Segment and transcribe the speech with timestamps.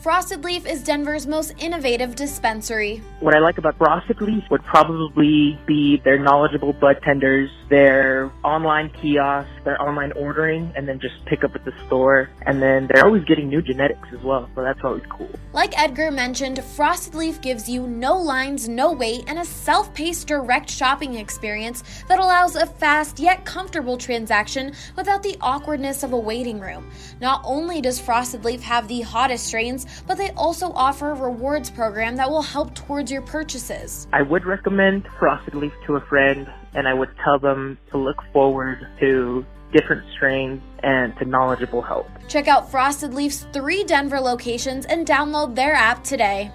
[0.00, 3.02] Frosted Leaf is Denver's most innovative dispensary.
[3.20, 8.88] What I like about Frosted Leaf would probably be their knowledgeable bud tenders, their online
[9.02, 12.30] kiosks, their online ordering, and then just pick up at the store.
[12.46, 15.28] And then they're always getting new genetics as well, so that's always cool.
[15.52, 20.26] Like Edgar mentioned, Frosted Leaf gives you no lines, no wait, and a self paced
[20.26, 26.18] direct shopping experience that allows a fast yet comfortable transaction without the awkwardness of a
[26.18, 26.90] waiting room.
[27.20, 31.70] Not only does Frosted Leaf have the hottest strains, but they also offer a rewards
[31.70, 34.06] program that will help towards your purchases.
[34.12, 38.22] I would recommend Frosted Leaf to a friend, and I would tell them to look
[38.32, 42.08] forward to different strains and to knowledgeable help.
[42.28, 46.50] Check out Frosted Leaf's three Denver locations and download their app today.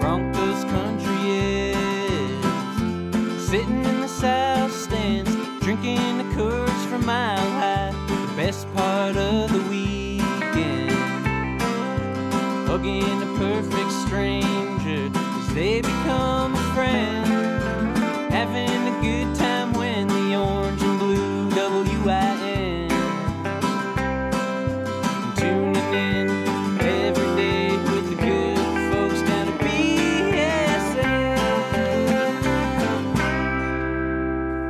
[0.00, 2.44] Broncos country is
[3.48, 7.92] sitting in the south stands, drinking the Coors from Mile High.
[8.08, 10.90] The best part of the weekend,
[12.66, 13.13] hugging
[16.84, 17.96] friend,
[18.32, 21.48] having a good time when the orange and blue
[22.04, 22.88] WIN.
[25.36, 26.28] Tuning in
[26.80, 28.58] every day with the good
[28.92, 29.92] folks down at BSN.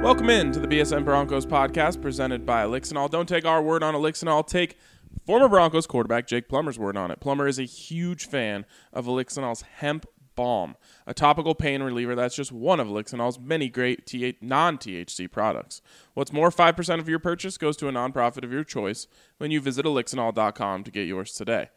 [0.02, 3.10] Welcome in to the BSN Broncos podcast presented by Elixinol.
[3.10, 4.46] Don't take our word on Elixinol.
[4.46, 4.78] Take
[5.26, 7.18] former Broncos quarterback Jake Plummer's word on it.
[7.18, 12.52] Plummer is a huge fan of Elixinol's hemp balm, a topical pain reliever that's just
[12.52, 15.82] one of Elixinol's many great TH- non-THC products.
[16.14, 19.06] What's more, 5% of your purchase goes to a nonprofit of your choice
[19.38, 21.70] when you visit elixinol.com to get yours today.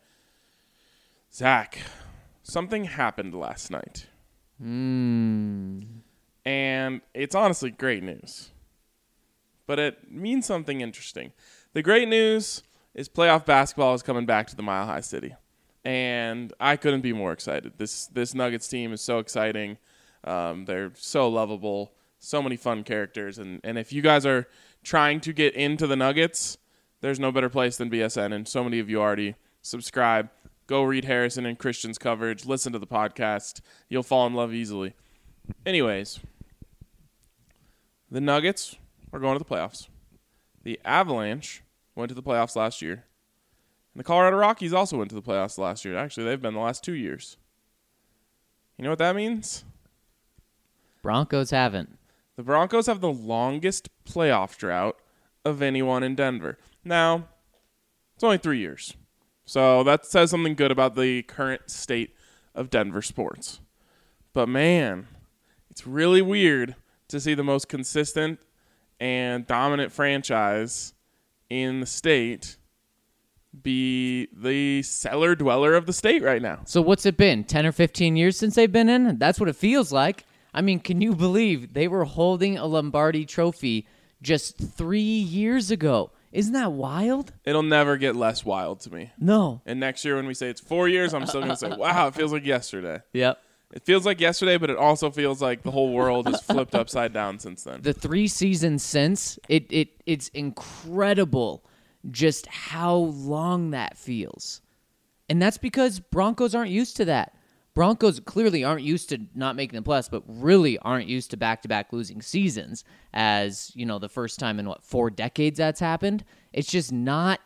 [1.33, 1.79] Zach,
[2.43, 4.07] something happened last night.
[4.59, 5.81] Hmm.
[6.45, 8.51] And it's honestly great news.
[9.65, 11.33] But it means something interesting.
[11.73, 12.63] The great news
[12.95, 15.35] is playoff basketball is coming back to the Mile High City.
[15.87, 17.77] And I couldn't be more excited.
[17.77, 19.77] This this Nuggets team is so exciting.
[20.25, 24.49] Um, they're so lovable, so many fun characters, and, and if you guys are
[24.83, 26.57] trying to get into the Nuggets,
[26.99, 28.33] there's no better place than BSN.
[28.33, 30.29] And so many of you already subscribe.
[30.65, 32.45] Go read Harrison and Christian's coverage.
[32.45, 33.61] Listen to the podcast.
[33.87, 34.93] You'll fall in love easily.
[35.65, 36.19] Anyways,
[38.11, 38.75] the Nuggets
[39.13, 39.87] are going to the playoffs.
[40.63, 41.63] The Avalanche
[41.95, 43.05] went to the playoffs last year.
[43.97, 45.97] And the Colorado Rockies also went to the playoffs last year.
[45.97, 47.35] Actually, they've been the last two years.
[48.77, 49.65] You know what that means?
[51.01, 51.97] Broncos haven't.
[52.35, 54.97] The Broncos have the longest playoff drought
[55.43, 56.59] of anyone in Denver.
[56.85, 57.27] Now,
[58.13, 58.93] it's only three years.
[59.45, 62.13] So that says something good about the current state
[62.53, 63.61] of Denver sports.
[64.31, 65.07] But man,
[65.71, 66.75] it's really weird
[67.07, 68.39] to see the most consistent
[68.99, 70.93] and dominant franchise
[71.49, 72.57] in the state
[73.63, 76.59] be the cellar dweller of the state right now.
[76.65, 77.43] So what's it been?
[77.43, 79.17] 10 or 15 years since they've been in?
[79.17, 80.25] That's what it feels like.
[80.53, 83.87] I mean, can you believe they were holding a Lombardi trophy
[84.21, 86.11] just 3 years ago?
[86.31, 87.33] Isn't that wild?
[87.45, 89.11] It'll never get less wild to me.
[89.19, 89.61] No.
[89.65, 92.07] And next year when we say it's 4 years, I'm still going to say, "Wow,
[92.07, 93.39] it feels like yesterday." Yep.
[93.73, 97.11] It feels like yesterday, but it also feels like the whole world has flipped upside
[97.11, 97.81] down since then.
[97.81, 101.63] The 3 seasons since, it it it's incredible
[102.11, 104.61] just how long that feels.
[105.29, 107.33] And that's because Broncos aren't used to that.
[107.73, 111.93] Broncos clearly aren't used to not making the playoffs, but really aren't used to back-to-back
[111.93, 112.83] losing seasons.
[113.13, 116.25] As you know, the first time in what four decades that's happened.
[116.53, 117.39] It's just not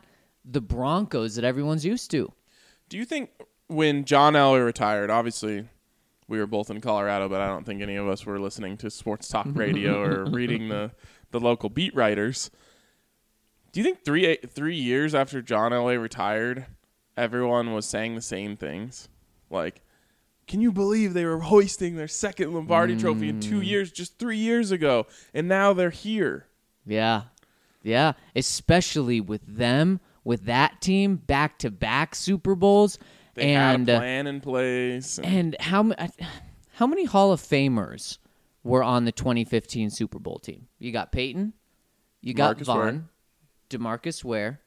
[0.46, 2.31] the Broncos that everyone's used to.
[2.88, 3.30] Do you think
[3.68, 5.68] when John Elway retired, obviously
[6.28, 8.90] we were both in Colorado, but I don't think any of us were listening to
[8.90, 10.92] sports talk radio or reading the,
[11.31, 12.52] the local beat writers.
[13.72, 16.66] Do you think three three years after John Elway retired,
[17.16, 19.08] everyone was saying the same things?
[19.50, 19.82] Like,
[20.48, 24.38] can you believe they were hoisting their second Lombardi trophy in two years, just three
[24.38, 26.48] years ago, and now they're here?
[26.86, 27.24] Yeah.
[27.84, 28.14] Yeah.
[28.36, 33.00] Especially with them, with that team, back to back Super Bowls.
[33.34, 35.18] They and had a uh, plan in place.
[35.18, 35.92] and- and how
[36.74, 38.18] how many Hall of Famers
[38.64, 40.68] were on the 2015 Super Bowl team?
[40.80, 41.54] You got Peyton,
[42.22, 43.08] you got Marcus Vaughn.
[43.72, 44.60] Demarcus Ware,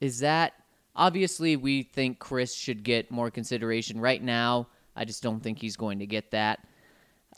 [0.00, 0.52] Is that
[0.94, 4.68] obviously we think Chris should get more consideration right now?
[4.94, 6.66] I just don't think he's going to get that.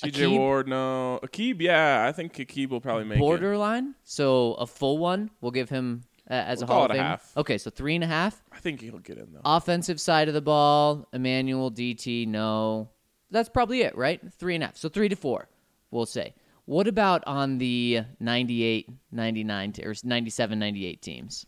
[0.03, 0.39] TJ Aqib?
[0.39, 1.21] Ward, no.
[1.23, 3.21] Aqib, yeah, I think Aqib will probably make it.
[3.21, 3.95] borderline.
[4.03, 7.03] So a full one, we'll give him uh, as We'll a Hall of it a
[7.03, 7.37] half.
[7.37, 8.43] Okay, so three and a half.
[8.51, 9.41] I think he'll get in though.
[9.45, 12.89] Offensive side of the ball, Emmanuel DT, no.
[13.31, 14.21] That's probably it, right?
[14.39, 14.77] Three and a half.
[14.77, 15.49] So three to four,
[15.91, 16.35] we'll say.
[16.67, 21.47] What about on the 98, 99, or 97, 98 teams?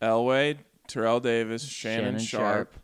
[0.00, 0.58] Elway,
[0.88, 2.74] Terrell Davis, Shannon, Sharpe.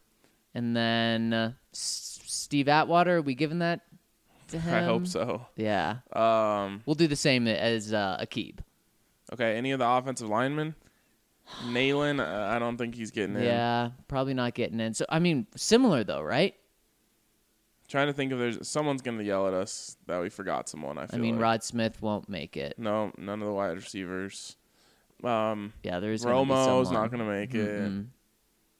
[0.55, 3.81] And then uh, S- Steve Atwater, are we giving that
[4.49, 4.75] to him?
[4.75, 5.47] I hope so.
[5.57, 5.97] Yeah.
[6.13, 8.59] Um, We'll do the same as uh, Aqib.
[9.33, 10.75] okay, any of the offensive linemen?
[11.65, 13.43] Nalen, uh, I don't think he's getting in.
[13.43, 14.93] Yeah, probably not getting in.
[14.93, 16.55] So, I mean, similar though, right?
[17.89, 20.99] Trying to think if there's someone's gonna yell at us that we forgot someone.
[20.99, 21.43] I I feel mean, like.
[21.43, 22.79] Rod Smith won't make it.
[22.79, 24.57] No, none of the wide receivers.
[25.25, 27.03] Um, Yeah, there's gonna be Romo's someone.
[27.03, 27.83] not gonna make it.
[27.83, 28.07] Mm-mm.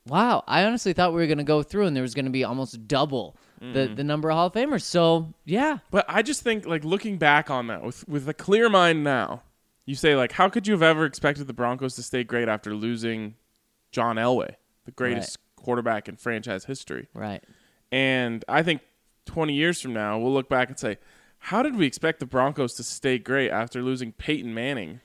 [0.07, 2.31] Wow, I honestly thought we were going to go through and there was going to
[2.31, 4.81] be almost double the, the number of Hall of Famers.
[4.81, 5.79] So, yeah.
[5.91, 9.43] But I just think, like looking back on that with with a clear mind now,
[9.85, 12.75] you say like, how could you have ever expected the Broncos to stay great after
[12.75, 13.35] losing
[13.93, 14.55] John Elway,
[14.87, 17.09] the greatest quarterback in franchise history?
[17.13, 17.45] Right.
[17.93, 18.81] And I think
[19.29, 20.99] 20 years from now, we'll look back and say,
[21.39, 25.01] how did we expect the Broncos to stay great after losing Peyton Manning,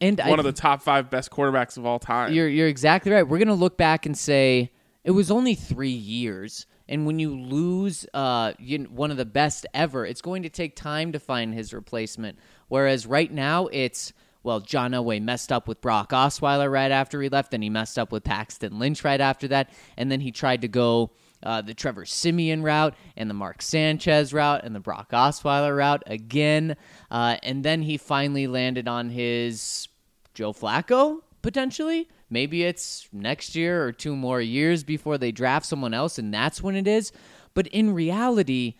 [0.00, 2.32] And one I, of the top five best quarterbacks of all time?
[2.32, 3.26] You're you're exactly right.
[3.26, 4.72] We're gonna look back and say
[5.04, 9.66] it was only three years, and when you lose uh you, one of the best
[9.74, 12.38] ever, it's going to take time to find his replacement.
[12.68, 14.12] Whereas right now, it's
[14.42, 17.98] well, John Elway messed up with Brock Osweiler right after he left, then he messed
[17.98, 21.10] up with Paxton Lynch right after that, and then he tried to go.
[21.42, 26.02] Uh, the Trevor Siemian route and the Mark Sanchez route and the Brock Osweiler route
[26.06, 26.76] again.
[27.10, 29.88] Uh, and then he finally landed on his
[30.34, 32.08] Joe Flacco potentially.
[32.28, 36.60] Maybe it's next year or two more years before they draft someone else, and that's
[36.60, 37.12] when it is.
[37.54, 38.74] But in reality,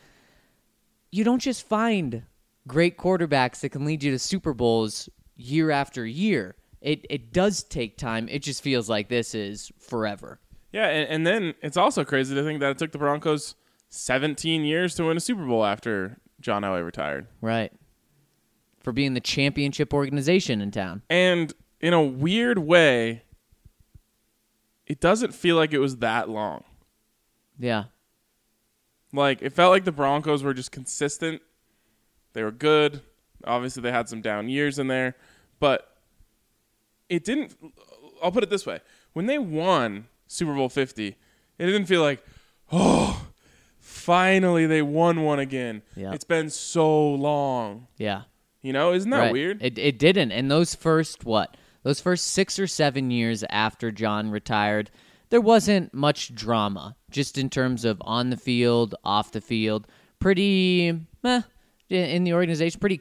[1.12, 2.24] you don't just find
[2.66, 6.56] great quarterbacks that can lead you to Super Bowls year after year.
[6.80, 8.28] It it does take time.
[8.28, 10.40] It just feels like this is forever.
[10.72, 13.54] Yeah, and, and then it's also crazy to think that it took the Broncos
[13.90, 17.26] 17 years to win a Super Bowl after John Elway retired.
[17.40, 17.72] Right.
[18.80, 21.02] For being the championship organization in town.
[21.08, 23.22] And in a weird way,
[24.86, 26.64] it doesn't feel like it was that long.
[27.58, 27.84] Yeah.
[29.12, 31.42] Like it felt like the Broncos were just consistent.
[32.32, 33.00] They were good.
[33.44, 35.16] Obviously, they had some down years in there,
[35.58, 35.96] but
[37.08, 37.56] it didn't.
[38.22, 38.80] I'll put it this way:
[39.12, 41.16] when they won Super Bowl Fifty,
[41.58, 42.24] it didn't feel like,
[42.72, 43.26] oh,
[43.78, 45.82] finally they won one again.
[45.94, 46.12] Yeah.
[46.12, 47.86] It's been so long.
[47.96, 48.22] Yeah.
[48.62, 49.32] You know, isn't that Right.
[49.32, 49.62] weird?
[49.62, 50.32] It it didn't.
[50.32, 51.56] And those first what?
[51.82, 54.90] Those first six or seven years after John retired,
[55.30, 59.86] there wasn't much drama, just in terms of on the field, off the field.
[60.18, 61.42] Pretty meh,
[61.88, 63.00] in the organization, pretty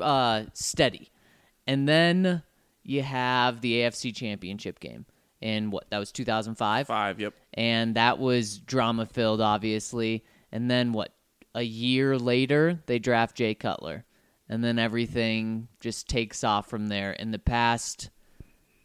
[0.00, 1.10] uh, steady.
[1.66, 2.42] And then
[2.82, 5.04] you have the AFC Championship game.
[5.42, 5.90] In what?
[5.90, 6.86] That was 2005?
[6.86, 7.20] Five.
[7.20, 7.34] Yep.
[7.54, 10.24] and that was drama filled, obviously.
[10.50, 11.12] And then what?
[11.54, 14.04] A year later, they draft Jay Cutler,
[14.48, 17.12] and then everything just takes off from there.
[17.12, 18.08] In the past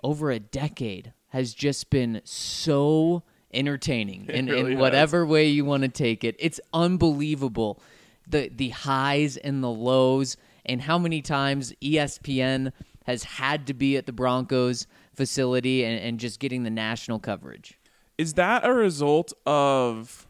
[0.04, 4.81] over a decade has just been so entertaining in, really in has.
[4.81, 6.36] whatever way you want to take it.
[6.39, 7.81] It's unbelievable
[8.27, 12.72] the the highs and the lows and how many times ESPN
[13.05, 14.86] has had to be at the Broncos
[15.17, 17.77] facility and, and just getting the national coverage.
[18.17, 20.25] Is that a result of?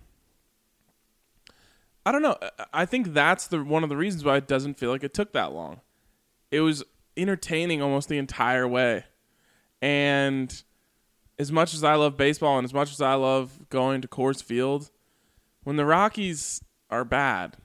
[2.06, 2.38] I don't know.
[2.42, 5.14] I- I think that's the one of the reasons why it doesn't feel like it
[5.14, 5.82] took that long.
[6.52, 6.84] It was
[7.16, 9.06] entertaining almost the entire way,
[9.82, 10.64] and
[11.40, 14.42] as much as I love baseball and as much as I love going to Coors
[14.42, 14.90] Field,
[15.64, 17.58] when the Rockies are bad,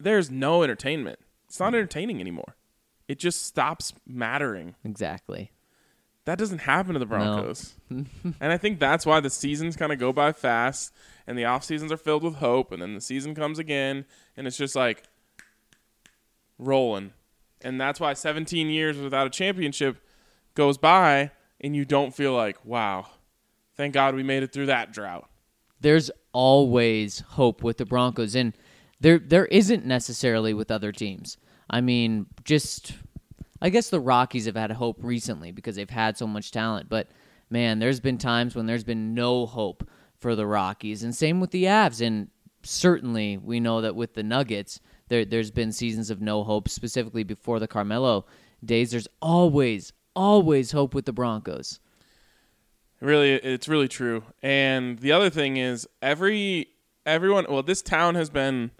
[0.00, 1.18] there's no entertainment.
[1.46, 2.56] It's not entertaining anymore.
[3.06, 4.74] It just stops mattering.
[4.84, 5.52] Exactly.
[6.28, 7.72] That doesn't happen to the Broncos.
[7.88, 8.06] and
[8.38, 10.92] I think that's why the seasons kind of go by fast
[11.26, 14.04] and the off seasons are filled with hope and then the season comes again
[14.36, 15.04] and it's just like
[16.58, 17.14] rolling.
[17.62, 20.02] And that's why 17 years without a championship
[20.52, 21.30] goes by
[21.62, 23.06] and you don't feel like, wow,
[23.78, 25.30] thank God we made it through that drought.
[25.80, 28.52] There's always hope with the Broncos, and
[29.00, 31.38] there there isn't necessarily with other teams.
[31.70, 32.92] I mean, just
[33.60, 37.08] I guess the Rockies have had hope recently because they've had so much talent, but
[37.50, 39.88] man, there's been times when there's been no hope
[40.18, 42.28] for the Rockies, and same with the Avs, and
[42.62, 47.24] certainly we know that with the Nuggets, there there's been seasons of no hope, specifically
[47.24, 48.26] before the Carmelo
[48.64, 48.90] days.
[48.90, 51.80] There's always always hope with the Broncos.
[53.00, 54.24] Really, it's really true.
[54.42, 56.68] And the other thing is, every
[57.06, 58.72] everyone, well, this town has been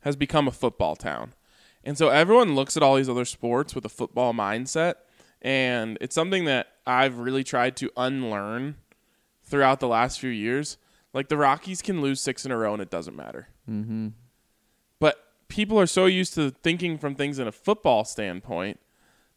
[0.00, 1.34] has become a football town,
[1.84, 4.94] and so everyone looks at all these other sports with a football mindset,
[5.42, 8.76] and it's something that I've really tried to unlearn
[9.44, 10.78] throughout the last few years.
[11.12, 13.48] Like the Rockies can lose six in a row, and it doesn't matter.
[13.70, 14.08] Mm-hmm.
[14.98, 15.16] But
[15.48, 18.80] people are so used to thinking from things in a football standpoint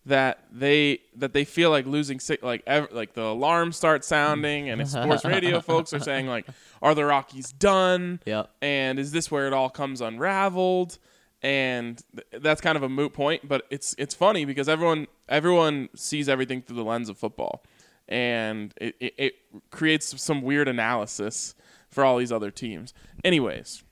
[0.06, 4.70] that they that they feel like losing six like ev- like the alarm starts sounding
[4.70, 6.48] and sports radio folks are saying like
[6.82, 8.50] are the Rockies done Yep.
[8.62, 10.98] and is this where it all comes unraveled
[11.42, 15.90] and th- that's kind of a moot point but it's it's funny because everyone everyone
[15.96, 17.64] sees everything through the lens of football
[18.10, 19.34] and it, it, it
[19.70, 21.54] creates some weird analysis
[21.90, 23.84] for all these other teams anyways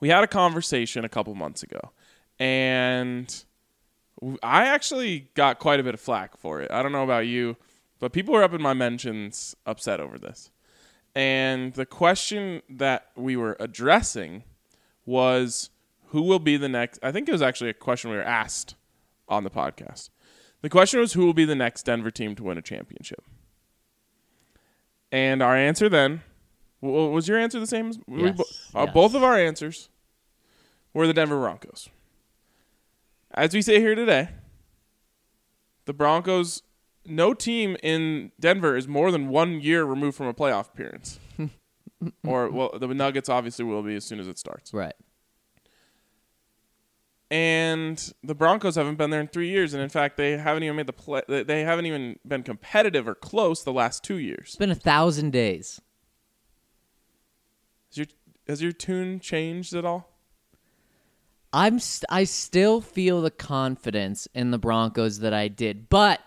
[0.00, 1.92] we had a conversation a couple months ago
[2.38, 3.44] and
[4.42, 6.70] I actually got quite a bit of flack for it.
[6.70, 7.56] I don't know about you,
[7.98, 10.50] but people were up in my mentions upset over this.
[11.14, 14.44] And the question that we were addressing
[15.04, 15.70] was
[16.12, 18.74] who will be the next I think it was actually a question we were asked
[19.28, 20.10] on the podcast.
[20.60, 23.24] The question was who will be the next Denver team to win a championship?
[25.10, 26.22] And our answer then
[26.80, 29.88] was your answer the same as Yes, bo- uh, both of our answers
[30.92, 31.88] were the Denver Broncos.
[33.32, 34.28] As we say here today,
[35.86, 36.62] the Broncos,
[37.06, 41.18] no team in Denver is more than one year removed from a playoff appearance.
[42.26, 44.74] or, well, the Nuggets obviously will be as soon as it starts.
[44.74, 44.94] Right.
[47.32, 50.76] And the Broncos haven't been there in three years, and in fact, they haven't even
[50.76, 51.22] made the play.
[51.26, 54.48] they- haven't even been competitive or close the last two years.
[54.48, 55.80] It's been a thousand days.
[57.88, 58.06] Has your
[58.46, 60.10] has your tune changed at all?
[61.54, 66.20] I'm st- I still feel the confidence in the Broncos that I did, but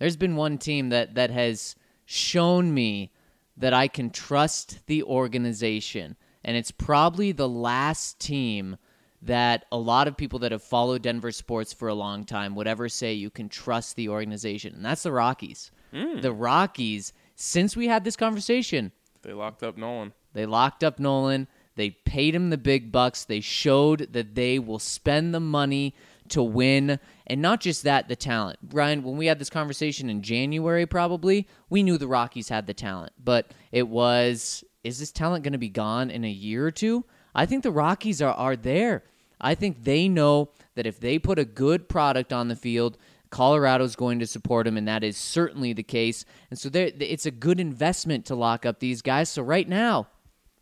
[0.00, 3.12] there's been one team that that has shown me
[3.56, 8.76] that I can trust the organization, and it's probably the last team
[9.24, 12.66] that a lot of people that have followed Denver sports for a long time would
[12.66, 15.70] ever say you can trust the organization, and that's the Rockies.
[15.92, 16.22] Mm.
[16.22, 20.12] The Rockies, since we had this conversation, They locked up Nolan.
[20.34, 21.48] they locked up Nolan.
[21.76, 23.24] They paid him the big bucks.
[23.24, 25.94] They showed that they will spend the money
[26.28, 27.00] to win.
[27.26, 28.58] And not just that, the talent.
[28.72, 32.74] Ryan, when we had this conversation in January, probably, we knew the Rockies had the
[32.74, 33.12] talent.
[33.22, 37.04] But it was, is this talent going to be gone in a year or two?
[37.34, 39.02] I think the Rockies are, are there.
[39.44, 42.96] I think they know that if they put a good product on the field,
[43.30, 46.24] Colorado's going to support them, and that is certainly the case.
[46.50, 49.28] And so it's a good investment to lock up these guys.
[49.28, 50.08] So right now,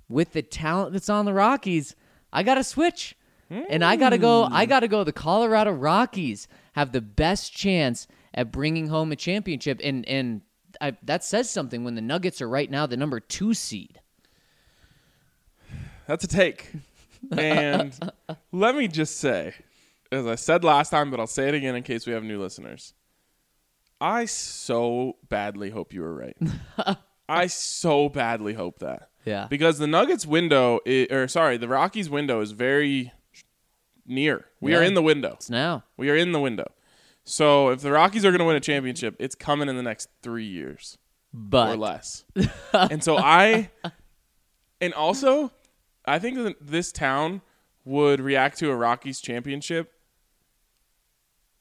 [0.09, 1.95] with the talent that's on the Rockies,
[2.33, 3.17] I got to switch.
[3.69, 4.55] And I got to go hmm.
[4.55, 9.17] I got to go the Colorado Rockies have the best chance at bringing home a
[9.17, 10.41] championship and and
[10.81, 14.01] I, that says something when the Nuggets are right now the number 2 seed.
[16.07, 16.73] That's a take.
[17.31, 17.99] And
[18.51, 19.55] let me just say,
[20.11, 22.41] as I said last time, but I'll say it again in case we have new
[22.41, 22.95] listeners.
[24.01, 26.37] I so badly hope you were right.
[27.29, 29.11] I so badly hope that.
[29.25, 29.47] Yeah.
[29.49, 33.13] Because the Nuggets window, i or sorry, the Rockies window is very
[34.05, 34.47] near.
[34.61, 35.35] We are in the window.
[35.35, 35.85] It's now.
[35.97, 36.73] We are in the window.
[37.25, 40.09] So if the Rockies are going to win a championship, it's coming in the next
[40.23, 40.99] three years
[41.33, 42.25] or But less.
[42.73, 43.71] and so I,
[44.81, 45.53] and also,
[46.05, 47.43] I think that this town
[47.85, 49.93] would react to a Rockies championship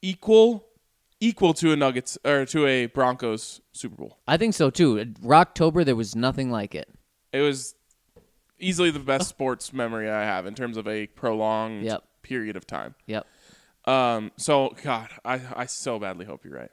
[0.02, 0.66] equal
[1.20, 4.18] equal to a Nuggets or to a Broncos Super Bowl.
[4.28, 4.96] I think so too.
[5.24, 6.90] Rocktober there was nothing like it.
[7.32, 7.76] It was
[8.60, 12.04] easily the best sports memory I have in terms of a prolonged Yep.
[12.24, 12.96] period of time.
[13.06, 13.26] Yep.
[13.86, 16.72] Um, so God, I, I so badly hope you're right.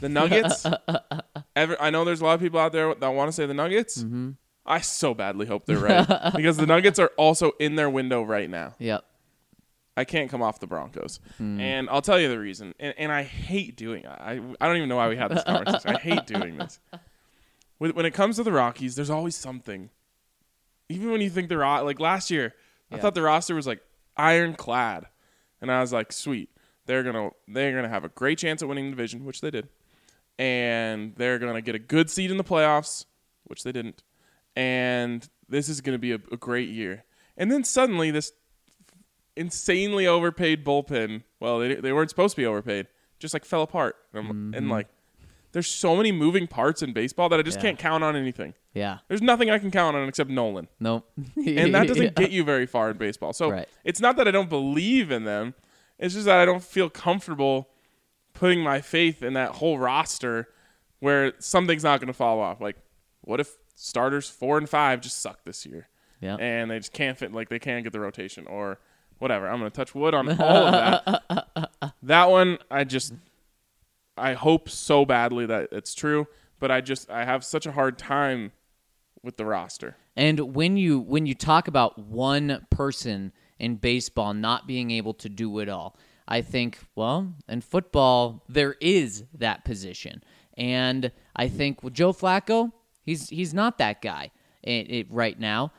[0.00, 0.66] The Nuggets.
[1.56, 3.54] ever, I know there's a lot of people out there that want to say the
[3.54, 4.02] Nuggets.
[4.02, 4.30] Mm-hmm.
[4.68, 8.48] I so badly hope they're right because the Nuggets are also in their window right
[8.50, 8.74] now.
[8.78, 9.04] Yep.
[9.96, 11.58] I can't come off the Broncos, Hmm.
[11.58, 12.72] and I'll tell you the reason.
[12.78, 14.06] And, and I hate doing.
[14.06, 15.96] I I don't even know why we had this conversation.
[15.96, 16.78] I hate doing this.
[17.78, 19.90] When, when it comes to the Rockies, there's always something.
[20.88, 22.54] Even when you think they're like last year,
[22.92, 23.02] I Yeah.
[23.02, 23.80] thought the roster was like
[24.16, 25.06] ironclad,
[25.60, 26.50] and I was like, sweet,
[26.86, 29.68] they're gonna they're gonna have a great chance at winning the division, which they did,
[30.38, 33.04] and they're gonna get a good seed in the playoffs,
[33.44, 34.02] which they didn't,
[34.58, 37.04] and this is gonna be a, a great year.
[37.36, 38.32] And then suddenly this
[39.36, 41.22] insanely overpaid bullpen.
[41.40, 42.88] Well, they, they weren't supposed to be overpaid.
[43.18, 43.96] Just like fell apart.
[44.12, 44.88] And, I'm- and like,
[45.52, 47.66] there's so many moving parts in baseball that I just Mm-hmm.
[47.66, 47.70] Yeah.
[47.72, 48.54] can't count on anything.
[48.74, 48.98] Yeah.
[49.08, 51.08] There's nothing I can count on except Nolan, Nope.
[51.36, 53.32] and that doesn't get you very far in baseball.
[53.32, 53.68] So Right.
[53.84, 55.54] it's not that I don't believe in them.
[55.98, 57.70] It's just that I don't feel comfortable
[58.34, 60.48] putting my faith in that whole roster
[61.00, 62.60] where something's not going to fall off.
[62.60, 62.76] Like,
[63.22, 65.88] what if starters four and five just suck this year?
[66.20, 66.34] Yeah.
[66.34, 68.80] and they just can't fit like they can't get the rotation or
[69.18, 69.48] whatever.
[69.48, 71.70] I'm gonna touch wood on all of that.
[72.02, 73.12] that one I just
[74.16, 76.26] I hope so badly that it's true,
[76.58, 78.52] but I just I have such a hard time
[79.22, 79.96] with the roster.
[80.16, 85.28] And when you when you talk about one person in baseball not being able to
[85.28, 90.22] do it all, I think, well, in football there is that position.
[90.56, 92.72] And I think with Joe Flacco,
[93.08, 94.30] he's he's not that guy
[94.62, 95.72] it, it, right now.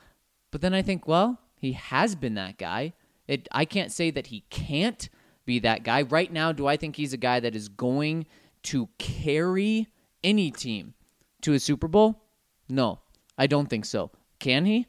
[0.50, 2.92] But then I think, well, he has been that guy.
[3.28, 5.08] It, I can't say that he can't
[5.44, 6.02] be that guy.
[6.02, 8.26] Right now, do I think he's a guy that is going
[8.64, 9.86] to carry
[10.24, 10.94] any team
[11.42, 12.20] to a Super Bowl?
[12.68, 12.98] No,
[13.38, 14.10] I don't think so.
[14.40, 14.86] Can he?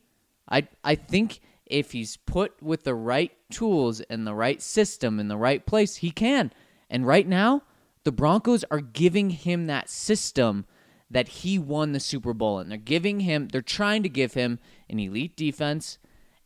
[0.50, 5.27] I I think if he's put with the right tools and the right system in
[5.27, 6.51] the right place, he can.
[6.89, 7.62] And right now,
[8.03, 10.65] the Broncos are giving him that system
[11.11, 14.59] that he won the Super Bowl and They're giving him, they're trying to give him
[14.89, 15.97] an elite defense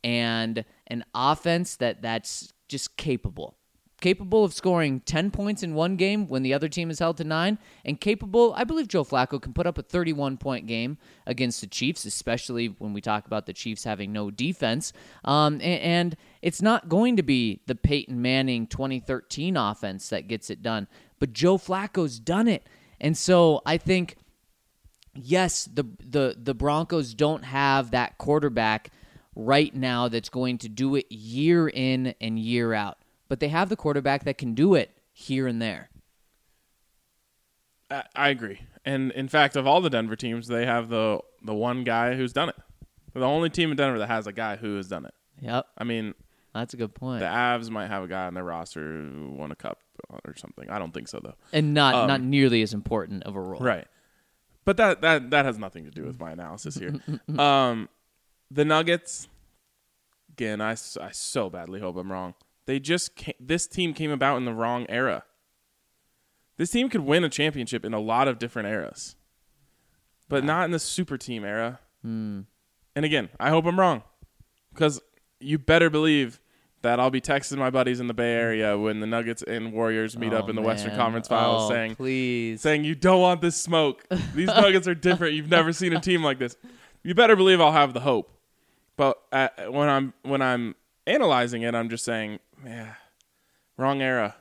[0.04, 3.56] and an offense that that's just capable.
[4.02, 7.24] Capable of scoring 10 points in one game when the other team is held to
[7.24, 11.62] 9 and capable, I believe Joe Flacco can put up a 31 point game against
[11.62, 14.94] the Chiefs, especially when we talk about the Chiefs having no defense.
[15.24, 20.50] Um, and, and it's not going to be the Peyton Manning 2013 offense that gets
[20.50, 20.88] it done,
[21.20, 22.68] but Joe Flacco's done it.
[23.00, 24.18] And so I think
[25.16, 28.92] yes, the the the Broncos don't have that quarterback
[29.36, 33.70] right now that's going to do it year in and year out, but they have
[33.70, 35.90] the quarterback that can do it here and there.
[37.90, 38.62] I, I agree.
[38.84, 42.34] And in fact, of all the Denver teams, they have the the one guy who's
[42.34, 42.56] done it.
[43.14, 45.14] They're the only team in Denver that has a guy who has done it.
[45.42, 46.14] Yep, I mean,
[46.54, 47.20] that's a good point.
[47.20, 49.80] the Avs might have a guy on their roster who won a cup
[50.10, 50.70] or something.
[50.70, 51.36] I don't think so though.
[51.52, 53.60] and not um, not nearly as important of a role.
[53.62, 53.88] Right.
[54.66, 56.96] But that that that has nothing to do with my analysis here.
[57.40, 57.88] um,
[58.52, 59.28] the Nuggets.
[60.32, 62.34] Again, I, I so badly hope I'm wrong.
[62.66, 65.24] They just ca this team came about in the wrong era.
[66.58, 69.16] This team could win a championship in a lot of different eras,
[70.28, 71.80] but not in the super team era.
[72.02, 72.42] Hmm.
[72.96, 74.04] And again, I hope I'm wrong,
[74.74, 75.02] because
[75.40, 76.40] you better believe
[76.86, 80.18] that I'll be texting my buddies in the Bay Area when the Nuggets and Warriors
[80.18, 80.96] meet up Oh, in the Western.
[80.96, 82.62] Conference Finals, Oh, saying please.
[82.62, 84.06] saying you don't want this smoke.
[84.34, 85.34] These Nuggets are different.
[85.34, 86.56] You've never seen a team like this.
[87.04, 88.32] You better believe I'll have the hope.
[88.98, 92.94] But uh, when I'm when I'm analyzing it, I'm just saying, yeah,
[93.78, 94.36] wrong era,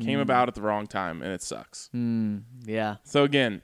[0.00, 1.90] came about at the wrong time, and it sucks.
[1.92, 2.96] yeah.
[3.04, 3.62] So again,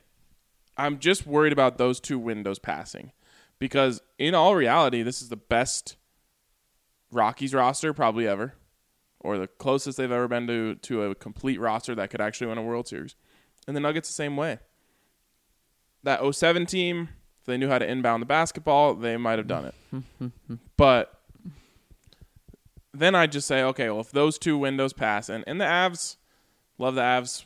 [0.76, 3.12] I'm just worried about those two windows passing,
[3.58, 5.96] because in all reality, this is the best
[7.12, 8.54] Rockies roster probably ever,
[9.20, 12.58] or the closest they've ever been to to a complete roster that could actually win
[12.58, 13.16] a World Series.
[13.66, 14.58] And the Nuggets the same way.
[16.02, 17.08] That 07 team,
[17.40, 20.32] if they knew how to inbound the basketball, they might have done it.
[20.76, 21.20] but
[22.94, 26.16] then I just say, okay, well, if those two windows pass, and, and the Avs,
[26.78, 27.44] love the Avs,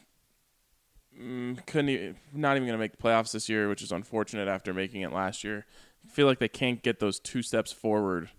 [1.18, 4.48] mm, couldn't e not even going to make the playoffs this year, which is unfortunate
[4.48, 5.64] after making it last year.
[6.06, 8.30] feel like they can't get those two steps forward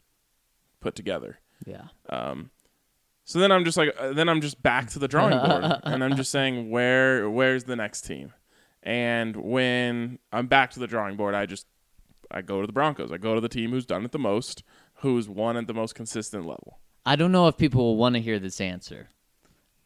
[0.82, 1.40] put together.
[1.66, 1.86] Yeah.
[2.10, 2.52] Um,
[3.24, 6.04] So then I'm just like, uh, then I'm just back to the drawing board, and
[6.04, 8.34] I'm just saying, where, where's the next team?
[8.84, 11.68] And when I'm back to the drawing board, I just,
[12.32, 13.12] I go to the Broncos.
[13.12, 14.64] I go to the team who's done it the most,
[14.96, 16.80] who's won at the most consistent level.
[17.06, 19.10] I don't know if people will want to hear this answer.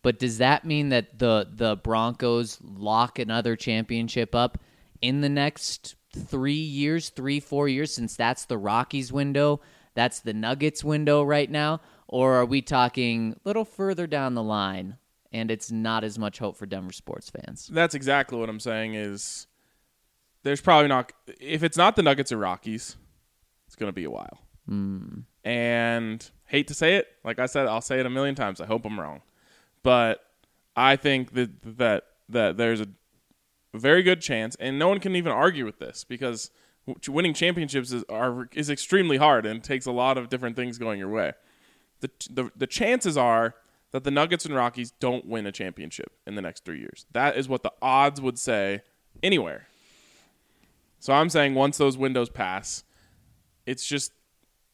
[0.01, 4.59] But does that mean that the the Broncos lock another championship up
[5.01, 9.61] in the next 3 years, 3 4 years since that's the Rockies window,
[9.95, 14.43] that's the Nuggets window right now, or are we talking a little further down the
[14.43, 14.97] line
[15.31, 17.67] and it's not as much hope for Denver sports fans?
[17.71, 18.93] That's exactly what I'm saying.
[18.93, 19.47] Is
[20.43, 22.97] there's probably not if it's not the Nuggets or Rockies,
[23.65, 24.39] it's going to be a while.
[24.67, 25.21] Hmm.
[25.43, 28.59] And hate to say it, like I said, I'll say it a million times.
[28.59, 29.21] I hope I'm wrong,
[29.83, 30.21] but
[30.75, 32.87] I think that that that there's a
[33.73, 36.51] very good chance, and no one can even argue with this because
[37.07, 40.99] winning championships is are is extremely hard and takes a lot of different things going
[40.99, 41.33] your way.
[42.01, 43.55] The the the chances are
[43.91, 47.05] that the Nuggets and Rockies don't win a championship in the next three years.
[47.11, 48.81] That is what the odds would say
[49.23, 49.67] anywhere.
[50.99, 52.83] So I'm saying once those windows pass,
[53.65, 54.11] it's just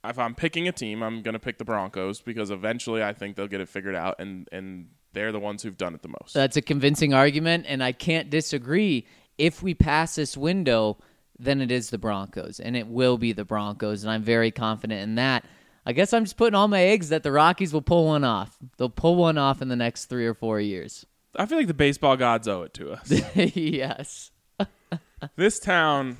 [0.04, 3.36] if I'm picking a team, I'm going to pick the Broncos because eventually I think
[3.36, 6.34] they'll get it figured out and and they're the ones who've done it the most.
[6.34, 9.06] That's a convincing argument, and I can't disagree.
[9.38, 10.98] If we pass this window,
[11.42, 15.02] then it is the Broncos, and it will be the Broncos, and I'm very confident
[15.02, 15.44] in that.
[15.86, 18.58] I guess I'm just putting all my eggs that the Rockies will pull one off.
[18.78, 21.06] They'll pull one off in the next three or four years.
[21.36, 23.12] I feel like the baseball gods owe it to us.
[23.56, 24.32] yes.
[25.36, 26.18] this town,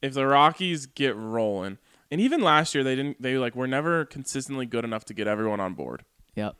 [0.00, 1.76] if the Rockies get rolling,
[2.10, 3.20] and even last year they didn't.
[3.20, 6.04] They like were never consistently good enough to get everyone on board.
[6.34, 6.56] Yep.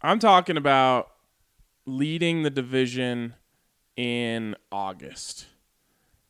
[0.00, 1.10] I'm talking about
[1.86, 3.34] leading the division
[3.96, 5.46] in August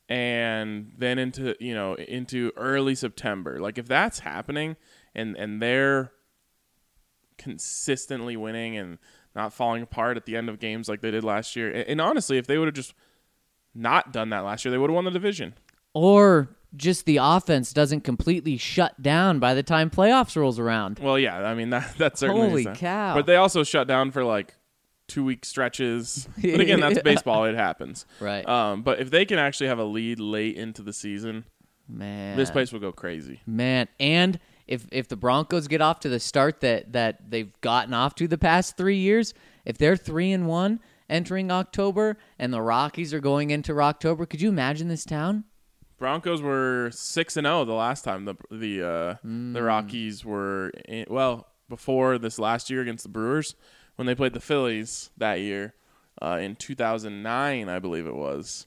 [0.09, 3.61] and then into you know into early September.
[3.61, 4.77] Like if that's happening
[5.15, 6.13] and and they're
[7.39, 8.99] consistently winning and
[9.35, 11.71] not falling apart at the end of games like they did last year.
[11.71, 12.95] And, and honestly, if they would have just
[13.75, 15.55] not done that last year, they would have won the division.
[15.95, 20.99] Or just the offense doesn't completely shut down by the time playoffs rolls around.
[20.99, 23.15] Well, yeah, I mean that that certainly Holy cow.
[23.15, 24.55] But they also shut down for like
[25.13, 26.29] two week stretches.
[26.43, 28.07] But again, that's baseball; it happens.
[28.21, 28.47] Right.
[28.49, 31.45] Um, but if they can actually have a lead late into the season,
[31.89, 32.37] Man.
[32.37, 33.41] this place will go crazy.
[33.47, 37.93] Man, and if if the Broncos get off to the start that that they've gotten
[37.95, 42.63] off to the past three years, if they're three and one entering October, and the
[42.63, 45.45] Rockies are going into October, could you imagine this town?
[45.99, 49.53] Broncos were six and zero the last time the the uh, Mm.
[49.53, 53.55] the Rockies were in, well before this last year against the Brewers
[53.97, 55.75] when they played the Phillies that year
[56.21, 58.67] uh, in 2009 I believe it was.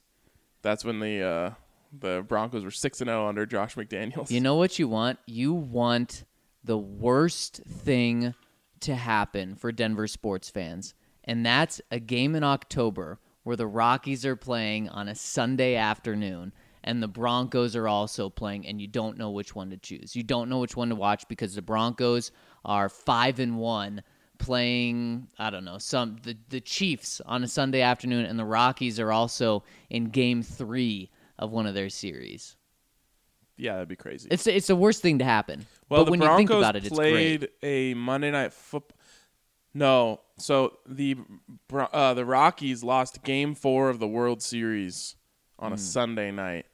[0.62, 1.52] That's when the uh,
[1.98, 4.32] the Broncos were six and zero under Josh McDaniels.
[4.32, 5.20] You know what you want?
[5.26, 6.24] You want
[6.64, 8.34] the worst thing
[8.82, 14.26] to happen for Denver sports fans, and that's a game in October where the Rockies
[14.26, 16.52] are playing on a Sunday afternoon
[16.84, 20.16] and the Broncos are also playing and you don't know which one to choose.
[20.16, 22.32] You don't know which one to watch because the Broncos
[22.66, 24.02] are 5 and 1
[24.38, 29.00] playing I don't know, some the the Chiefs on a Sunday afternoon and the Rockies
[29.00, 32.56] are also in game 3 of one of their series.
[33.58, 34.28] yeah, that'd be crazy.
[34.32, 35.66] It's it's the worst thing to happen.
[35.90, 38.98] Well, but the when Broncos you think about it, it's played a Monday night football.
[39.74, 41.18] No, so the
[41.74, 45.16] uh, the Rockies lost Game Four of the World Series
[45.60, 45.76] on Hmm.
[45.76, 46.66] a Sunday night,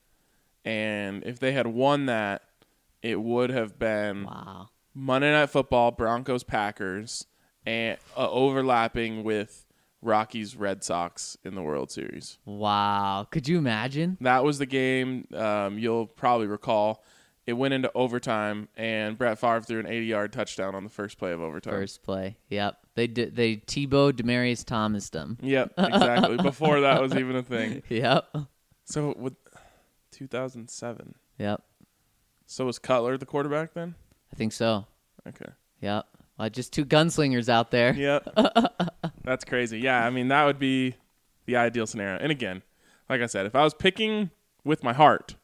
[0.63, 2.43] and if they had won that,
[3.01, 4.69] it would have been Wow.
[4.93, 7.25] Monday Night Football, Broncos Packers,
[7.65, 9.65] and uh, overlapping with
[10.01, 12.37] Rockies Red Sox in the World Series.
[12.45, 13.27] Wow.
[13.29, 14.17] Could you imagine?
[14.21, 15.27] That was the game.
[15.33, 17.03] Um, you'll probably recall.
[17.47, 21.31] It went into overtime, and Brett Favre threw an 80-yard touchdown on the first play
[21.31, 21.73] of overtime.
[21.73, 22.37] First play.
[22.49, 22.77] Yep.
[22.93, 25.37] They did they Tebow Demaryius Thomas them.
[25.41, 26.37] Yep, exactly.
[26.37, 27.83] Before that was even a thing.
[27.89, 28.35] Yep.
[28.85, 29.35] So with
[30.11, 31.15] 2007.
[31.39, 31.61] Yep.
[32.45, 33.95] So was Cutler the quarterback then?
[34.31, 34.85] I think so.
[35.27, 35.51] Okay.
[35.81, 36.05] Yep.
[36.37, 37.93] Well, just two gunslingers out there.
[37.93, 38.35] Yep.
[39.23, 39.79] That's crazy.
[39.79, 40.95] Yeah, I mean that would be
[41.45, 42.17] the ideal scenario.
[42.19, 42.63] And again,
[43.09, 44.31] like I said, if I was picking
[44.63, 45.35] with my heart,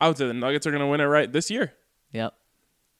[0.00, 1.74] I would say the Nuggets are going to win it right this year.
[2.12, 2.34] Yep.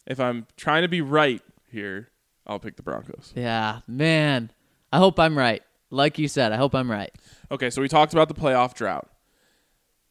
[0.07, 2.11] If I'm trying to be right here,
[2.47, 3.33] I'll pick the Broncos.
[3.35, 4.51] Yeah, man.
[4.93, 5.63] I hope I'm right.
[5.91, 7.13] Like you said, I hope I'm right.
[7.51, 9.09] Okay, so we talked about the playoff drought.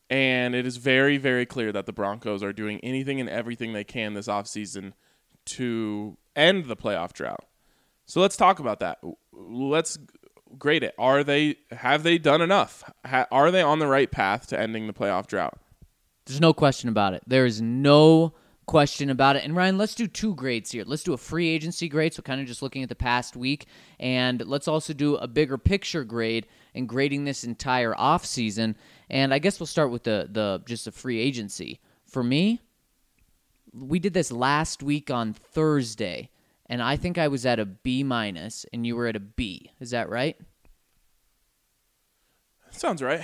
[0.09, 3.83] And it is very, very clear that the Broncos are doing anything and everything they
[3.83, 4.93] can this offseason
[5.45, 7.45] to end the playoff drought.
[8.05, 8.99] So let's talk about that.
[9.31, 9.97] Let's
[10.57, 10.93] grade it.
[10.97, 12.83] Are they have they done enough?
[13.05, 15.59] Ha, are they on the right path to ending the playoff drought?
[16.25, 17.23] There's no question about it.
[17.27, 18.33] There is no
[18.65, 19.43] question about it.
[19.43, 20.83] And Ryan, let's do two grades here.
[20.85, 23.67] Let's do a free agency grade, so kind of just looking at the past week,
[23.99, 28.75] and let's also do a bigger picture grade and grading this entire offseason.
[29.09, 31.79] And I guess we'll start with the the just the free agency.
[32.05, 32.61] For me,
[33.77, 36.29] we did this last week on Thursday,
[36.67, 39.71] and I think I was at a B minus, and you were at a B.
[39.79, 40.37] Is that right?
[42.71, 43.23] Sounds right.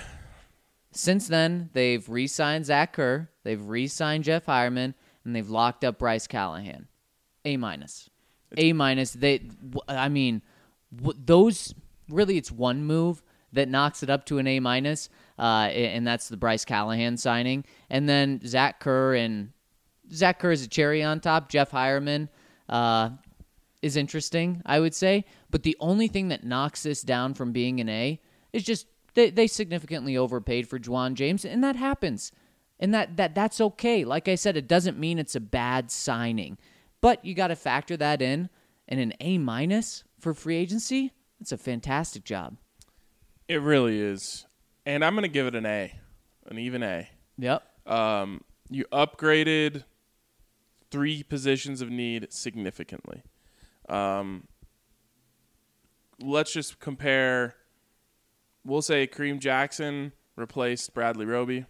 [0.91, 6.27] Since then, they've re-signed Zach Kerr, they've re-signed Jeff Heuerman, and they've locked up Bryce
[6.27, 6.87] Callahan.
[7.45, 8.09] A minus.
[8.57, 9.13] A minus.
[9.13, 9.49] They,
[9.87, 10.41] I mean,
[10.91, 11.73] those
[12.09, 15.09] really, it's one move that knocks it up to an A minus,
[15.39, 17.65] uh, and that's the Bryce Callahan signing.
[17.89, 19.51] And then Zach Kerr and
[20.13, 21.49] Zach Kerr is a cherry on top.
[21.49, 22.29] Jeff Heuerman
[22.69, 23.11] uh,
[23.81, 25.25] is interesting, I would say.
[25.49, 28.19] But the only thing that knocks this down from being an A
[28.53, 32.31] is just they, they significantly overpaid for Ja'Wuan James, and that happens.
[32.79, 34.03] And that, that that's okay.
[34.05, 36.57] Like I said, it doesn't mean it's a bad signing.
[36.99, 38.49] But you got to factor that in.
[38.87, 42.57] And an A minus for free agency, that's a fantastic job.
[43.47, 44.45] It really is.
[44.85, 45.93] And I'm going to give it an A,
[46.47, 47.07] an even A.
[47.37, 47.63] Yep.
[47.87, 49.83] Um, you upgraded
[50.91, 53.23] three positions of need significantly.
[53.89, 54.47] Um,
[56.21, 57.55] let's just compare.
[58.63, 61.65] We'll say Kareem Jackson replaced Bradley Roby.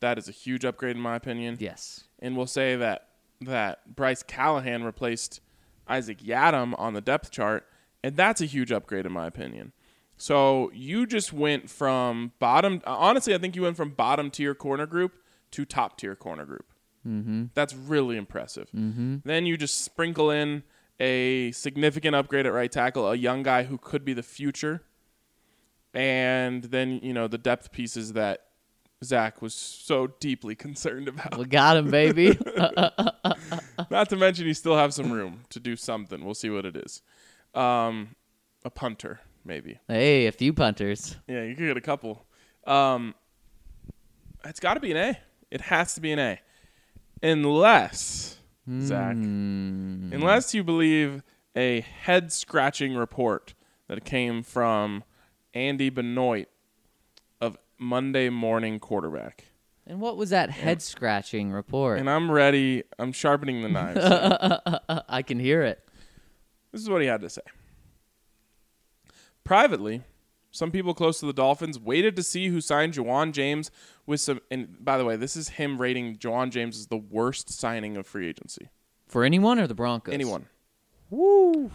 [0.00, 1.56] That is a huge upgrade in my opinion.
[1.60, 2.04] Yes.
[2.18, 3.08] And we'll say that
[3.40, 5.40] that Bryce Callahan replaced
[5.86, 7.66] Isaac Yiadom on the depth chart,
[8.02, 9.72] and that's a huge upgrade in my opinion.
[10.16, 12.80] So you just went from bottom.
[12.86, 15.12] Honestly, I think you went from bottom tier corner group
[15.52, 16.73] to top tier corner group.
[17.06, 17.44] Mm-hmm.
[17.54, 18.70] That's really impressive.
[18.74, 19.16] Mm-hmm.
[19.24, 20.62] Then you just sprinkle in
[21.00, 24.82] a significant upgrade at right tackle, a young guy who could be the future,
[25.92, 28.46] and then you know the depth pieces that
[29.04, 31.38] Zach was so deeply concerned about.
[31.38, 32.38] We got him, baby.
[33.90, 36.24] Not to mention, you still have some room to do something.
[36.24, 37.02] We'll see what it is.
[37.54, 38.16] Um,
[38.64, 39.78] a punter, maybe.
[39.88, 41.16] hey, a few punters.
[41.28, 42.24] Yeah, you could get a couple.
[42.66, 43.14] Um,
[44.44, 45.18] it's got to be an A.
[45.50, 46.40] It has to be an A,
[47.24, 48.38] unless
[48.80, 50.10] Zach, hmm.
[50.12, 51.22] unless you believe
[51.56, 53.54] a head scratching report
[53.88, 55.04] that came from
[55.54, 56.48] Andy Benoit
[57.40, 59.44] of Monday Morning Quarterback.
[59.86, 61.98] And what was that head scratching report?
[61.98, 62.84] And I'm ready.
[62.98, 64.00] I'm sharpening the knives.
[65.08, 65.86] I can hear it.
[66.72, 67.42] This is what he had to say.
[69.44, 70.02] Privately,
[70.54, 73.72] some people close to the Dolphins waited to see who signed Ja'Wuan James
[74.06, 74.40] with some.
[74.52, 78.06] And by the way, this is him rating Ja'Wuan James as the worst signing of
[78.06, 78.68] free agency.
[79.08, 80.14] For anyone or the Broncos?
[80.14, 80.46] Anyone.
[81.10, 81.72] Woo.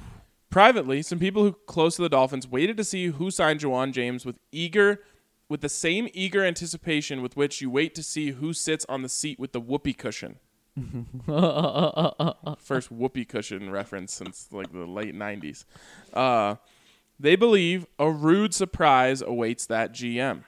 [0.50, 4.26] Privately, some people who close to the Dolphins waited to see who signed Ja'Wuan James
[4.26, 5.04] with eager,
[5.50, 9.10] with the same eager anticipation with which you wait to see who sits on the
[9.10, 10.40] seat with the whoopee cushion.
[12.60, 15.66] First whoopee cushion reference since like the late '90s.
[16.14, 16.56] Uh,
[17.20, 20.44] they believe a rude surprise awaits that GM.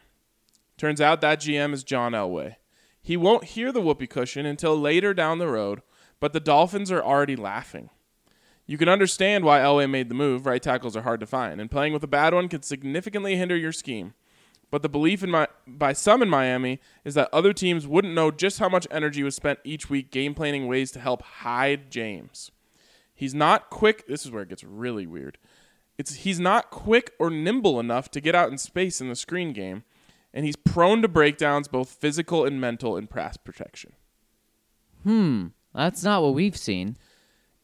[0.78, 2.56] Turns out that GM is John Elway.
[3.02, 5.82] He won't hear the whoopee cushion until later down the road,
[6.20, 7.90] but the Dolphins are already laughing.
[8.66, 10.46] You can understand why Elway made the move.
[10.46, 13.58] Right tackles are hard to find, and playing with a bad one can significantly hinder
[13.58, 14.14] your scheme.
[14.70, 18.32] But the belief in my by some in Miami is that other teams wouldn't know
[18.32, 22.52] just how much energy was spent each week game planning ways to help hide James.
[23.14, 24.08] He's not quick.
[24.08, 25.38] This is where it gets really weird.
[26.02, 29.54] It's he's not quick or nimble enough to get out in space in the screen
[29.54, 29.84] game,
[30.34, 33.94] and he's prone to breakdowns, both physical and mental, in pass protection.
[35.04, 36.98] Hmm, that's not what we've seen.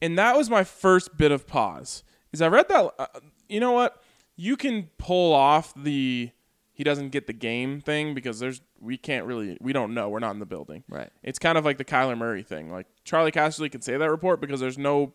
[0.00, 2.04] and that was my first bit of pause.
[2.32, 2.94] Is I read that.
[2.96, 3.06] Uh,
[3.48, 4.00] you know what?
[4.36, 6.30] You can pull off the
[6.72, 10.20] he doesn't get the game thing because there's we can't really we don't know we're
[10.20, 10.84] not in the building.
[10.88, 11.10] Right.
[11.24, 12.70] It's kind of like the Kyler Murray thing.
[12.70, 15.14] Like Charley Casserly can say that report because there's no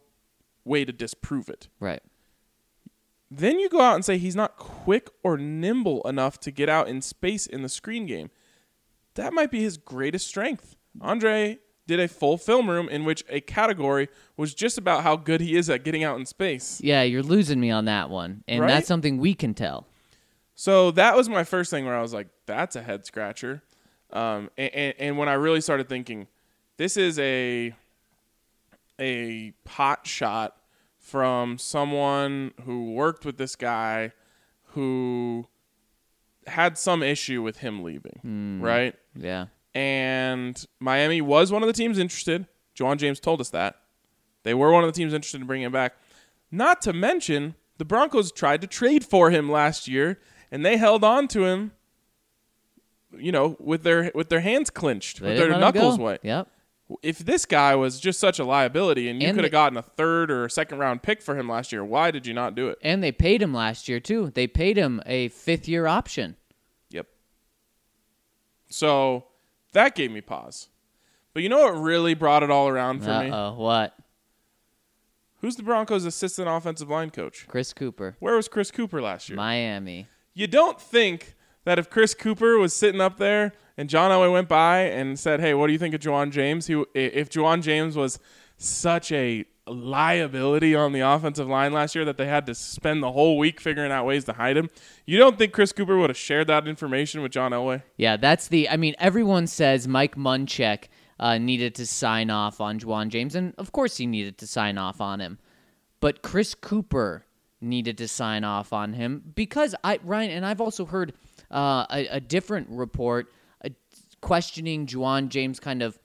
[0.66, 1.70] way to disprove it.
[1.80, 2.02] Right.
[3.36, 6.88] Then you go out and say he's not quick or nimble enough to get out
[6.88, 8.30] in space in the screen game.
[9.16, 10.76] That might be his greatest strength.
[11.02, 15.42] Andre did a full film room in which a category was just about how good
[15.42, 16.80] he is at getting out in space.
[16.82, 18.44] Yeah, you're losing me on that one.
[18.48, 18.68] And Right?
[18.68, 19.88] that's something we can tell.
[20.56, 23.64] So that was my first thing where I was like, that's a head scratcher.
[24.12, 26.28] Um, and, and, and when I really started thinking,
[26.78, 27.74] this is a
[29.00, 30.56] a pot shot
[31.04, 34.14] from someone who worked with this guy
[34.68, 35.46] who
[36.48, 38.96] had some issue with him leaving, right?
[39.16, 39.48] Yeah.
[39.76, 42.48] And Miami was one of the teams interested.
[42.76, 43.76] Ja'Wuan James told us that.
[44.44, 45.94] They were one of the teams interested in bringing him back.
[46.50, 50.20] Not to mention, the Broncos tried to trade for him last year,
[50.52, 51.74] and they held on to him,
[53.18, 56.22] you know, with their with their hands clenched, They with their knuckles white.
[56.24, 56.48] Yep.
[57.02, 60.30] If this guy was just such a liability and you could have gotten a third
[60.30, 62.78] or a second round pick for him last year, why did you not do it?
[62.82, 64.32] And they paid him last year too.
[64.34, 66.36] They paid him a fifth year option.
[66.90, 67.08] Yep.
[68.70, 69.26] So
[69.74, 70.70] that gave me pause.
[71.34, 73.32] But you know what really brought it all around for Uh me?
[73.32, 73.96] oh, what?
[75.42, 77.46] Who's the Broncos' assistant offensive line coach?
[77.50, 79.36] Chris Kuper, Where was Chris Kuper last year?
[79.36, 80.08] Miami.
[80.34, 84.48] you don't think that if Chris Kuper was sitting up there and John Elway went
[84.48, 87.96] by and said, "Hey, what do you think of Ja'Wuan James?" He, if Ja'Wuan James
[87.96, 88.20] was
[88.58, 93.12] such a liability on the offensive line last year that they had to spend the
[93.14, 94.70] whole week figuring out ways to hide him,
[95.06, 97.82] you don't think Chris Kuper would have shared that information with John Elway?
[97.98, 98.70] Yeah, that's the.
[98.70, 100.86] I mean, everyone says Mike Munchak
[101.20, 104.78] uh, needed to sign off on Ja'Wuan James, and of course he needed to sign
[104.78, 105.40] off on him.
[106.00, 107.22] But Chris Kuper
[107.64, 111.14] needed to sign off on him because I Ryan and I've also heard
[111.52, 113.32] uh, a, a different report
[113.64, 113.70] uh,
[114.22, 115.98] questioning Ja'Wuan James kind of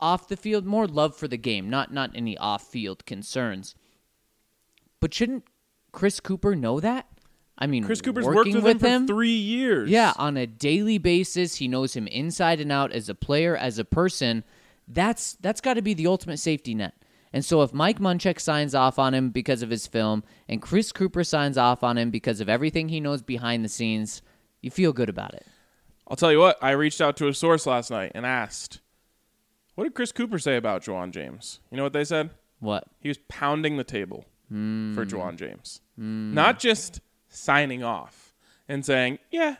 [0.00, 3.74] off the field, more love for the game, not not any off field concerns.
[5.00, 5.44] But shouldn't
[5.92, 7.06] Chris Kuper know that?
[7.56, 9.88] I mean, Chris Kuper's worked working with, him for three years.
[9.88, 13.78] yeah, on a daily basis, he knows him inside and out as a player, as
[13.78, 14.42] a person.
[14.88, 16.94] That's that's got to be the ultimate safety net.
[17.32, 20.92] And so if Mike Munchak signs off on him because of his film and Chris
[20.92, 24.22] Kuper signs off on him because of everything he knows behind the scenes,
[24.60, 25.46] you feel good about it.
[26.08, 28.80] I'll tell you what, I reached out to a source last night and asked,
[29.74, 31.60] what did Chris Kuper say about Ja'Wuan James?
[31.70, 32.30] You know what they said?
[32.60, 32.84] What?
[33.00, 34.94] He was pounding the table hmm.
[34.94, 35.80] for Ja'Wuan James.
[35.96, 36.34] Hmm.
[36.34, 38.34] Not just signing off
[38.68, 39.56] and saying, "Yeah,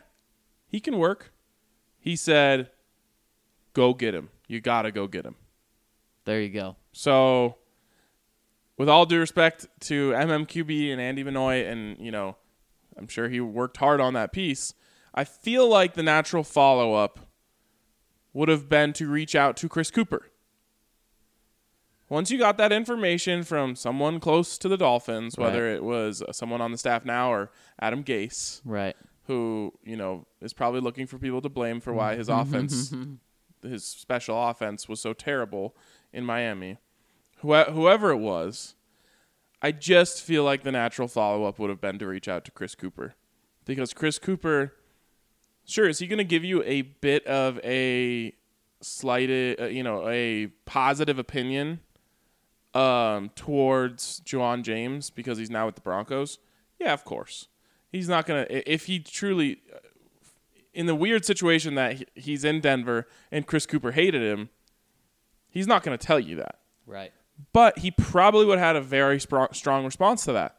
[0.67, 1.33] he can work."
[1.99, 2.69] He said,
[3.73, 4.29] "Go get him.
[4.47, 5.35] You got to go get him."
[6.25, 6.77] There you go.
[6.91, 7.57] So,
[8.77, 12.35] with all due respect to MMQB and Andy Benoit, and you know,
[12.97, 14.73] I'm sure he worked hard on that piece.
[15.13, 17.19] I feel like the natural follow up
[18.33, 20.21] would have been to reach out to Chris Kuper.
[22.09, 26.61] Once you got that information from someone close to the Dolphins, whether it was someone
[26.61, 28.95] on the staff now or Adam Gase, Right.
[29.25, 32.93] who you know is probably looking for people to blame for why his offense,
[33.63, 35.75] his special offense, was so terrible
[36.11, 36.77] in Miami.
[37.43, 38.75] Whoe- whoever it was,
[39.61, 42.51] I just feel like the natural follow up would have been to reach out to
[42.51, 43.13] Chris Kuper,
[43.65, 44.71] because Chris Kuper,
[45.65, 48.33] sure, is he going to give you a bit of a
[48.81, 51.79] slighted, uh, you know, a positive opinion
[52.73, 56.39] um, towards Ja'Wuan James because he's now with the Broncos?
[56.79, 57.47] Yeah, of course.
[57.91, 59.77] He's not gonna if he truly uh,
[60.73, 64.49] in the weird situation that he's in Denver and Chris Kuper hated him.
[65.49, 67.13] He's not gonna tell you that, Right.
[67.51, 70.57] But he probably would have had a very spro- strong response to that.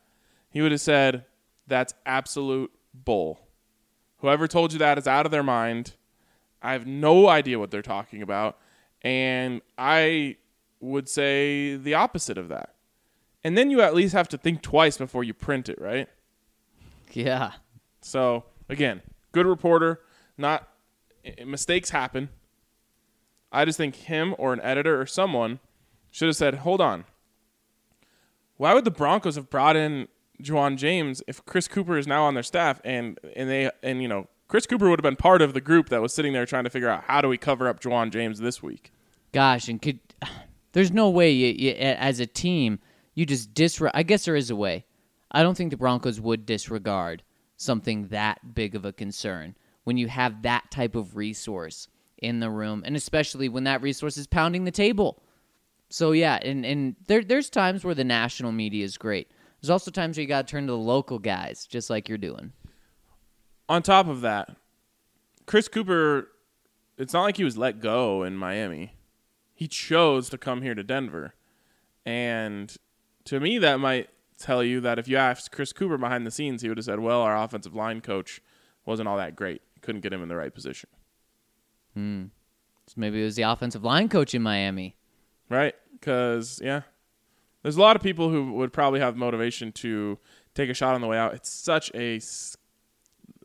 [0.51, 1.25] He would have said,
[1.67, 3.41] "That's absolute bull.
[4.19, 5.95] Whoever told you that is out of their mind.
[6.63, 8.59] I have no idea what they're talking about,
[9.03, 10.37] and I
[10.81, 12.75] would say the opposite of that."
[13.43, 16.09] And then you at least have to think twice before you print it, right?
[17.13, 17.53] Yeah.
[18.01, 20.01] So again, good reporter.
[20.39, 20.69] Not
[21.45, 22.31] mistakes happen.
[23.53, 25.61] I just think him or an editor or someone
[26.15, 27.05] should have said, "Hold on.
[28.57, 30.07] Why would the Broncos have brought in
[30.41, 34.07] Ja'Wuan James if Chris Kuper is now on their staff and and they and you
[34.07, 36.63] know Chris Kuper would have been part of the group that was sitting there trying
[36.63, 38.93] to figure out how do we cover up Ja'Wuan James this week."
[39.33, 39.99] Gosh, and could
[40.73, 42.79] there's no way you, you as a team
[43.15, 43.97] you just disregard.
[43.97, 44.87] I guess there is a way.
[45.33, 47.25] I don't think the Broncos would disregard
[47.57, 52.51] something that big of a concern when you have that type of resource in the
[52.51, 55.21] room, and especially when that resource is pounding the table.
[55.95, 59.31] So yeah, and and there there's times where the national media is great.
[59.61, 62.19] There's also times where you got to turn to the local guys, just like you're
[62.19, 62.51] doing.
[63.69, 64.57] On top of that,
[65.47, 66.27] Chris Kuper,
[66.99, 68.97] it's not like he was let go in Miami.
[69.55, 71.35] He chose to come here to Denver.
[72.05, 72.77] And
[73.27, 76.63] to me, that might tell you that if you asked Chris Kuper behind the scenes,
[76.63, 78.41] he would have said, well, our offensive line coach
[78.85, 79.63] wasn't all that great.
[79.81, 80.91] Couldn't get him in the right position.
[81.95, 82.25] Hmm.
[82.89, 84.97] So maybe it was the offensive line coach in Miami.
[85.49, 85.77] Right?
[85.99, 86.83] Because, yeah,
[87.63, 90.19] there's a lot of people who would probably have motivation to
[90.55, 91.35] take a shot on the way out.
[91.35, 92.17] It's such a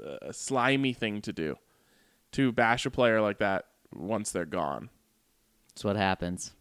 [0.04, 1.56] uh, slimy thing to do
[2.34, 4.90] to bash a player like that once they're gone.
[5.70, 6.52] That's what happens.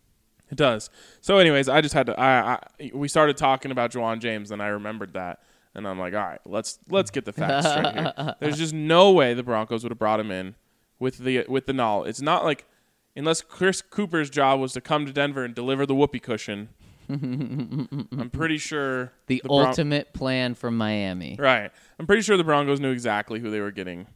[0.50, 0.88] It does.
[1.20, 2.18] So, anyways, I just had to.
[2.18, 5.42] I, I we started talking about Ja'Wuan James, and I remembered that,
[5.74, 8.34] and I'm like, all right, let's let's get the facts straight here.
[8.40, 10.54] There's just no way the Broncos would have brought him in
[10.98, 12.08] with the with the knowledge.
[12.08, 12.64] It's not like
[13.16, 16.68] unless Chris Kuper's job was to come to Denver and deliver the whoopee cushion.
[17.10, 21.36] I'm pretty sure The, Bron- ultimate plan from Miami.
[21.38, 21.70] right.
[21.98, 24.06] I'm pretty sure the Broncos knew exactly who they were getting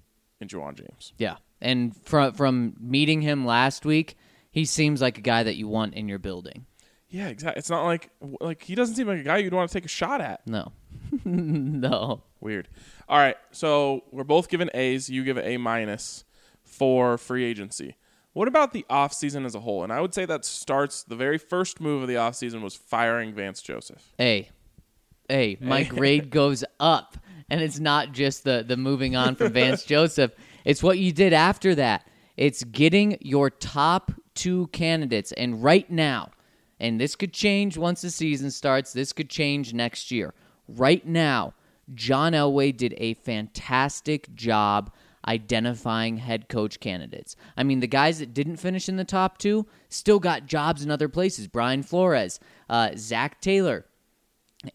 [0.40, 1.12] in Ja'Wuan James.
[1.16, 4.16] Yeah, and from from meeting him last week,
[4.50, 6.66] he seems like a guy that you want in your building.
[7.08, 7.58] Yeah, exactly.
[7.60, 9.88] It's not like like he doesn't seem like a guy you'd want to take a
[9.88, 10.46] shot at.
[10.46, 10.72] No,
[11.24, 12.22] no.
[12.40, 12.68] Weird.
[13.08, 15.08] All right, so we're both given A's.
[15.08, 16.24] You give it A minus
[16.64, 17.96] for free agency.
[18.32, 19.84] What about the offseason as a whole?
[19.84, 23.34] And I would say that starts the very first move of the offseason was firing
[23.34, 24.02] Vance Joseph.
[24.18, 24.48] A,
[25.30, 25.58] A.
[25.60, 27.18] My grade goes up,
[27.50, 30.32] and it's not just the the moving on from Vance Joseph.
[30.64, 32.06] It's what you did after that.
[32.38, 36.30] It's getting your top two candidates, and right now,
[36.80, 38.94] and this could change once the season starts.
[38.94, 40.32] This could change next year.
[40.68, 41.52] Right now,
[41.94, 44.90] John Elway did a fantastic job
[45.26, 47.36] identifying head coach candidates.
[47.56, 50.90] I mean, the guys that didn't finish in the top two still got jobs in
[50.90, 51.46] other places.
[51.46, 53.84] Brian Flores, uh, Zac Taylor,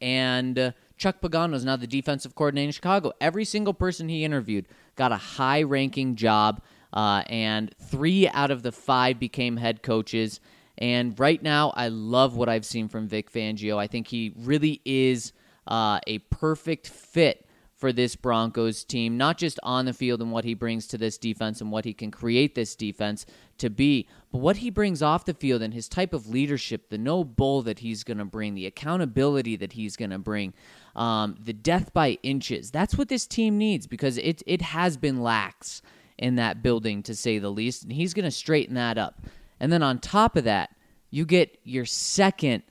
[0.01, 3.13] and uh, Chuck Pagano is now the defensive coordinator in Chicago.
[3.21, 6.61] Every single person he interviewed got a high ranking job,
[6.93, 10.39] uh, and three out of the five became head coaches.
[10.77, 13.77] And right now, I love what I've seen from Vic Fangio.
[13.77, 15.33] I think he really is
[15.65, 17.46] uh, a perfect fit
[17.77, 21.17] for this Broncos team, not just on the field and what he brings to this
[21.17, 23.25] defense and what he can create this defense
[23.59, 26.97] to be, but what he brings off the field and his type of leadership, the
[26.97, 30.53] no bull that he's going to bring, the accountability that he's going to bring,
[30.95, 32.71] um, the death by inches.
[32.71, 35.83] That's what this team needs because it it has been lax
[36.17, 39.21] in that building to say the least, and he's going to straighten that up.
[39.59, 40.71] And then on top of that,
[41.11, 42.63] you get your second,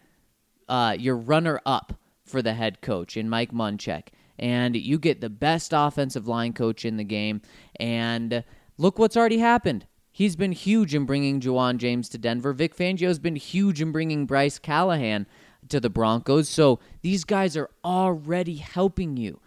[0.68, 1.92] uh, your runner up
[2.24, 4.08] for the head coach in Mike Munchak.
[4.38, 7.40] And you get the best offensive line coach in the game.
[7.80, 8.44] And
[8.78, 9.86] look what's already happened.
[10.10, 12.52] He's been huge in bringing Ja'Wuan James to Denver.
[12.52, 15.26] Vic Fangio's been huge in bringing Bryce Callahan
[15.68, 16.48] to the Broncos.
[16.48, 19.40] So these guys are already helping you.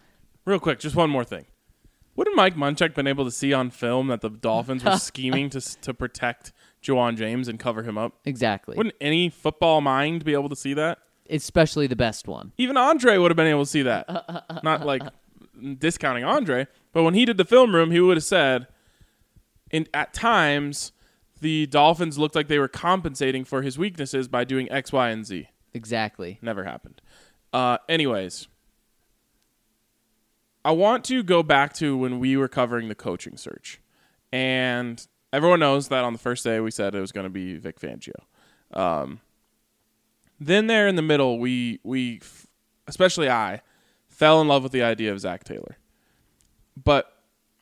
[0.45, 1.45] Real quick, just one more thing.
[2.15, 5.61] Wouldn't Mike Munchak been able to see on film that the Dolphins were scheming to
[5.61, 6.51] to protect
[6.83, 8.13] Ja'Wuan James and cover him up?
[8.25, 8.75] Exactly.
[8.75, 10.99] Wouldn't any football mind be able to see that?
[11.29, 12.53] Especially the best one.
[12.57, 14.45] Even Andre would have been able to see that.
[14.63, 15.03] Not like
[15.77, 18.67] discounting Andre, but when he did the film room, he would have said,
[19.71, 20.91] in, at times,
[21.41, 25.25] the Dolphins looked like they were compensating for his weaknesses by doing X, Y, and
[25.25, 25.47] Z.
[25.73, 26.39] Exactly.
[26.41, 27.01] Never happened.
[27.53, 28.47] Uh, anyways,
[30.63, 33.79] I want to go back to when we were covering the coaching search.
[34.31, 37.55] And everyone knows that on the first day we said it was going to be
[37.55, 38.13] Vic Fangio.
[38.73, 39.21] Um,
[40.39, 42.21] then there in the middle, we we
[42.87, 43.61] especially I
[44.07, 45.77] fell in love with the idea of Zac Taylor.
[46.81, 47.11] But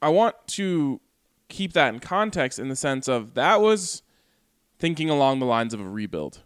[0.02, 1.02] I want to
[1.50, 4.04] keep that in context in the sense of that was
[4.80, 6.44] thinking along the lines of a rebuild.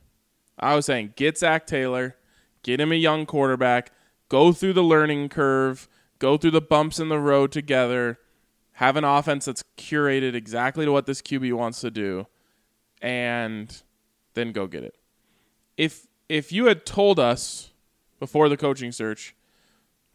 [0.59, 2.15] I was saying get Zac Taylor,
[2.63, 3.91] get him a young quarterback,
[4.29, 8.19] go through the learning curve, go through the bumps in the road together,
[8.73, 12.27] have an offense that's curated exactly to what this QB wants to do,
[13.01, 13.82] and
[14.34, 14.95] then go get it.
[15.77, 17.71] If if you had told us
[18.17, 19.36] before the coaching search,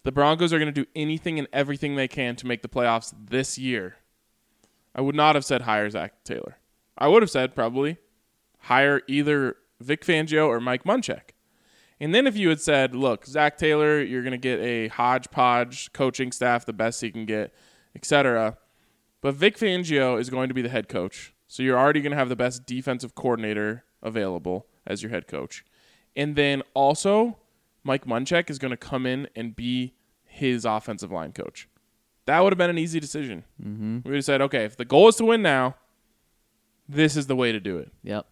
[0.02, 3.12] the Broncos are going to do anything and everything they can to make the playoffs
[3.28, 3.96] this year,
[4.94, 6.56] I would not have said hire Zac Taylor.
[6.96, 7.98] I would have said probably
[8.60, 11.34] hire either Vic Fangio or Mike Munchak.
[12.00, 15.92] And then if you had said, look, Zac Taylor, you're going to get a hodgepodge
[15.92, 17.52] coaching staff, the best he can get,
[17.94, 18.56] etc.
[19.20, 21.34] But Vic Fangio is going to be the head coach.
[21.46, 25.62] So you're already going to have the best defensive coordinator available as your head coach.
[26.16, 27.36] And then also,
[27.84, 29.94] Mike Munchak is going to come in and be
[30.24, 31.68] his offensive line coach.
[32.24, 33.44] That would have been an easy decision.
[33.62, 33.98] Mm-hmm.
[34.04, 35.76] We would have said, okay, if the goal is to win now,
[36.88, 37.92] this is the way to do it.
[38.02, 38.26] Yep.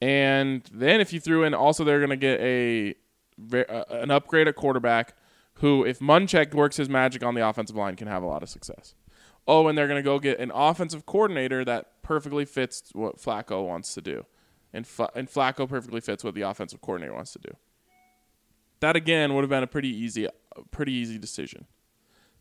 [0.00, 2.94] And then if you threw in also they're going to get a
[3.54, 5.14] uh, an upgrade at quarterback
[5.54, 8.48] who if Munchak works his magic on the offensive line can have a lot of
[8.48, 8.94] success.
[9.46, 13.66] Oh, and they're going to go get an offensive coordinator that perfectly fits what Flacco
[13.66, 14.24] wants to do.
[14.72, 17.56] And Fla- and Flacco perfectly fits what the offensive coordinator wants to do.
[18.80, 20.30] That again would have been a pretty easy a
[20.70, 21.66] pretty easy decision.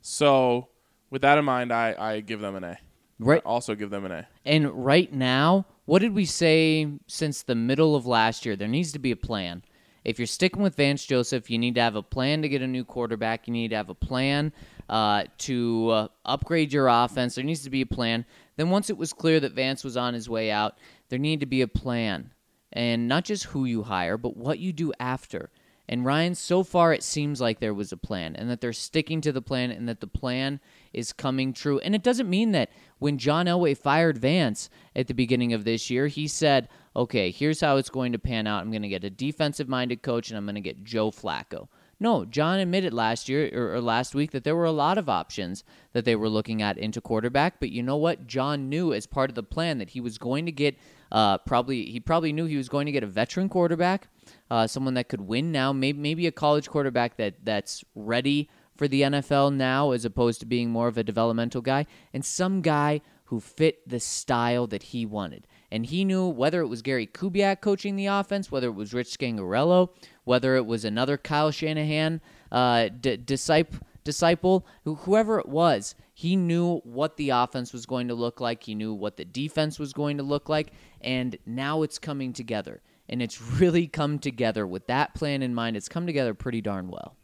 [0.02, 0.70] So,
[1.10, 2.78] with that in mind, I, I give them an A.
[3.20, 3.42] Right.
[3.46, 4.28] I also give them an A.
[4.46, 8.56] And right now, what did we say since the middle of last year?
[8.56, 9.64] There needs to be a plan.
[10.06, 12.68] If you're sticking with Vance Joseph, you need to have a plan to get a
[12.68, 13.48] new quarterback.
[13.48, 14.54] You need to have a plan
[14.88, 17.36] uh, to uh, upgrade your offense.
[17.36, 18.26] There needs to be a plan.
[18.56, 20.78] Then, once it was clear that Vance was on his way out,
[21.10, 22.34] there needed to be a plan.
[22.72, 25.50] And not just who you hire, but what you do after.
[25.90, 29.22] And Ryan, so far it seems like there was a plan and that they're sticking
[29.22, 30.60] to the plan and that the plan
[30.94, 31.80] is coming true.
[31.80, 35.90] And it doesn't mean that when John Elway fired Vance at the beginning of this
[35.90, 38.62] year, he said, okay, here's how it's going to pan out.
[38.62, 41.70] I'm going to get a defensive minded coach and I'm going to get Joe Flacco.
[42.00, 45.10] No, John admitted last year or, or, last week that there were a lot of
[45.10, 47.60] options that they were looking at into quarterback.
[47.60, 48.26] But you know what?
[48.28, 50.78] John knew as part of the plan that he was going to get
[51.12, 54.08] uh, probably he probably knew he was going to get a veteran quarterback,
[54.50, 58.88] uh, someone that could win now, maybe maybe a college quarterback that that's ready for
[58.88, 63.02] the NFL now, as opposed to being more of a developmental guy, and some guy
[63.26, 65.46] who fit the style that he wanted.
[65.72, 69.20] And he knew whether it was Gary Kubiak coaching the offense, whether it was Rich
[69.20, 69.90] Scangarello,
[70.24, 76.80] whether it was another Kyle Shanahan uh, d- disciple, disciple, whoever it was, he knew
[76.80, 78.64] what the offense was going to look like.
[78.64, 80.74] He knew what the defense was going to look like.
[81.02, 82.82] And now it's coming together.
[83.08, 85.78] And it's really come together with that plan in mind.
[85.78, 87.16] It's come together pretty darn well.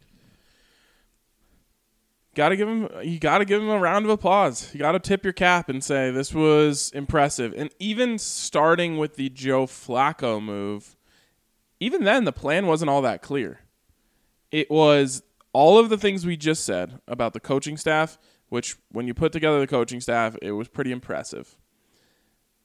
[2.36, 2.90] Got to give him.
[3.02, 4.74] You got to give him a round of applause.
[4.74, 7.54] You got to tip your cap and say this was impressive.
[7.56, 10.98] And even starting with the Joe Flacco move,
[11.80, 13.62] even then the plan wasn't all that clear.
[14.52, 15.24] It was
[15.56, 18.18] all of the things we just said about the coaching staff,
[18.50, 21.56] which when you put together the coaching staff, it was pretty impressive.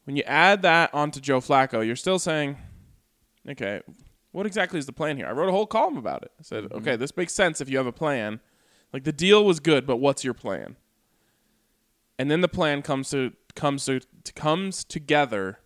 [0.03, 2.57] When you add that onto Joe Flacco, you're still saying,
[3.49, 3.80] okay,
[4.32, 5.26] what exactly is the plan here?
[5.28, 6.32] I wrote a whole column about it.
[6.41, 6.78] I said, mm-hmm.
[6.78, 8.41] okay, this makes sense if you have a plan.
[8.93, 10.74] Like the deal was good, but what's your plan?
[12.18, 14.01] And then the plan comes to comes to,
[14.34, 15.61] comes together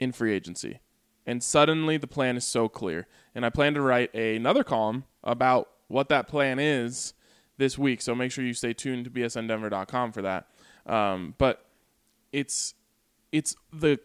[0.00, 0.80] in free agency.
[1.26, 3.06] And suddenly the plan is so clear.
[3.34, 7.14] And I plan to write a, another column about what that plan is
[7.56, 8.02] this week.
[8.02, 10.48] So make sure you stay tuned to bsndenver.com for that.
[10.86, 11.64] Um, but
[12.32, 12.74] it's
[13.30, 14.00] it's the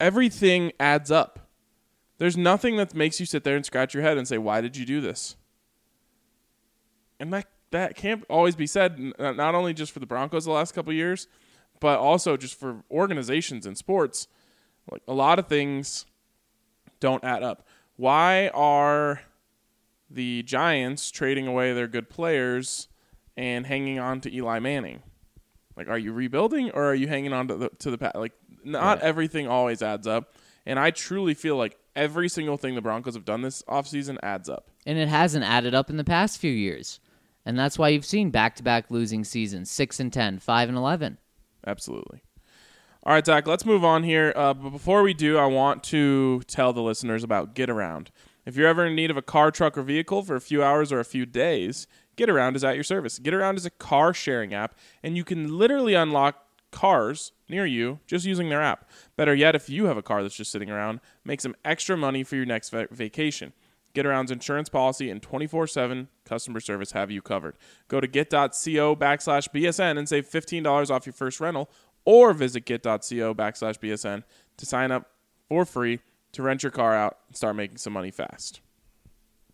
[0.00, 1.50] everything adds up.
[2.18, 4.76] There's nothing that makes you sit there and scratch your head and say, "Why did
[4.76, 5.36] you do this?"
[7.22, 8.98] and that that can't always be said.
[9.18, 11.28] Not only just for the Broncos the last couple years,
[11.80, 14.26] but also just for organizations in sports.
[14.90, 16.04] Like a lot of things
[16.98, 17.66] don't add up.
[17.96, 19.22] Why are
[20.14, 22.88] the Giants trading away their good players
[23.36, 25.02] and hanging on to Eli Manning?
[25.76, 28.32] Like, are you rebuilding or are you hanging on to the to the pa- like?
[28.64, 30.34] Not everything always adds up,
[30.64, 34.48] and I truly feel like every single thing the Broncos have done this offseason adds
[34.48, 34.70] up.
[34.86, 37.00] And it hasn't added up in the past few years.
[37.44, 40.78] And that's why you've seen back to back losing seasons 6 and 10, 5 and
[40.78, 41.18] 11.
[41.66, 42.22] Absolutely.
[43.04, 44.32] All right, Zach, let's move on here.
[44.36, 48.08] Uh, but before we do, I want to tell the listeners about Getaround.
[48.44, 50.92] If you're ever in need of a car, truck, or vehicle for a few hours
[50.92, 51.86] or a few days,
[52.16, 53.18] Getaround is at your service.
[53.18, 58.24] Getaround is a car sharing app, and you can literally unlock cars near you just
[58.24, 58.88] using their app.
[59.16, 62.24] Better yet, if you have a car that's just sitting around, make some extra money
[62.24, 63.52] for your next va- vacation.
[63.94, 67.56] Getaround's insurance policy and 24 7 customer service have you covered.
[67.88, 71.70] Go to get.co backslash BSN and save $15 off your first rental,
[72.04, 74.24] or visit get.co backslash BSN
[74.56, 75.10] to sign up
[75.48, 76.00] for free
[76.32, 78.60] to rent your car out and start making some money fast.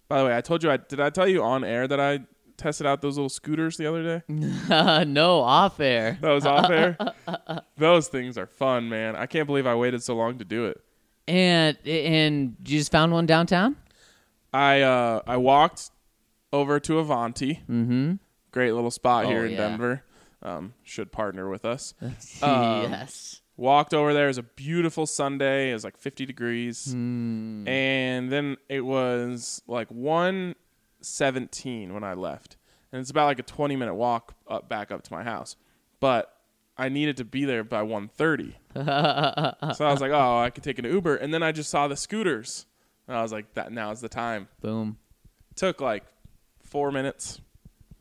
[0.09, 2.21] By the way, I told you, I did I tell you on air that I
[2.57, 4.23] tested out those little scooters the other day?
[5.05, 6.19] no, off air.
[6.21, 6.97] That was off air.
[7.77, 9.15] Those things are fun, man.
[9.17, 10.81] I can't believe I waited so long to do it.
[11.29, 13.77] And and you just found one downtown?
[14.53, 15.91] I uh I walked
[16.53, 17.61] over to Avanti.
[17.71, 18.15] Mm-hmm.
[18.51, 19.59] Great little spot Oh, here in yeah.
[19.59, 20.03] Denver.
[20.43, 21.95] Um, should partner with us.
[22.43, 23.43] Um, yes.
[23.59, 24.25] Walked over there.
[24.25, 25.71] It was a beautiful Sunday.
[25.71, 27.67] It was like 50 degrees, Hmm.
[27.69, 32.57] and then it was like 117 when I left,
[32.93, 35.57] and it's about like a 20 minute walk up back up to my house.
[36.01, 36.33] But
[36.77, 38.55] I needed to be there by 1:30,
[39.75, 41.89] so I was like, "Oh, I could take an Uber." And then I just saw
[41.89, 42.67] the scooters,
[43.09, 44.99] and I was like, "That now is the time." Boom.
[45.57, 46.05] Took like
[46.63, 47.41] four minutes.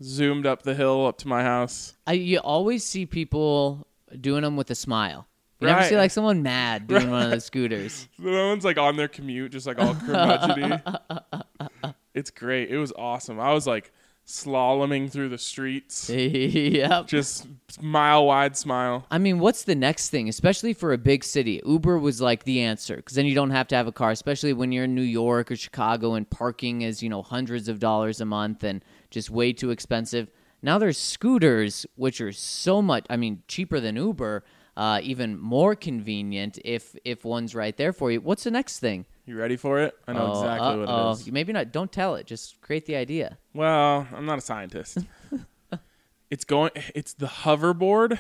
[0.04, 1.96] Zoomed up the hill up to my house.
[2.06, 3.88] I you always see people
[4.22, 5.28] doing them with a smile.
[5.60, 8.08] You never see like someone mad doing one of the scooters.
[8.18, 11.94] No one's like on their commute, just like all curmudgeony.
[12.14, 12.70] it's great.
[12.70, 13.40] It was awesome.
[13.40, 13.92] I was like
[14.26, 17.08] slaloming through the streets, yep.
[17.08, 17.48] just
[17.82, 19.06] mile wide smile.
[19.10, 21.62] I mean, what's the next thing, especially for a big city?
[21.66, 24.52] Uber was like the answer because then you don't have to have a car, especially
[24.52, 28.20] when you're in New York or Chicago and parking is, you know, hundreds of dollars
[28.20, 30.30] a month and just way too expensive.
[30.62, 34.44] Now there's scooters, which are so much, I mean, cheaper than Uber,
[34.78, 38.22] uh, even more convenient if if one's right there for you.
[38.22, 39.06] What's the next thing?
[39.26, 39.94] You ready for it?
[40.08, 41.10] I know Oh, exactly what uh-oh.
[41.10, 41.32] it is.
[41.32, 41.74] Maybe not.
[41.74, 42.26] Don't tell it.
[42.26, 43.38] Just create the idea.
[43.54, 45.00] Well, I'm not a scientist.
[46.30, 46.72] it's going.
[46.96, 48.20] It's the hoverboard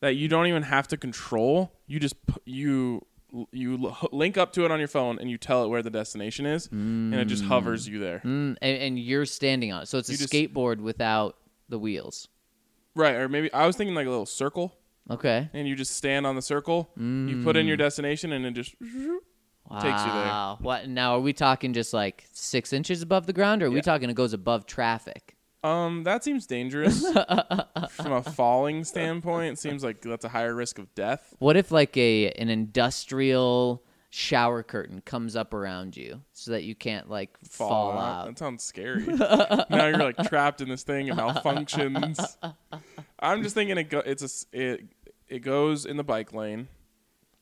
[0.00, 1.72] that you don't even have to control.
[1.86, 3.04] You just you
[3.50, 6.46] you link up to it on your phone and you tell it where the destination
[6.46, 8.20] is, and it just hovers you there.
[8.24, 11.36] Mm, and, and you're standing on it, so it's a just- skateboard without
[11.68, 12.28] the wheels.
[12.94, 14.76] Right, or maybe I was thinking like a little circle.
[15.10, 15.50] Okay.
[15.52, 16.90] and you just stand on the circle.
[16.96, 20.26] You put in your destination, and it just takes you there.
[20.26, 20.58] Wow.
[20.60, 21.16] What now?
[21.16, 24.14] Are we talking just like six inches above the ground, or are we talking it
[24.14, 25.36] goes above traffic?
[25.62, 27.00] Um, that seems dangerous
[27.90, 29.52] from a falling standpoint.
[29.54, 31.34] It seems like that's a higher risk of death.
[31.38, 33.82] What if like a an industrial
[34.16, 38.26] shower curtain comes up around you so that you can't like fall, out?
[38.26, 39.04] That sounds scary.
[39.04, 41.08] now you're like trapped in this thing.
[41.08, 42.36] It malfunctions.
[43.18, 43.98] I'm just thinking it go.
[43.98, 44.84] It's a it
[45.28, 46.68] it goes in the bike lane,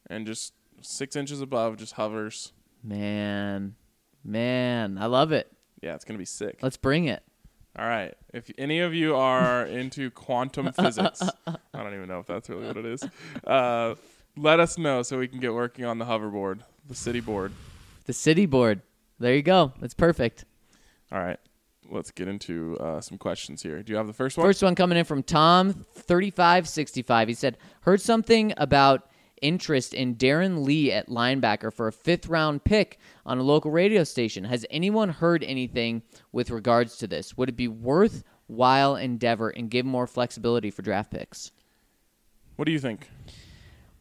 [0.08, 2.52] and just six inches above just hovers.
[2.82, 3.74] Man,
[4.24, 5.52] man, I love it.
[5.82, 6.60] Yeah, it's gonna be sick.
[6.62, 7.22] Let's bring it.
[7.78, 8.14] All right.
[8.32, 12.66] If any of you are into quantum physics, I don't even know if that's really
[12.66, 13.04] what it is.
[13.46, 13.94] Uh,
[14.36, 17.52] let us know so we can get working on the hoverboard, the city board.
[18.06, 18.82] The city board.
[19.18, 19.72] There you go.
[19.80, 20.44] That's perfect.
[21.10, 21.38] All right.
[21.90, 23.82] Let's get into uh, some questions here.
[23.82, 24.46] Do you have the first one?
[24.46, 27.28] First one coming in from Tom, thirty-five sixty-five.
[27.28, 29.10] He said, "Heard something about
[29.42, 34.44] interest in Darron Lee at linebacker for a fifth-round pick on a local radio station.
[34.44, 37.36] Has anyone heard anything with regards to this?
[37.36, 41.52] Would it be worthwhile endeavor and give more flexibility for draft picks?"
[42.56, 43.08] What do you think?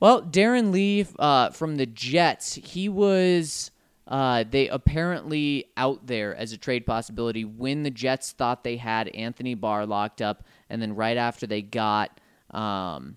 [0.01, 3.71] Well, Darron Lee uh, from the Jets, he was.
[4.07, 9.07] Uh, they apparently out there as a trade possibility when the Jets thought they had
[9.09, 13.15] Anthony Barr locked up, and then right after they got um,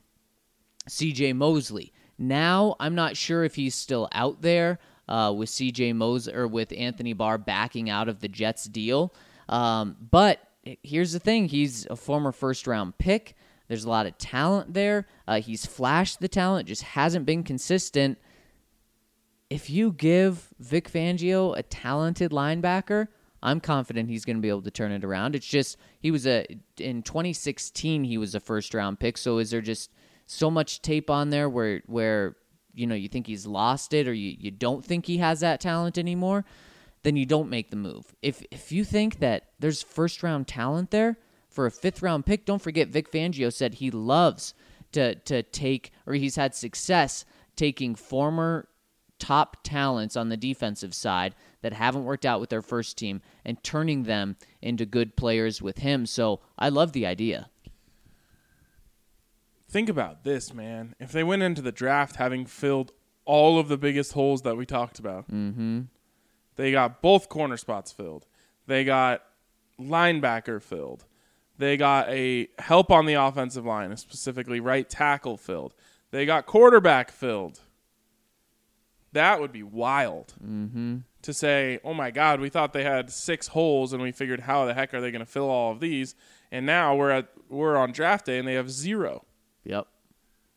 [0.87, 1.33] C.J.
[1.33, 1.93] Mosley.
[2.19, 4.79] Now I'm not sure if he's still out there
[5.09, 5.95] uh, with C.J.
[5.95, 9.13] Mosley or with Anthony Barr backing out of the Jets deal.
[9.49, 10.39] Um, but
[10.83, 13.35] here's the thing: he's a former first round pick.
[13.75, 15.09] There's a lot of talent there.
[15.27, 18.19] Uh, he's flashed the talent, just hasn't been consistent.
[19.51, 23.09] If you give Vic Fangio a talented linebacker,
[23.43, 25.35] I'm confident he's going to be able to turn it around.
[25.35, 26.47] It's just he was a
[26.79, 29.19] in 2016 he was a first round pick.
[29.19, 29.91] So is there just
[30.29, 32.37] so much tape on there where where
[32.75, 35.61] you know you think he's lost it or you, you don't think he has that
[35.61, 36.45] talent anymore?
[37.03, 38.15] Then you don't make the move.
[38.23, 41.19] If if you think that there's first round talent there
[41.55, 44.55] for a fifth round pick, don't forget Vic Fangio said he loves
[44.93, 47.25] to to take or he's had success
[47.57, 48.69] taking former
[49.21, 53.63] top talents on the defensive side that haven't worked out with their first team and
[53.63, 56.05] turning them into good players with him.
[56.05, 57.49] So I love the idea.
[59.69, 60.95] Think about this, man.
[60.99, 62.93] If they went into the draft having filled
[63.25, 65.83] all of the biggest holes that we talked about, mm-hmm.
[66.57, 68.27] they got both corner spots filled.
[68.67, 69.23] They got
[69.81, 71.05] linebacker filled.
[71.57, 75.75] They got a help on the offensive line, specifically right tackle filled.
[76.11, 77.61] They got quarterback filled.
[79.13, 80.99] That would be wild Mm-hmm.
[81.23, 84.65] to say, oh my God, we thought they had six holes and we figured how
[84.67, 86.15] the heck are they going to fill all of these?
[86.51, 89.25] And now we're at we're on draft day and they have zero.
[89.65, 89.87] Yep.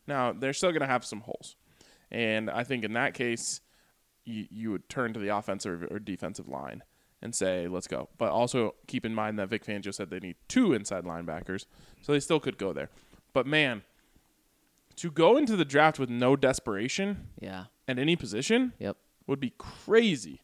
[0.08, 1.54] Now they're still going to have some holes,
[2.10, 3.60] and I think in that case,
[4.24, 6.82] you you would turn to the offensive or defensive line
[7.22, 8.08] and say, let's go.
[8.18, 11.66] But also keep in mind that Vic Fangio said they need two inside linebackers,
[12.02, 12.90] so they still could go there.
[13.32, 13.82] But man,
[14.96, 17.64] to go into the draft with no desperation Yeah.
[17.86, 18.96] at any position Yep.
[19.26, 20.42] would be crazy.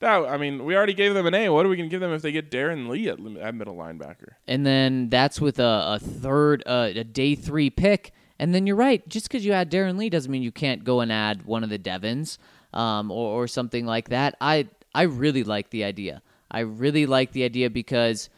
[0.00, 1.48] That I mean, we already gave them an A.
[1.50, 3.76] What are we going to give them if they get Darron Lee at, at middle
[3.76, 4.30] linebacker?
[4.48, 8.12] And then that's with a, a third, uh, a day three pick.
[8.40, 9.08] And then you're right.
[9.08, 11.70] Just because you add Darron Lee doesn't mean you can't go and add one of
[11.70, 12.38] the Devons
[12.74, 14.34] um, or, or something like that.
[14.40, 16.22] I I really like the idea.
[16.50, 18.28] I really like the idea because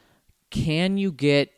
[0.50, 1.50] can you get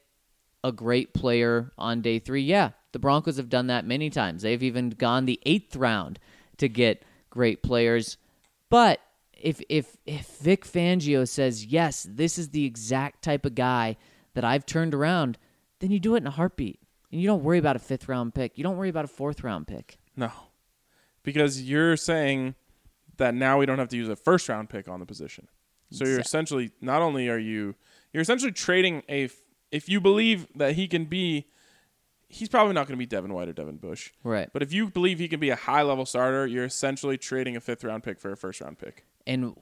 [0.65, 2.43] a great player on day three?
[2.43, 4.43] Yeah, the Broncos have done that many times.
[4.43, 6.19] They've even gone the eighth round
[6.57, 8.17] to get great players.
[8.71, 9.01] But
[9.33, 13.97] if if if Vic Fangio says yes, this is the exact type of guy
[14.35, 15.39] that I've turned around,
[15.81, 16.81] then you do it in a heartbeat,
[17.13, 18.57] and you don't worry about a fifth round pick.
[18.57, 19.99] You don't worry about a fourth round pick.
[20.17, 20.31] No,
[21.23, 22.55] because you're saying
[23.19, 25.49] that now we don't have to use a first round pick on the position.
[25.91, 27.77] So you're essentially not only are you
[28.13, 29.29] you're essentially trading a
[29.71, 31.47] if you believe that he can be
[32.29, 34.11] he's probably not going to be Devin White or Devin Bush.
[34.25, 34.49] Right.
[34.53, 37.61] But if you believe he can be a high level starter, you're essentially trading a
[37.61, 39.05] fifth round pick for a first round pick.
[39.27, 39.55] And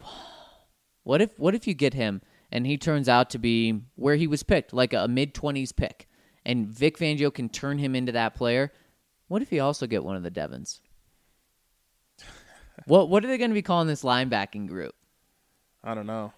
[1.02, 4.26] what if what if you get him and he turns out to be where he
[4.26, 6.09] was picked, like a mid twenties pick,
[6.44, 8.72] and Vic Fangio can turn him into that player?
[9.28, 10.80] What if he also get one of the Devons?
[12.87, 14.95] What what are they going to be calling this linebacking group?
[15.82, 16.32] I don't know.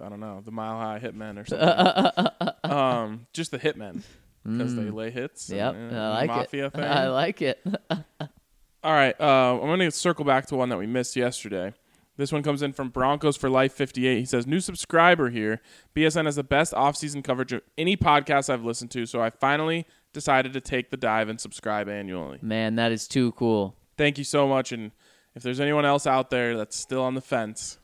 [0.00, 0.40] I don't know.
[0.44, 1.44] The mile high hitmen or
[2.64, 2.70] something.
[2.70, 4.02] um, just the hitmen
[4.44, 5.48] because they lay hits.
[5.50, 5.56] Mm.
[5.56, 6.72] Yep, and, uh, I like mafia it.
[6.72, 6.84] Thing.
[6.84, 7.64] I like it.
[8.84, 11.74] All right, uh, I'm going to circle back to one that we missed yesterday.
[12.16, 14.18] This one comes in from Broncos for Life 58.
[14.18, 15.60] He says, New subscriber here.
[15.94, 19.86] BSN has the best offseason coverage of any podcast I've listened to, so I finally
[20.12, 22.38] decided to take the dive and subscribe annually.
[22.42, 23.76] Man, that is too cool.
[23.96, 24.72] Thank you so much.
[24.72, 24.90] And
[25.38, 27.78] if there's anyone else out there that's still on the fence,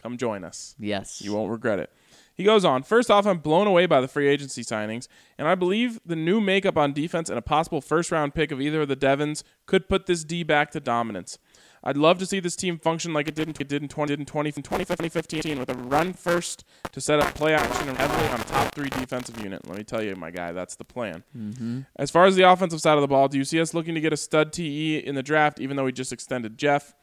[0.00, 0.76] come join us.
[0.78, 1.20] Yes.
[1.20, 1.90] You won't regret it.
[2.36, 2.84] He goes on.
[2.84, 6.40] First off, I'm blown away by the free agency signings, and I believe the new
[6.40, 9.88] makeup on defense and a possible first round pick of either of the Devons could
[9.88, 11.36] put this D back to dominance.
[11.82, 14.20] I'd love to see this team function like it did, it did in 20, did
[14.20, 18.40] in 20, 2015 with a run first to set up play action and heavily on
[18.40, 19.66] a top three defensive unit.
[19.66, 21.24] Let me tell you, my guy, that's the plan.
[21.36, 21.80] Mm-hmm.
[21.96, 24.00] As far as the offensive side of the ball, do you see us looking to
[24.00, 26.94] get a stud TE in the draft, even though we just extended Jeff?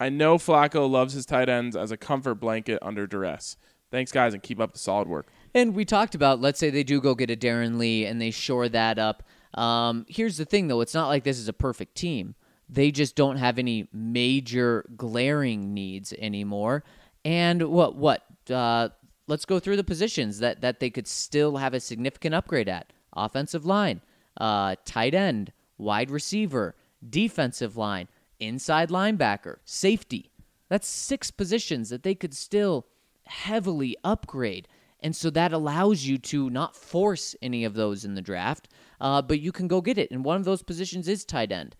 [0.00, 3.58] I know Flacco loves his tight ends as a comfort blanket under duress.
[3.90, 5.26] Thanks, guys, and keep up the solid work.
[5.54, 8.30] And we talked about, let's say they do go get a Darron Lee and they
[8.30, 9.22] shore that up.
[9.54, 10.80] Um, here's the thing, though.
[10.80, 12.34] It's not like this is a perfect team.
[12.68, 16.84] They just don't have any major glaring needs anymore.
[17.24, 18.90] And what, what, uh,
[19.26, 22.92] let's go through the positions that, that they could still have a significant upgrade at
[23.12, 24.00] offensive line,
[24.40, 26.76] uh, tight end, wide receiver,
[27.08, 28.06] defensive line,
[28.40, 30.30] inside linebacker, safety.
[30.68, 32.86] That's six positions that they could still
[33.24, 34.68] heavily upgrade.
[35.00, 38.68] And so that allows you to not force any of those in the draft,
[39.00, 40.10] uh, but you can go get it.
[40.10, 41.74] And one of those positions is tight end.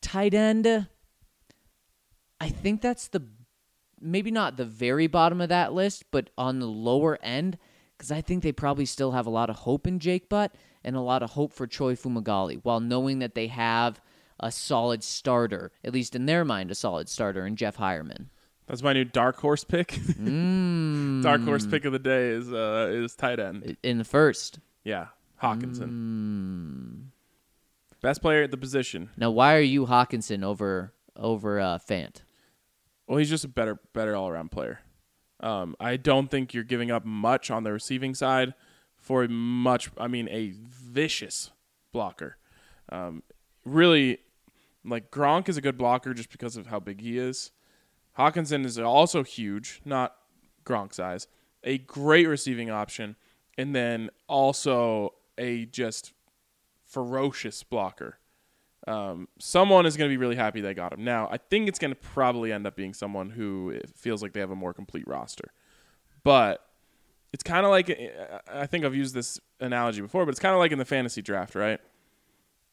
[0.00, 0.86] Tight end,
[2.40, 3.26] I think that's the
[4.00, 7.56] maybe not the very bottom of that list, but on the lower end,
[7.96, 10.96] because I think they probably still have a lot of hope in Jake Butt and
[10.96, 14.00] a lot of hope for Troy Fumagalli, while knowing that they have
[14.40, 18.26] a solid starter, at least in their mind, a solid starter in Jeff Heuerman.
[18.66, 19.98] That's my new dark horse pick.
[21.22, 23.76] dark horse pick of the day is uh, is tight end.
[23.82, 24.58] in the first.
[24.84, 25.08] Yeah,
[25.42, 27.08] Hockenson.
[28.00, 29.10] Best player at the position.
[29.16, 32.22] Now, why are you Hockenson over over uh, Fant?
[33.06, 34.80] Well, he's just a better better all around player.
[35.40, 38.54] Um, I don't think you're giving up much on the receiving side
[38.96, 41.50] for a much, I mean, a vicious
[41.92, 42.38] blocker.
[42.88, 43.22] Um,
[43.64, 44.20] really,
[44.84, 47.50] like Gronk is a good blocker just because of how big he is.
[48.18, 50.16] Hockenson is also huge, not
[50.64, 51.26] Gronk size.
[51.64, 53.16] A great receiving option,
[53.56, 56.12] and then also a just
[56.84, 58.18] ferocious blocker.
[58.86, 61.04] Um, someone is going to be really happy they got him.
[61.04, 64.40] Now, I think it's going to probably end up being someone who feels like they
[64.40, 65.52] have a more complete roster.
[66.22, 66.60] But
[67.32, 67.98] it's kind of like
[68.52, 71.22] I think I've used this analogy before, but it's kind of like in the fantasy
[71.22, 71.80] draft, right?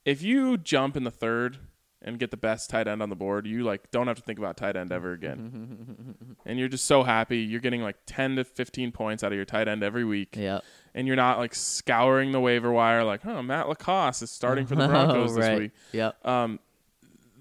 [0.06, 1.60] If you jump in the third
[2.04, 4.40] and get the best tight end on the board, you like don't have to think
[4.40, 6.16] about tight end ever again.
[6.46, 7.38] and you're just so happy.
[7.38, 10.36] You're getting like 10 to 15 points out of your tight end every week.
[10.36, 10.64] Yep.
[10.96, 14.76] And you're not like scouring the waiver wire like, "Oh, Matt LaCosse is starting for
[14.76, 16.26] the Broncos Oh, this week." Yep.
[16.26, 16.60] Um,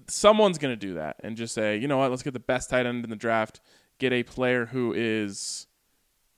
[0.07, 2.69] someone's going to do that and just say, you know what, let's get the best
[2.69, 3.61] tight end in the draft,
[3.97, 5.67] get a player who is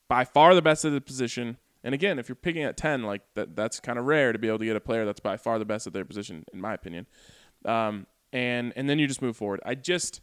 [0.08, 1.58] by far the best at the position.
[1.84, 4.48] And again, if you're picking at 10, like that, that's kind of rare to be
[4.48, 6.74] able to get a player that's by far the best at their position, in my
[6.74, 7.08] opinion.
[7.66, 9.62] Um, and, and then you just move forward.
[9.64, 10.20] I just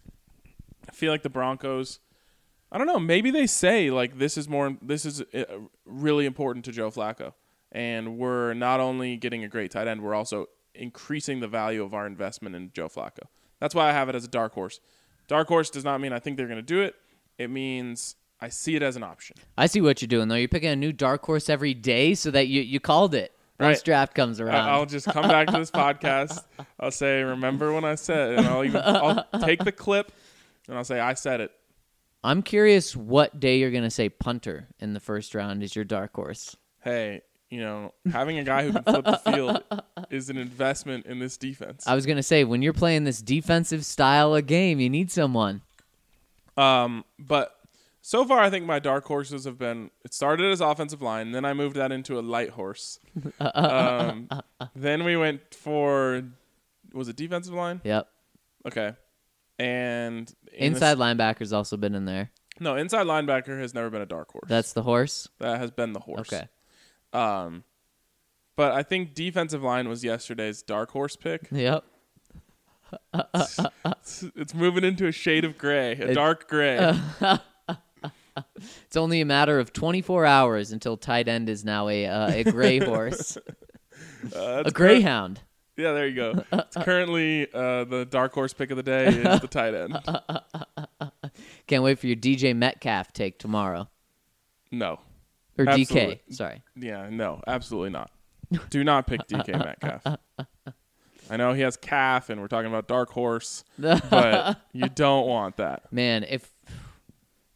[0.93, 2.01] feel like the Broncos,
[2.71, 5.45] I don't know, maybe they say like this is more, this is uh,
[5.87, 7.33] really important to Joe Flacco.
[7.73, 11.95] And we're not only getting a great tight end, we're also increasing the value of
[11.95, 13.29] our investment in Joe Flacco.
[13.61, 14.81] That's why I have it as a dark horse.
[15.29, 16.97] Dark horse does not mean I think they're going to do it.
[17.39, 19.37] It means I see it as an option.
[19.57, 20.35] I see what you're doing though.
[20.35, 23.79] You're picking a new dark horse every day so that you, you called it once
[23.79, 23.85] Right.
[23.85, 24.69] draft comes around.
[24.69, 26.43] I'll just come back to this podcast.
[26.79, 30.11] I'll say, "Remember when I said?" And I'll even I'll take the clip
[30.69, 31.53] and I'll say, "I said it."
[32.23, 36.15] I'm curious what day you're gonna say punter in the first round is your dark
[36.15, 36.57] horse.
[36.83, 39.63] Hey, you know, having a guy who can flip the field
[40.11, 41.87] is an investment in this defense.
[41.87, 45.63] I was gonna say when you're playing this defensive style of game, you need someone.
[46.57, 47.55] Um, but
[48.03, 49.91] so far, I think my dark horses have been.
[50.05, 52.99] It started as offensive line, then I moved that into a light horse.
[53.41, 54.29] um,
[54.75, 56.23] then we went for
[56.93, 57.81] was it defensive line?
[57.85, 58.09] Yep.
[58.67, 58.95] Okay,
[59.59, 62.31] and in Inside this- linebacker's also been in there.
[62.59, 64.49] no, inside linebacker has never been a dark horse.
[64.49, 65.29] That's the horse.
[65.39, 66.33] that has been the horse.
[66.33, 66.49] Okay.
[67.13, 67.65] Um,
[68.57, 71.49] but I think defensive line was yesterday's dark horse pick.
[71.53, 71.85] Yep.
[73.15, 76.99] It's, it's moving into a shade of gray, a It- dark gray.
[78.87, 82.45] It's only a matter of 24 hours until tight end is now a uh, a
[82.45, 83.39] gray horse,
[84.35, 85.41] Uh, a greyhound.
[85.77, 86.45] Yeah, there you go.
[86.53, 89.99] It's currently uh, the dark horse pick of the day is the tight end.
[91.67, 93.89] Can't wait for your DJ Metcalf take tomorrow
[94.71, 95.01] No.
[95.59, 96.21] or Absolutely.
[96.29, 96.35] DK.
[96.35, 96.63] Sorry.
[96.77, 98.11] Yeah, no, absolutely not.
[98.69, 100.19] Do not pick DK Metcalf.
[101.31, 105.59] I know he has calf, and we're talking about dark horse, but you don't want
[105.59, 105.93] that.
[105.93, 106.51] Man, if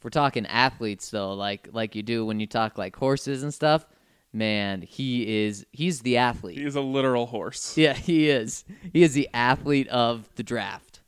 [0.04, 3.86] we're talking athletes though, like like you do when you talk like horses and stuff,
[4.32, 6.58] man, he is he's the athlete.
[6.58, 7.76] He is a literal horse.
[7.78, 8.64] yeah, he is.
[8.92, 11.00] He is the athlete of the draft.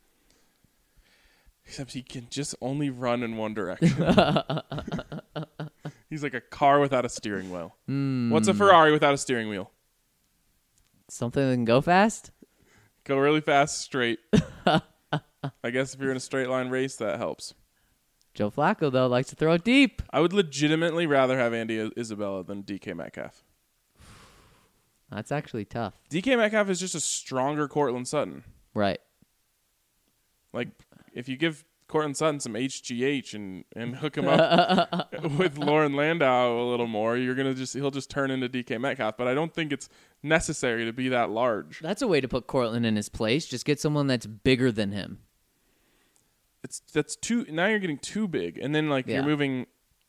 [1.65, 3.89] Except he can just only run in one direction.
[6.09, 7.75] He's like a car without a steering wheel.
[7.87, 8.29] Hmm.
[8.29, 9.71] What's a Ferrari without a steering wheel?
[11.09, 12.31] Something that can go fast.
[13.03, 14.19] Go really fast, straight.
[14.65, 17.53] I guess if you're in a straight line race, that helps.
[18.37, 20.03] Joe Flacco though likes to throw it deep.
[20.11, 23.43] I would legitimately rather have Andy Isabella than DK Metcalf.
[25.11, 25.95] That's actually tough.
[26.11, 28.43] DK Metcalf is just a stronger Courtland Sutton.
[28.75, 28.99] Right.
[30.53, 30.67] Like,
[31.13, 36.61] if you give Courtland Sutton some HGH and, and hook him up with Loren Landow
[36.61, 39.17] a little more, you're gonna just he'll just turn into DK Metcalf.
[39.17, 39.89] But I don't think it's
[40.21, 41.79] necessary to be that large.
[41.79, 43.47] That's a way to put Courtland in his place.
[43.47, 45.21] Just get someone that's bigger than him.
[46.63, 49.15] It's that's too now you're getting too big, and then like Yeah.
[49.15, 49.67] you're moving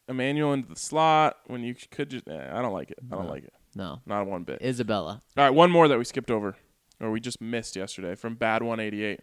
[0.08, 2.26] Emmanuel into the slot when you could just.
[2.28, 2.98] eh, I don't like it.
[3.12, 3.52] I don't like it.
[3.74, 4.00] No.
[4.06, 4.60] Not one bit.
[4.62, 5.20] Isabella.
[5.36, 6.56] All right, one more that we skipped over,
[7.00, 9.20] or we just missed yesterday from Bad One Eighty Eight.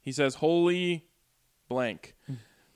[0.00, 1.06] He says, "Holy
[1.68, 2.14] blank."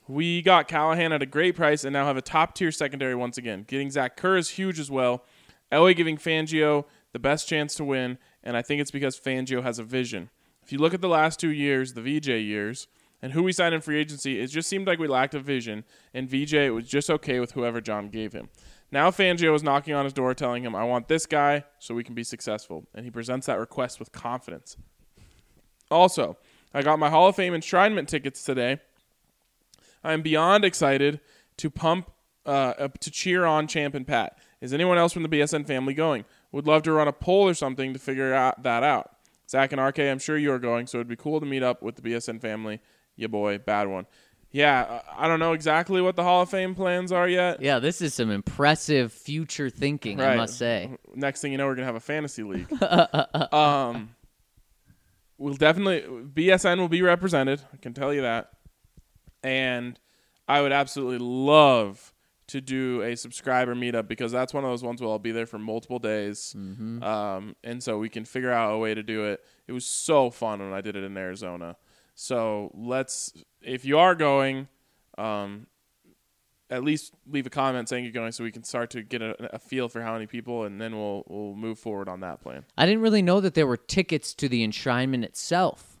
[0.07, 3.37] We got Callahan at a great price and now have a top tier secondary once
[3.37, 3.65] again.
[3.67, 5.25] Getting Zach Kerr is huge as well.
[5.69, 9.79] Elway giving Fangio the best chance to win, and I think it's because Fangio has
[9.79, 10.29] a vision.
[10.63, 12.87] If you look at the last two years, the VJ years,
[13.21, 15.83] and who we signed in free agency, it just seemed like we lacked a vision,
[16.13, 18.49] and VJ was just okay with whoever John gave him.
[18.91, 22.03] Now Fangio is knocking on his door telling him, I want this guy so we
[22.03, 24.77] can be successful, and he presents that request with confidence.
[25.89, 26.37] Also,
[26.73, 28.79] I got my Hall of Fame enshrinement tickets today.
[30.03, 31.19] I am beyond excited
[31.57, 32.11] to pump,
[32.45, 34.37] uh, to cheer on Champ and Pat.
[34.61, 36.25] Is anyone else from the BSN family going?
[36.51, 39.11] Would love to run a poll or something to figure out that out.
[39.49, 41.81] Zach and RK, I'm sure you are going, so it'd be cool to meet up
[41.81, 42.81] with the BSN family.
[43.17, 44.05] Ya boy, bad one.
[44.51, 47.61] yeah, I don't know exactly what the Hall of Fame plans are yet.
[47.61, 50.91] Yeah, this is some impressive future thinking, I must say.
[51.13, 52.71] Next thing you know, we're gonna have a fantasy league.
[53.53, 54.15] um,
[55.37, 56.01] we'll definitely
[56.33, 57.61] BSN will be represented.
[57.73, 58.51] I can tell you that,
[59.43, 59.99] and
[60.47, 62.13] I would absolutely love
[62.47, 65.45] to do a subscriber meetup because that's one of those ones where I'll be there
[65.45, 69.43] for multiple days, um, and so we can figure out a way to do it.
[69.67, 71.75] It was so fun when I did it in Arizona.
[72.19, 74.67] So let's, if you are going,
[75.19, 75.67] um,
[76.67, 79.55] at least leave a comment saying you're going so we can start to get a,
[79.55, 82.65] a feel for how many people and then we'll we'll move forward on that plan.
[82.75, 85.99] I didn't really know that there were tickets to the enshrinement itself.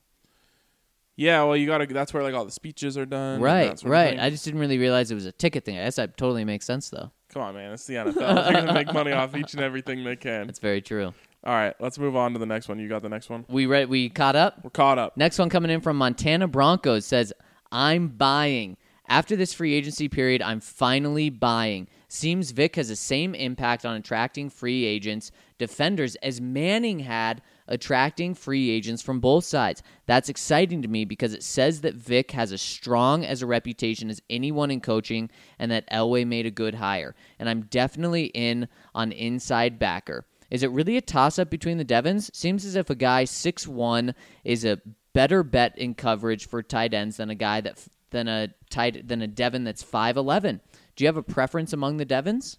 [1.15, 3.39] Yeah, well you got to that's where like all the speeches are done.
[3.39, 4.19] Right, right.
[4.19, 5.77] I just didn't really realize it was a ticket thing.
[5.77, 7.11] I guess that totally makes sense, though.
[7.29, 7.71] Come on, man.
[7.73, 8.13] It's the NFL.
[8.15, 10.47] They're going to make money off each and everything they can.
[10.47, 11.13] That's very true.
[11.47, 12.77] All right, let's move on to the next one.
[12.77, 13.45] You got the next one?
[13.47, 14.59] We read, we caught up.
[14.65, 15.15] We're caught up.
[15.15, 17.31] Next one coming in from Montana Broncos says,
[17.71, 18.75] I'm buying.
[19.07, 21.87] After this free agency period, I'm finally buying.
[22.09, 28.33] Seems Vic has the same impact on attracting free agents, defenders, as Manning had attracting
[28.35, 29.81] free agents from both sides.
[30.05, 34.09] That's exciting to me because it says that Vic has as strong as a reputation
[34.09, 35.29] as anyone in coaching
[35.59, 37.15] and that Elway made a good hire.
[37.39, 40.25] And I'm definitely in on inside backer.
[40.49, 42.31] Is it really a toss up between the Devons?
[42.33, 44.81] Seems as if a guy 6'1 is a
[45.13, 49.21] better bet in coverage for tight ends than a guy that than a tight than
[49.21, 50.59] a Devon that's 5'11.
[50.95, 52.57] Do you have a preference among the Devons?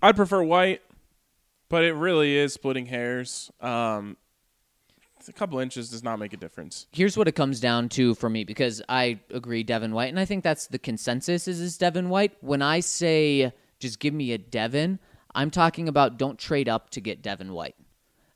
[0.00, 0.82] I'd prefer white,
[1.68, 3.50] but it really is splitting hairs.
[3.60, 4.16] Um,
[5.28, 6.86] a couple inches does not make a difference.
[6.90, 10.24] Here's what it comes down to for me because I agree Devin White and I
[10.24, 12.32] think that's the consensus is is Devin White.
[12.40, 14.98] When I say just give me a Devin,
[15.34, 17.76] I'm talking about don't trade up to get Devin White.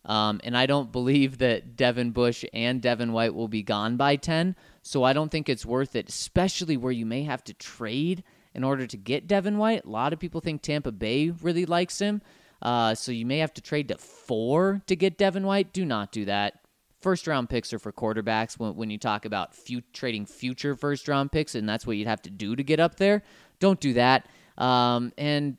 [0.05, 4.17] Um, and I don't believe that Devin Bush and Devin White will be gone by
[4.17, 4.55] 10.
[4.83, 8.23] So I don't think it's worth it, especially where you may have to trade
[8.55, 9.85] in order to get Devin White.
[9.85, 12.23] A lot of people think Tampa Bay really likes him.
[12.63, 15.73] Uh, so you may have to trade to four to get Devin White.
[15.73, 16.61] Do not do that.
[17.03, 19.55] First round picks are for quarterbacks when, when you talk about
[19.93, 22.97] trading future first round picks, and that's what you'd have to do to get up
[22.97, 23.23] there.
[23.59, 24.27] Don't do that.
[24.57, 25.59] Um, and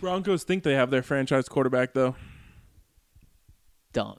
[0.00, 2.14] Broncos think they have their franchise quarterback though.
[3.92, 4.18] don't.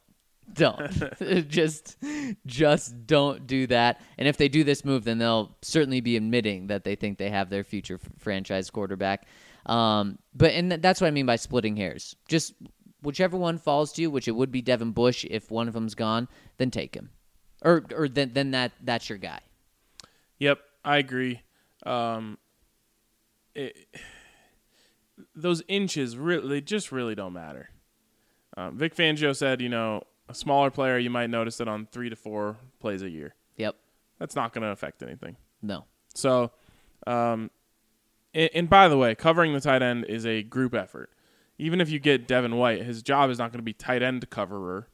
[0.54, 0.90] Don't.
[1.50, 1.98] Just
[2.46, 4.02] just don't do that.
[4.18, 7.30] And if they do this move then they'll certainly be admitting that they think they
[7.30, 9.28] have their future f- franchise quarterback.
[9.68, 12.16] Um, but and th- that's what i mean by splitting hairs.
[12.28, 12.54] Just
[13.04, 15.94] whichever one falls to you which it would be devin bush if one of them's
[15.96, 17.12] gone then take him.
[17.62, 19.42] Or or then then that that's your guy.
[20.40, 21.42] Yep, I agree.
[21.86, 22.38] Um,
[23.54, 23.76] it,
[25.36, 27.70] those inches really, they just really don't matter.
[28.58, 32.10] Um, Vic Fangio said, you know, a smaller player, you might notice it on three
[32.10, 33.36] to four plays a year.
[33.58, 33.76] yep
[34.20, 35.38] That's not going to affect anything.
[35.62, 36.52] no So,
[37.08, 37.52] um,
[38.34, 41.10] and, and by the way, covering the tight end is a group effort.
[41.58, 44.30] Even if you get Devin White, his job is not going to be tight end
[44.30, 44.88] coverer.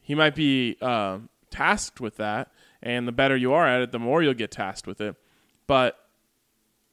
[0.00, 1.18] He might be uh,
[1.50, 2.50] tasked with that,
[2.82, 5.14] and the better you are at it, the more you'll get tasked with it.
[5.66, 5.96] But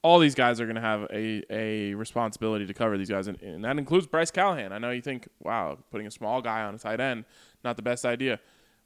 [0.03, 3.41] all these guys are going to have a, a responsibility to cover these guys, and,
[3.41, 4.71] and that includes Bryce Callahan.
[4.71, 7.25] I know you think, wow, putting a small guy on a tight end,
[7.63, 8.39] not the best idea.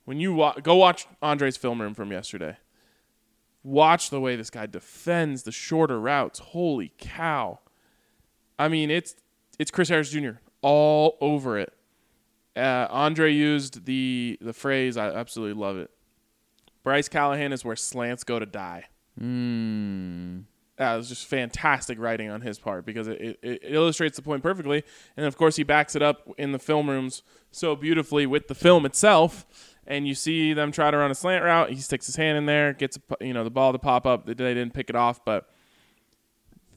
[0.05, 2.57] When you wa- go watch Andre's film room from yesterday,
[3.63, 6.39] watch the way this guy defends the shorter routes.
[6.39, 7.59] Holy cow!
[8.57, 9.15] I mean, it's
[9.59, 10.31] it's Chris Harris Jr.
[10.61, 11.73] all over it.
[12.55, 14.97] Uh, Andre used the the phrase.
[14.97, 15.91] I absolutely love it.
[16.83, 18.85] Bryce Callahan is where slants go to die.
[19.19, 20.43] mm,
[20.81, 24.41] That was just fantastic writing on his part because it, it, it illustrates the point
[24.41, 24.83] perfectly.
[25.15, 27.21] And of course, he backs it up in the film rooms
[27.51, 29.45] so beautifully with the film itself.
[29.85, 31.69] And you see them try to run a slant route.
[31.69, 34.25] He sticks his hand in there, gets you know the ball to pop up.
[34.25, 35.51] They didn't pick it off, but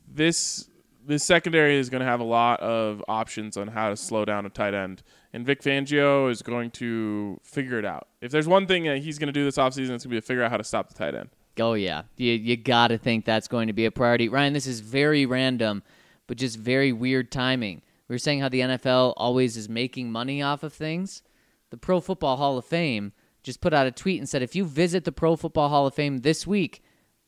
[0.06, 0.68] this
[1.06, 4.44] this secondary is going to have a lot of options on how to slow down
[4.44, 5.02] a tight end.
[5.32, 8.08] And Vic Fangio is going to figure it out.
[8.20, 10.16] If there's one thing that he's going to do this offseason, it's going to be
[10.16, 11.30] to figure out how to stop the tight end.
[11.60, 14.28] Oh yeah, you you got to think that's going to be a priority.
[14.28, 15.82] Ryan, this is very random,
[16.26, 17.82] but just very weird timing.
[18.08, 21.22] We were saying how the NFL always is making money off of things.
[21.70, 24.64] The Pro Football Hall of Fame just put out a tweet and said if you
[24.64, 26.82] visit the Pro Football Hall of Fame this week,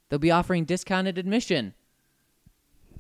[0.09, 1.75] they'll be offering discounted admission.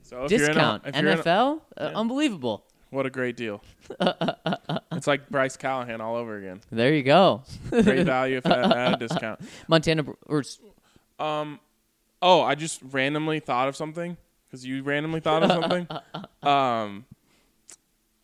[0.03, 2.64] So if you're in a- Discount if you're in a- NFL, uh, unbelievable.
[2.91, 3.62] What a great deal.
[4.93, 6.61] it's like Bryce Callahan all over again.
[6.70, 9.41] There you go, Great value if at, at a discount.
[9.68, 10.45] Montana or
[11.19, 11.61] Um,
[12.23, 15.89] oh, I just randomly thought of something because you randomly thought of something.
[16.49, 17.05] um,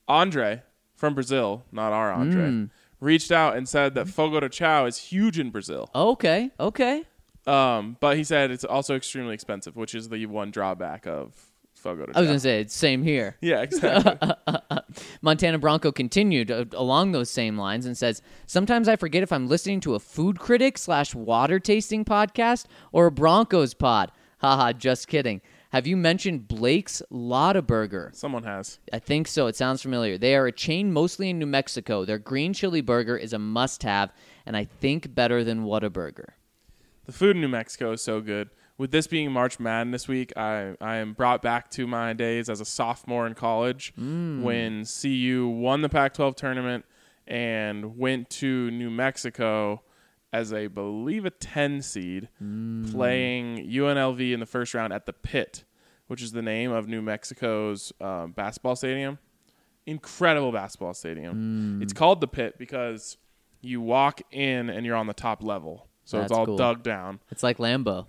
[0.08, 0.62] Andre
[0.94, 2.70] from Brazil, not our Andre, Mm.
[3.00, 5.90] reached out and said that Fogo de Chao is huge in Brazil.
[5.94, 7.04] okay, okay.
[7.44, 11.34] Um, but he said it's also extremely expensive, which is the one drawback of
[11.74, 12.18] Fogo de chao.
[12.18, 13.36] I was gonna say it's same here.
[13.40, 14.30] Yeah, exactly.
[15.20, 19.48] Montana Bronco continued uh, along those same lines and says, Sometimes I forget if I'm
[19.48, 24.12] listening to a food critic slash water tasting podcast or a Broncos pod.
[24.38, 25.40] Haha, just kidding.
[25.70, 28.10] Have you mentioned Blake's Lotta Burger?
[28.12, 28.78] Someone has.
[28.92, 29.46] I think so.
[29.46, 30.18] It sounds familiar.
[30.18, 32.04] They are a chain mostly in New Mexico.
[32.04, 34.12] Their green chili burger is a must have,
[34.44, 36.32] and I think better than Whataburger.
[37.06, 38.50] The food in New Mexico is so good.
[38.78, 42.60] With this being March Madness week, I, I am brought back to my days as
[42.60, 44.42] a sophomore in college mm.
[44.42, 46.84] when CU won the Pac 12 tournament
[47.26, 49.82] and went to New Mexico
[50.32, 52.90] as a believe a 10 seed mm.
[52.90, 55.64] playing UNLV in the first round at the Pit,
[56.06, 59.18] which is the name of New Mexico's um, basketball stadium.
[59.84, 61.80] Incredible basketball stadium.
[61.80, 61.82] Mm.
[61.82, 63.18] It's called the Pit because
[63.60, 65.88] you walk in and you're on the top level.
[66.04, 66.56] So it's all cool.
[66.56, 67.20] dug down.
[67.30, 68.06] It's like Lambeau.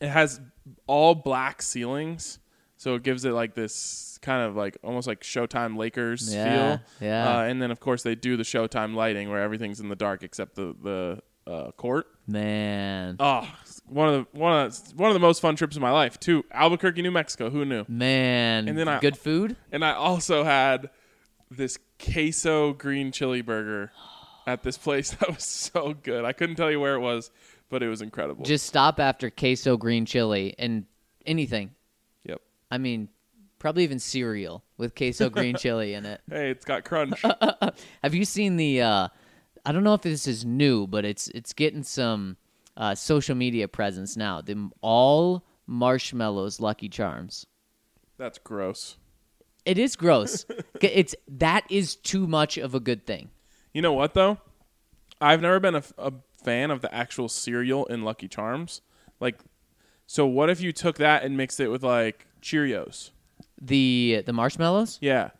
[0.00, 0.40] It has
[0.86, 2.38] all black ceilings,
[2.76, 6.84] so it gives it like this kind of like almost like Showtime Lakers Yeah, feel.
[7.08, 7.38] yeah.
[7.38, 10.22] Uh, and then of course they do the Showtime lighting where everything's in the dark
[10.22, 12.06] except the the uh, court.
[12.26, 13.16] Man.
[13.18, 13.48] Oh,
[13.86, 16.20] one of the one of the, one of the most fun trips of my life
[16.20, 17.48] to Albuquerque, New Mexico.
[17.50, 17.84] Who knew?
[17.88, 18.68] Man.
[18.68, 19.56] And then I- Good food?
[19.72, 20.90] And I also had
[21.50, 23.90] this queso green chili burger
[24.46, 26.24] at this place that was so good.
[26.26, 27.30] I couldn't tell you where it was,
[27.70, 28.44] but it was incredible.
[28.44, 30.84] Just stop after queso green chili and
[31.26, 31.70] anything.
[32.24, 32.40] yep.
[32.70, 33.08] I mean,
[33.58, 36.20] probably even cereal with queso green chili in it.
[36.30, 37.22] Hey, it's got crunch.
[38.02, 38.82] Have you seen the?
[38.82, 39.08] Uh,
[39.64, 42.36] I don't know if this is new, but it's it's getting some
[42.76, 44.40] uh, social media presence now.
[44.40, 47.46] The all marshmallows Lucky Charms.
[48.16, 48.96] That's gross.
[49.64, 50.46] It is gross.
[50.80, 53.30] it's that is too much of a good thing.
[53.74, 54.38] You know what though?
[55.20, 56.12] I've never been a, a
[56.42, 58.80] fan of the actual cereal in Lucky Charms.
[59.20, 59.40] Like,
[60.06, 63.10] so what if you took that and mixed it with like Cheerios?
[63.60, 65.30] The the marshmallows, Yeah.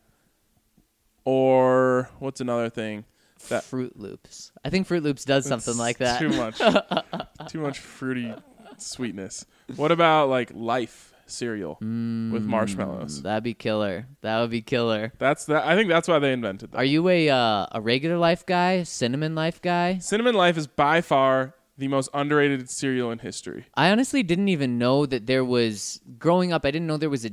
[1.25, 3.05] Or what's another thing?
[3.51, 4.51] That Fruit Loops.
[4.65, 6.19] I think Fruit Loops does something like that.
[6.19, 6.59] Too much.
[7.49, 8.35] too much fruity
[8.79, 9.47] sweetness.
[9.77, 13.23] What about like Life cereal with marshmallows?
[13.23, 14.07] That'd be killer.
[14.23, 15.13] That would be killer.
[15.19, 15.65] That's that.
[15.67, 16.79] I think that's why they invented that.
[16.79, 19.99] Are you a uh, a regular life guy, cinnamon life guy?
[19.99, 23.67] Cinnamon Life is by far the most underrated cereal in history.
[23.75, 26.65] I honestly didn't even know that there was growing up.
[26.65, 27.31] I didn't know there was a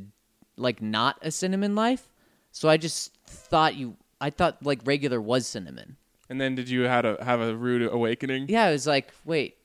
[0.55, 2.07] like not a cinnamon life.
[2.51, 3.97] So I just thought you.
[4.21, 5.97] I thought like regular was cinnamon.
[6.29, 8.45] And then did you have a have a rude awakening?
[8.49, 9.57] Yeah, I was like, wait.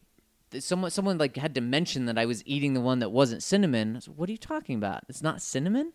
[0.58, 3.92] Someone, someone like had to mention that I was eating the one that wasn't cinnamon.
[3.92, 5.04] I was, what are you talking about?
[5.08, 5.92] It's not cinnamon.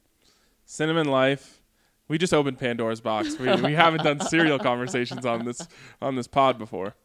[0.66, 1.62] Cinnamon Life.
[2.08, 3.38] We just opened Pandora's box.
[3.40, 5.68] We, we haven't done cereal conversations on this
[6.02, 6.96] on this pod before.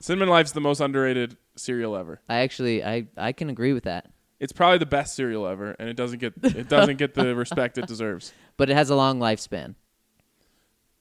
[0.00, 2.20] Cinnamon Life's the most underrated cereal ever.
[2.28, 4.10] I actually, I, I can agree with that.
[4.40, 7.78] It's probably the best cereal ever, and it doesn't get it doesn't get the respect
[7.78, 8.32] it deserves.
[8.56, 9.74] But it has a long lifespan.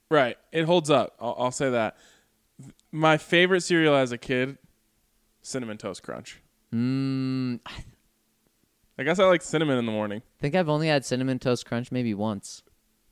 [0.10, 1.16] Right, it holds up.
[1.20, 1.98] I'll, I'll say that.
[2.92, 4.58] My favorite cereal as a kid,
[5.48, 6.42] cinnamon toast crunch.
[6.74, 7.60] Mm,
[9.00, 10.22] I guess I like cinnamon in the morning.
[10.40, 12.64] I think I've only had cinnamon toast crunch maybe once.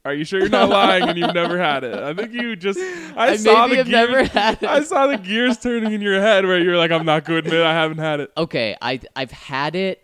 [0.04, 1.96] Are you sure you're not lying and you've never had it?
[1.96, 2.80] I think you just.
[3.16, 4.70] I, I saw maybe the have gears, never had it.
[4.70, 7.48] I saw the gears turning in your head where you're like, I'm not going to
[7.48, 8.32] admit I haven't had it.
[8.38, 10.04] Okay, I I've had it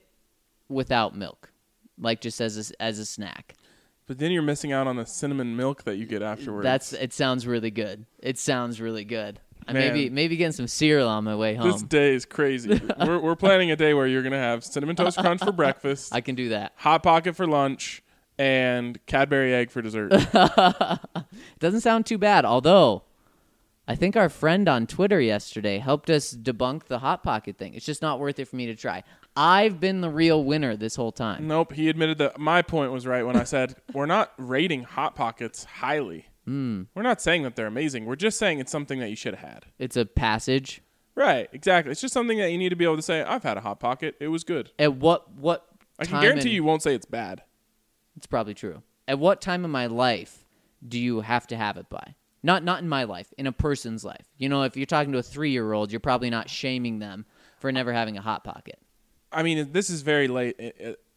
[0.69, 1.51] without milk,
[1.99, 3.55] like just as a, as a snack.
[4.07, 6.63] But then you're missing out on the cinnamon milk that you get afterwards.
[6.63, 7.13] That's it.
[7.13, 8.05] Sounds really good.
[8.19, 9.39] It sounds really good.
[9.67, 9.93] I Man.
[9.93, 11.71] maybe maybe getting some cereal on my way home.
[11.71, 12.81] this day is crazy.
[12.99, 16.21] we're, we're planning a day where you're gonna have cinnamon toast crunch for breakfast, I
[16.21, 16.73] can do that.
[16.77, 18.01] hot pocket for lunch,
[18.37, 20.09] and Cadbury egg for dessert.
[21.59, 22.43] Doesn't sound too bad.
[22.45, 23.03] Although,
[23.87, 27.73] I think our friend on Twitter yesterday helped us debunk the hot pocket thing.
[27.73, 29.03] It's just not worth it for me to try.
[29.35, 31.47] I've been the real winner this whole time.
[31.47, 35.15] nope, he admitted that my point was right when I said we're not rating hot
[35.15, 36.25] pockets highly.
[36.51, 36.81] Hmm.
[36.93, 38.05] We're not saying that they're amazing.
[38.05, 39.65] We're just saying it's something that you should have had.
[39.79, 40.81] It's a passage.
[41.15, 41.93] Right, exactly.
[41.93, 43.79] It's just something that you need to be able to say, I've had a hot
[43.79, 44.15] pocket.
[44.19, 44.69] It was good.
[44.77, 45.65] At what what
[45.97, 47.43] I can guarantee in- you won't say it's bad.
[48.17, 48.83] It's probably true.
[49.07, 50.45] At what time in my life
[50.85, 52.15] do you have to have it by?
[52.43, 54.25] Not not in my life, in a person's life.
[54.37, 57.25] You know, if you're talking to a three year old, you're probably not shaming them
[57.59, 58.77] for never having a hot pocket.
[59.31, 60.59] I mean, this is very late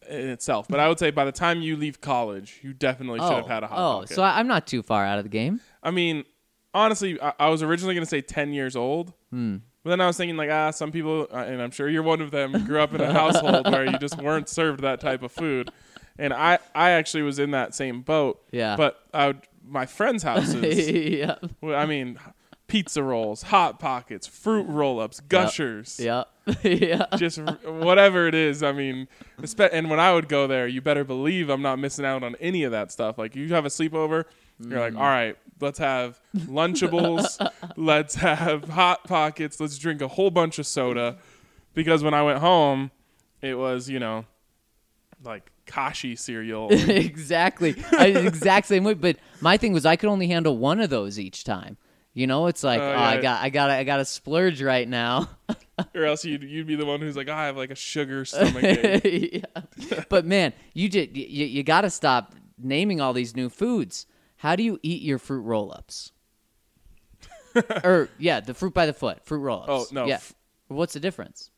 [0.09, 3.31] in, itself, but I would say by the time you leave college, you definitely should
[3.31, 4.15] have had a hot oh, pocket.
[4.15, 5.61] so I, I'm not too far out of the game.
[5.83, 6.25] I mean,
[6.73, 9.13] honestly, I, I was originally going to say 10 years old.
[9.31, 9.57] Hmm.
[9.83, 12.19] But then I was thinking, like, ah, some people, uh, and I'm sure you're one
[12.19, 15.31] of them, grew up in a household where you just weren't served that type of
[15.31, 15.69] food.
[16.17, 18.41] And I, I actually was in that same boat.
[18.51, 18.77] Yeah.
[18.77, 21.35] But I would, my friends' houses, yeah.
[21.61, 22.17] well, I mean,
[22.67, 25.99] pizza rolls, hot pockets, fruit roll-ups, gushers.
[25.99, 26.23] Yeah.
[26.63, 27.05] yeah.
[27.17, 28.63] Just whatever it is.
[28.63, 29.07] I mean,
[29.71, 32.63] and when I would go there, you better believe I'm not missing out on any
[32.63, 33.17] of that stuff.
[33.17, 34.25] Like you have a sleepover,
[34.59, 34.99] you're like, mm.
[34.99, 37.45] all right, let's have Lunchables,
[37.75, 41.17] let's have hot pockets, let's drink a whole bunch of soda,
[41.73, 42.91] because when I went home,
[43.41, 44.25] it was you know,
[45.23, 46.69] like kashi cereal.
[46.71, 47.75] exactly.
[47.91, 48.93] I, exact same way.
[48.93, 51.77] But my thing was I could only handle one of those each time.
[52.15, 53.01] You know, it's like Oh, oh, yeah.
[53.09, 55.29] I got I got I got to splurge right now.
[55.93, 58.63] or else you'd, you'd be the one who's like, I have like a sugar stomach
[59.03, 59.41] yeah.
[60.09, 64.07] But man, you just you, you got to stop naming all these new foods.
[64.37, 66.13] How do you eat your fruit roll-ups?
[67.83, 69.69] or yeah, the fruit by the foot, fruit roll-ups.
[69.69, 70.15] Oh, no, Yeah.
[70.15, 70.33] f-
[70.67, 71.51] What's the difference?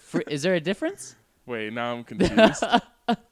[0.00, 1.16] Fru- is there a difference?
[1.46, 2.62] Wait, now I'm confused.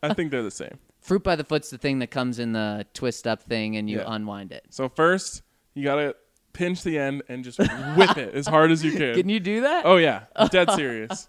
[0.02, 0.78] I think they're the same.
[1.00, 3.98] Fruit by the foot's the thing that comes in the twist up thing and you
[3.98, 4.04] Yeah.
[4.14, 4.64] unwind it.
[4.70, 5.42] So first,
[5.74, 6.16] you gotta
[6.52, 9.14] pinch the end and just whip it as hard as you can.
[9.14, 9.84] Can you do that?
[9.86, 11.28] Oh yeah, dead serious.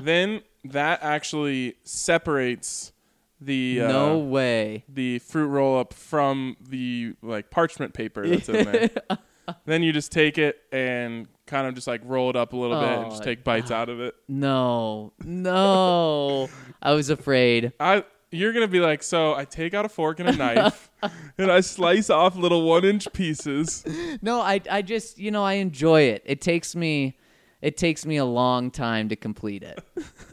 [0.00, 2.92] then that actually separates
[3.40, 4.84] the uh, no way.
[4.88, 8.90] the fruit roll up from the like parchment paper that's in there.
[9.66, 12.80] then you just take it and kind of just like roll it up a little
[12.80, 14.14] bit and just Oh, take bites out of it.
[14.26, 16.48] No, no.
[16.82, 17.72] I was afraid.
[17.78, 18.04] I
[18.36, 20.90] you're gonna be like, so I take out a fork and a knife
[21.38, 23.84] and I slice off little one inch pieces.
[24.22, 26.22] No, I, I just, you know, I enjoy it.
[26.24, 27.16] It takes me,
[27.62, 29.82] it takes me a long time to complete it.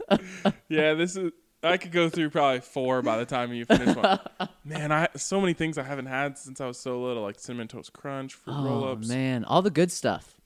[0.68, 1.32] Yeah, this is.
[1.62, 4.18] I could go through probably four by the time you finish one.
[4.66, 7.68] Man, I so many things I haven't had since I was so little, like cinnamon
[7.68, 9.08] toast crunch, fruit Oh roll-ups.
[9.08, 10.36] man, all the good stuff.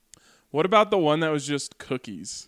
[0.51, 2.47] What about the one that was just cookies?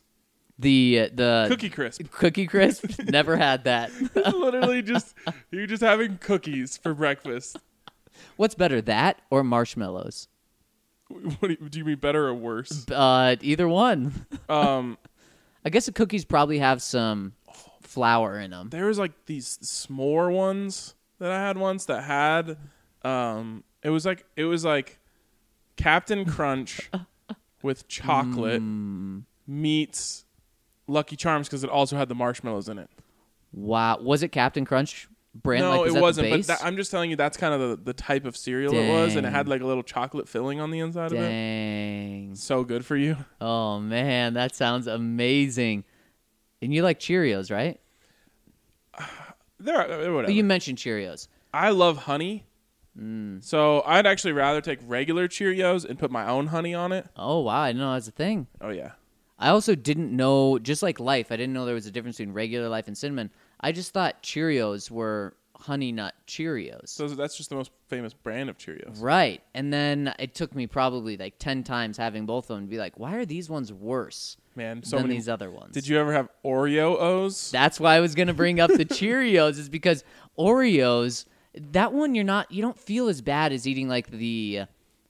[0.62, 2.04] The uh, the Cookie crisp.
[2.12, 3.00] Cookie crisp.
[3.04, 3.92] Never had that.
[4.16, 5.14] Literally, just
[5.52, 7.58] you're just having cookies for breakfast.
[8.38, 10.28] What's better, that or marshmallows?
[11.10, 12.86] What do you, do you mean better or worse?
[12.90, 14.26] Uh, either one.
[14.48, 14.98] Um,
[15.66, 17.34] I guess the cookies probably have some
[17.82, 18.70] flour in them.
[18.70, 22.56] there was like these s'more ones that I had once that had,
[23.04, 25.00] um, it was like it was like
[25.76, 26.90] Captain Crunch
[27.62, 29.24] with chocolate Mm.
[29.46, 30.24] meets
[30.92, 32.90] Lucky Charms because it also had the marshmallows in it.
[33.54, 35.64] Wow, was it Captain Crunch brand?
[35.64, 36.30] no, like, was it wasn't.
[36.30, 38.90] But that, I'm just telling you that's kind of the, the type of cereal it
[38.90, 41.22] was, and it had like a little chocolate filling on the inside of it.
[41.28, 42.36] Dang.
[42.36, 43.18] So good for you.
[43.40, 45.84] Oh man, that sounds amazing.
[46.62, 47.80] And you like Cheerios, right?
[49.60, 50.32] There, are- whatever.
[50.32, 51.28] You mentioned Cheerios.
[51.54, 52.48] I love honey.
[53.00, 53.44] Mm.
[53.44, 57.08] So I'd actually rather take regular Cheerios and put my own honey on it.
[57.16, 58.48] Oh wow, I didn't know that was a thing.
[58.60, 58.94] Oh yeah.
[59.42, 62.34] I also didn't know, just like life, I didn't know there was a difference between
[62.34, 63.32] regular life and cinnamon.
[63.60, 66.90] I just thought Cheerios were honey nut Cheerios.
[66.90, 69.02] So that's just the most famous brand of Cheerios.
[69.02, 69.42] right.
[69.54, 72.78] And then it took me probably like 10 times having both of them to be
[72.78, 75.18] like, why are these ones worse Man, so than many.
[75.18, 75.74] these other ones?
[75.74, 77.52] Did you ever have Oreo O's?
[77.52, 80.04] That's why I was going to bring up the Cheerios, is because
[80.38, 84.64] Oreos, that one you're not, you don't feel as bad as eating like the.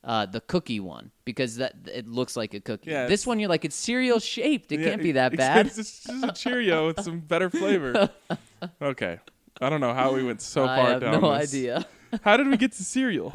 [0.04, 2.90] Uh, the cookie one because that it looks like a cookie.
[2.90, 4.72] Yeah, this one you're like it's cereal shaped.
[4.72, 5.68] It Yeah, can't be that bad.
[5.68, 8.10] It's just, just a Cheerio with some better flavor.
[8.82, 9.20] Okay.
[9.60, 11.54] I don't know how we went so I far have down no this.
[11.54, 11.86] idea.
[12.24, 13.34] How did we get to cereal?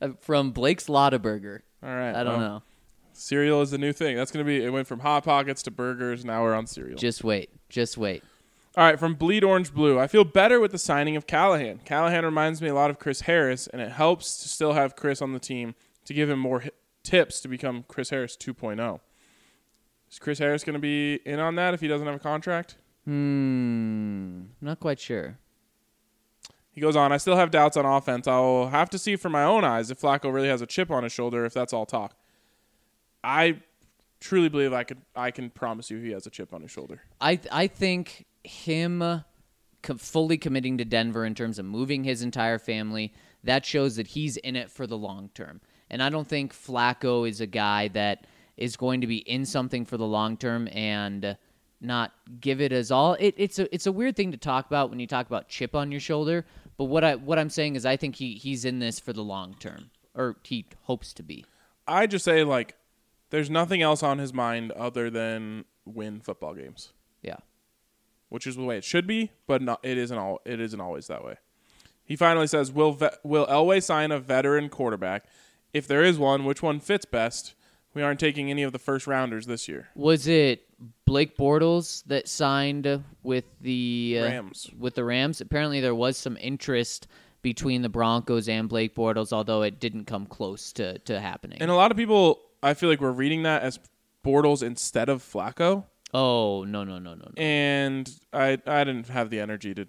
[0.00, 1.60] Uh, From Blake's Lotaburger.
[1.82, 2.14] All right.
[2.14, 2.62] I don't well, know.
[3.12, 4.16] Cereal is the new thing.
[4.16, 6.24] That's going to be, it went from Hot Pockets to burgers.
[6.24, 6.96] Now we're on cereal.
[6.96, 7.50] Just wait.
[7.68, 8.22] Just wait.
[8.76, 9.98] All right, from Bleed Orange Blue.
[9.98, 11.80] I feel better with the signing of Callahan.
[11.84, 15.20] Callahan reminds me a lot of Chris Harris, and it helps to still have Chris
[15.20, 15.74] on the team
[16.04, 16.64] to give him more
[17.02, 19.00] tips to become Chris Harris 2.0.
[20.10, 22.76] Is Chris Harris going to be in on that if he doesn't have a contract?
[23.04, 24.42] Hmm.
[24.60, 25.38] Not quite sure.
[26.70, 28.28] He goes on, I still have doubts on offense.
[28.28, 31.02] I'll have to see for my own eyes if Flacco really has a chip on
[31.02, 32.14] his shoulder, if that's all talk.
[33.24, 33.62] I
[34.20, 37.02] truly believe I could I can promise you he has a chip on his shoulder.
[37.20, 39.20] I I think him uh,
[39.96, 43.12] fully committing to Denver in terms of moving his entire family
[43.44, 45.60] that shows that he's in it for the long term.
[45.88, 48.26] And I don't think Flacco is a guy that
[48.56, 51.36] is going to be in something for the long term and
[51.80, 53.14] not give it as all.
[53.14, 55.74] It, it's a it's a weird thing to talk about when you talk about chip
[55.74, 56.44] on your shoulder.
[56.76, 59.24] But what I what I'm saying is I think he he's in this for the
[59.24, 61.44] long term, or he hopes to be.
[61.88, 62.76] I just say like
[63.30, 66.92] there's nothing else on his mind other than win football games.
[68.30, 70.40] Which is the way it should be, but not, it isn't all.
[70.46, 71.34] It isn't always that way.
[72.04, 75.26] He finally says, "Will Ve- Will Elway sign a veteran quarterback?
[75.72, 77.54] If there is one, which one fits best?
[77.92, 79.88] We aren't taking any of the first rounders this year.
[79.96, 80.64] Was it
[81.04, 84.70] Blake Bortles that signed with the uh, Rams.
[84.78, 87.06] With the Rams, apparently there was some interest
[87.42, 91.58] between the Broncos and Blake Bortles, although it didn't come close to, to happening.
[91.60, 93.78] And a lot of people, I feel like, we're reading that as
[94.24, 95.84] Bortles instead of Flacco.
[96.14, 97.32] Oh, no, no, no, no, no.
[97.36, 99.86] and I I didn't have the energy to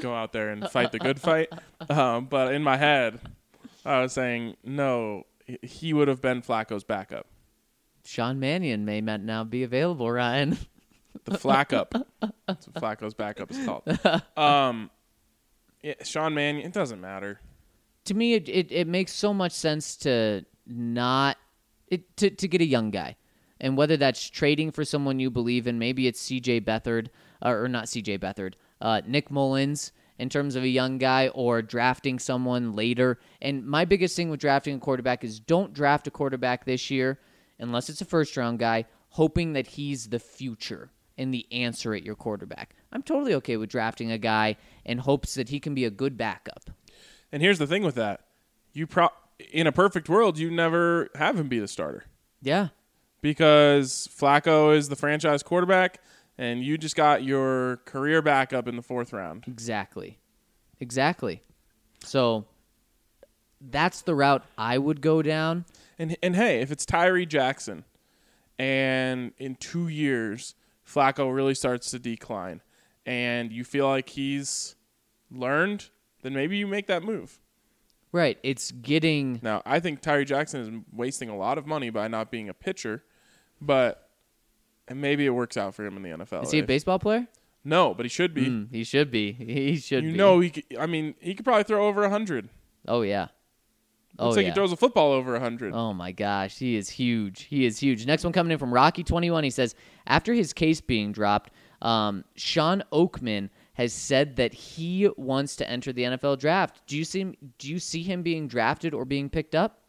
[0.00, 1.48] go out there and fight the good fight.
[1.88, 3.20] Um, but in my head,
[3.84, 5.24] I was saying no.
[5.62, 7.26] he- would have been Flacco's backup,
[8.04, 10.56] Sean Mannion may not now be available, Ryan.
[11.24, 11.94] the Flack up.
[12.46, 13.82] That's what Flacco's backup is called.
[14.36, 14.90] Um,
[15.82, 16.66] yeah, Sean Mannion.
[16.66, 17.40] It doesn't matter.
[18.04, 21.36] to me it, it, it makes so much sense to not
[21.88, 23.16] it to, to get a young guy
[23.60, 27.08] and whether that's trading for someone you believe in maybe it's cj Beathard
[27.44, 31.62] uh, or not cj Beathard uh, nick Mullens in terms of a young guy or
[31.62, 33.18] drafting someone later.
[33.40, 37.18] And my biggest thing with drafting a quarterback is don't draft a quarterback this year
[37.58, 42.02] unless it's a first round guy hoping that he's the future and the answer at
[42.02, 42.76] your quarterback.
[42.92, 46.18] I'm totally okay with drafting a guy in hopes that he can be a good
[46.18, 46.70] backup.
[47.32, 48.20] And here's the thing with that:
[48.74, 49.08] you pro
[49.50, 52.04] in a perfect world, you never have him be the starter.
[52.42, 52.68] yeah
[53.20, 56.00] because Flacco is the franchise quarterback,
[56.38, 59.44] and you just got your career backup in the fourth round.
[59.46, 60.18] Exactly.
[60.80, 61.42] Exactly.
[62.02, 62.46] So
[63.60, 65.66] that's the route I would go down.
[65.98, 67.84] And and hey, if it's Tyree Jackson,
[68.58, 70.54] and in two years
[70.86, 72.62] Flacco really starts to decline,
[73.06, 74.76] and you feel like he's
[75.30, 75.90] learned,
[76.22, 77.40] then maybe you make that move.
[78.12, 78.38] Right.
[78.42, 82.30] It's getting Now, I think Tyree Jackson is wasting a lot of money by not
[82.30, 83.04] being a pitcher,
[83.60, 84.08] but
[84.88, 86.44] and maybe it works out for him in the NFL.
[86.44, 87.26] Is he a If- baseball player?
[87.62, 88.46] No, but he should be.
[88.46, 89.32] Mm, he should be.
[89.38, 90.16] He should you be.
[90.16, 90.48] know, he.
[90.50, 92.48] Could, I mean, he could probably throw over hundred.
[92.88, 93.28] Oh yeah.
[94.18, 94.50] Oh Looks like yeah.
[94.50, 95.72] he throws a football over 100.
[95.72, 97.42] Oh my gosh, he is huge.
[97.44, 98.04] He is huge.
[98.06, 99.44] Next one coming in from Rocky21.
[99.44, 99.74] He says,
[100.06, 105.92] after his case being dropped, um, Shawn Oakman has said that he wants to enter
[105.92, 106.82] the NFL draft.
[106.86, 107.36] Do you see?
[107.58, 109.79] Do you see him being drafted or being picked up?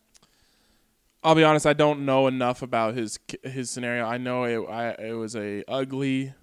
[1.23, 4.06] I'll be honest, I don't know enough about his his scenario.
[4.06, 6.34] I know it I, it was a ugly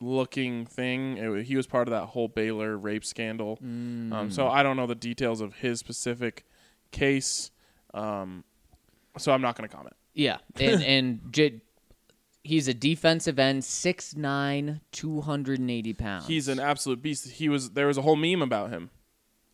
[0.00, 1.16] looking thing.
[1.16, 3.58] It, he was part of that whole Baylor rape scandal.
[3.62, 6.44] Um, so I don't know the details of his specific
[6.92, 7.50] case.
[7.92, 8.44] Um,
[9.18, 9.96] so I'm not going to comment.
[10.14, 11.60] Yeah, and and j-
[12.44, 16.26] he's a defensive end, 6'9", 280 pounds.
[16.28, 17.28] He's an absolute beast.
[17.32, 18.90] He was there was a whole meme about him.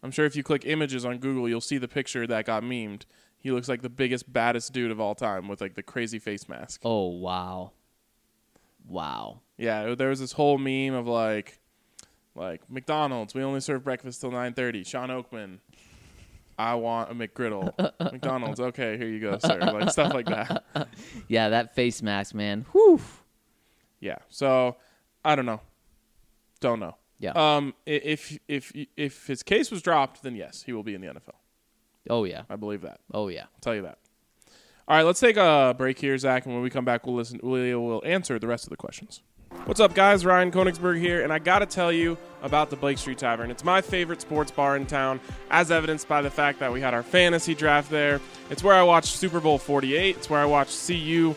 [0.02, 3.02] I'm sure if you click images on Google, you'll see the picture that got memed.
[3.40, 6.48] He looks like the biggest, baddest dude of all time with like the crazy face
[6.48, 6.82] mask.
[6.84, 7.72] Oh wow,
[8.86, 9.40] wow.
[9.56, 11.58] Yeah, there was this whole meme of like,
[12.34, 13.34] like McDonald's.
[13.34, 14.84] We only serve breakfast till nine thirty.
[14.84, 15.58] Shawn Oakman.
[16.58, 17.72] I want a McGriddle.
[18.12, 18.60] McDonald's.
[18.60, 19.58] Okay, here you go, sir.
[19.60, 20.64] Like stuff like that.
[21.28, 22.66] Yeah, that face mask, man.
[22.72, 23.00] Whew.
[24.00, 24.18] Yeah.
[24.28, 24.76] So
[25.24, 25.60] I don't know.
[26.60, 26.96] Don't know.
[27.18, 27.32] Yeah.
[27.32, 27.74] Um.
[27.86, 31.34] If if if his case was dropped, then yes, he will be in the NFL.
[32.10, 32.42] Oh yeah.
[32.50, 33.00] I believe that.
[33.14, 33.42] Oh yeah.
[33.42, 33.98] I'll tell you that.
[34.88, 37.38] All right, let's take a break here, Zach, and when we come back, we'll listen.
[37.42, 39.22] We will answer the rest of the questions.
[39.64, 40.24] What's up, guys?
[40.24, 43.50] Ryan Koenigsberg here, and I got to tell you about the Blake Street Tavern.
[43.52, 45.20] It's my favorite sports bar in town,
[45.50, 48.20] as evidenced by the fact that we had our fantasy draft there.
[48.48, 50.16] It's where I watched Super Bowl 48.
[50.16, 51.36] It's where I watched CU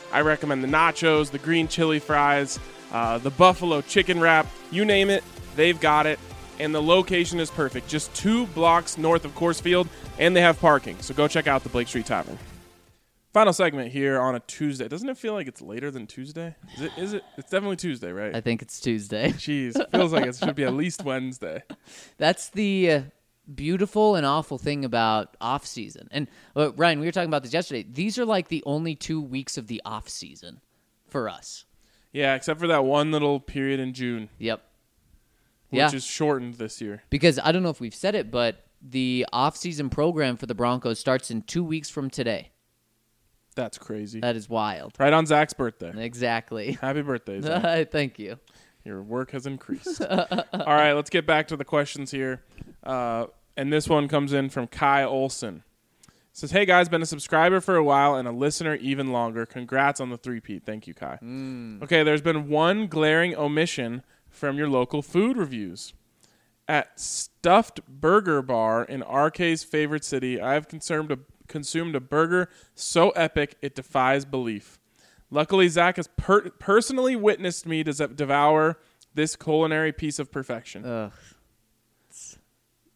[0.11, 2.59] I recommend the nachos, the green chili fries,
[2.91, 4.47] uh, the buffalo chicken wrap.
[4.71, 5.23] You name it,
[5.55, 6.19] they've got it.
[6.59, 9.87] And the location is perfect, just two blocks north of Coors Field,
[10.19, 10.99] and they have parking.
[11.01, 12.37] So go check out the Blake Street Tavern.
[13.33, 14.89] Final segment here on a Tuesday.
[14.89, 16.53] Doesn't it feel like it's later than Tuesday?
[16.75, 16.91] Is it?
[16.97, 17.23] Is it?
[17.37, 18.35] It's definitely Tuesday, right?
[18.35, 19.29] I think it's Tuesday.
[19.31, 21.63] Jeez, feels like it should be at least Wednesday.
[22.17, 23.01] That's the uh,
[23.53, 26.07] beautiful and awful thing about off season.
[26.11, 27.85] And uh, Ryan, we were talking about this yesterday.
[27.89, 30.61] These are like the only two weeks of the off season
[31.07, 31.65] for us.
[32.13, 34.61] Yeah, except for that one little period in June, Yep.
[35.69, 35.91] which Yeah.
[35.93, 37.03] is shortened this year.
[37.09, 40.55] Because I don't know if we've said it, but the off season program for the
[40.55, 42.51] Broncos starts in two weeks from today.
[43.55, 44.21] That's crazy.
[44.21, 44.93] That is wild.
[44.97, 45.93] right on Zach's birthday.
[46.03, 46.73] Exactly.
[46.81, 47.91] Happy birthday, Zach.
[47.91, 48.39] Thank you.
[48.83, 50.01] Your work has increased.
[50.09, 52.41] All right, let's get back to the questions here.
[52.83, 55.63] Uh, and this one comes in from Kai Olson.
[56.07, 59.45] It says, Hey guys, been a subscriber for a while and a listener even longer.
[59.45, 60.63] Congrats on the three-peat.
[60.65, 61.19] Thank you, Kai.
[61.83, 65.93] Okay, there's been one glaring omission from your local food reviews.
[66.67, 72.49] At Stuffed Burger Bar in RK's favorite city, I have consumed a, consumed a burger
[72.75, 74.79] so epic it defies belief.
[75.31, 78.77] Luckily, Zach has per- personally witnessed me des- devour
[79.13, 80.85] this culinary piece of perfection.
[80.85, 81.11] Ugh.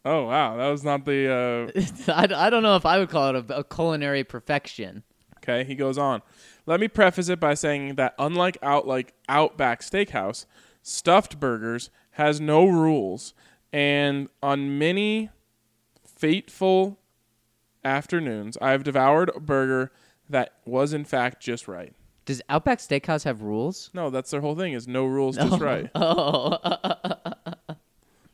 [0.03, 1.71] Oh wow, that was not the.
[2.07, 5.03] Uh, I, I don't know if I would call it a, a culinary perfection.
[5.37, 6.21] okay, he goes on.
[6.67, 10.45] Let me preface it by saying that unlike out like Outback Steakhouse,
[10.83, 13.33] stuffed burgers has no rules,
[13.73, 15.29] and on many
[16.05, 16.99] fateful
[17.83, 19.91] afternoons, I have devoured a burger
[20.29, 21.93] that was in fact just right.
[22.25, 23.91] Does Outback Steakhouse have rules?
[23.93, 25.57] No, that's their whole thing is no rules, just oh.
[25.59, 25.89] right.
[25.95, 26.57] Oh,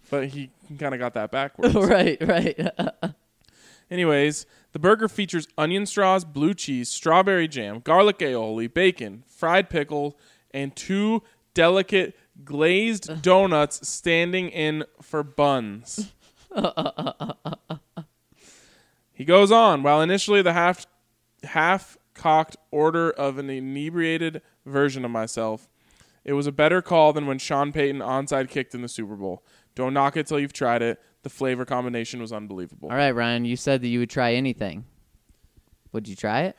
[0.10, 1.74] But he kind of got that backwards.
[1.76, 2.58] right, right.
[3.92, 10.18] Anyways, the burger features onion straws, blue cheese, strawberry jam, garlic aioli, bacon, fried pickle,
[10.54, 11.24] and two
[11.54, 16.14] delicate glazed donuts standing in for buns.
[19.14, 20.86] he goes on, while initially the half
[21.44, 25.68] half cocked order of an inebriated version of myself,
[26.24, 29.44] it was a better call than when Sean Payton onside kicked in the Super Bowl.
[29.74, 31.02] Don't knock it till you've tried it.
[31.24, 32.90] The flavor combination was unbelievable.
[32.90, 34.86] All right, Ryan, you said that you would try anything.
[35.94, 36.56] Would you try it?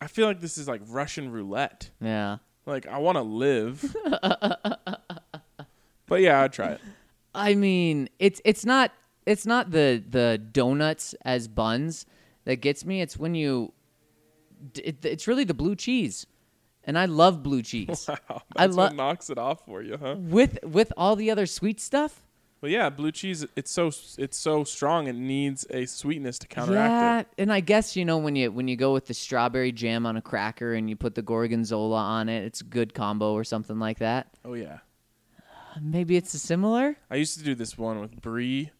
[0.00, 1.90] I feel like this is like Russian roulette.
[2.00, 2.38] Yeah.
[2.64, 3.94] Like I want to live.
[6.06, 6.80] but yeah, I'd try it.
[7.34, 8.90] I mean, it's it's not
[9.26, 12.06] it's not the the donuts as buns
[12.44, 13.00] that gets me.
[13.00, 13.72] It's when you
[14.76, 16.26] it, it's really the blue cheese.
[16.84, 18.08] And I love blue cheese.
[18.28, 20.16] Wow, I that's lo- what knocks it off for you, huh?
[20.18, 22.22] with with all the other sweet stuff.
[22.60, 23.44] Well, yeah, blue cheese.
[23.56, 25.08] It's so it's so strong.
[25.08, 27.28] It needs a sweetness to counteract yeah, it.
[27.38, 30.16] and I guess you know when you when you go with the strawberry jam on
[30.16, 33.78] a cracker and you put the gorgonzola on it, it's a good combo or something
[33.78, 34.28] like that.
[34.44, 34.78] Oh yeah.
[35.80, 36.96] Maybe it's a similar.
[37.10, 38.70] I used to do this one with brie,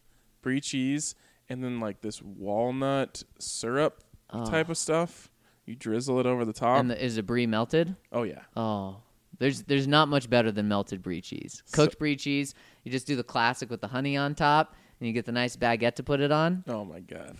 [0.41, 1.15] brie cheese,
[1.49, 4.03] and then like this walnut syrup
[4.45, 5.29] type of stuff.
[5.65, 6.79] You drizzle it over the top.
[6.79, 7.95] And the, is the brie melted?
[8.11, 8.41] oh yeah.
[8.55, 8.97] Oh,
[9.39, 11.63] there's there's not much better than melted brie cheese.
[11.71, 12.53] Cooked brie cheese,
[12.83, 15.55] you just do the classic with the honey on top, and you get the nice
[15.55, 16.63] baguette to put it on.
[16.67, 17.37] Oh my god.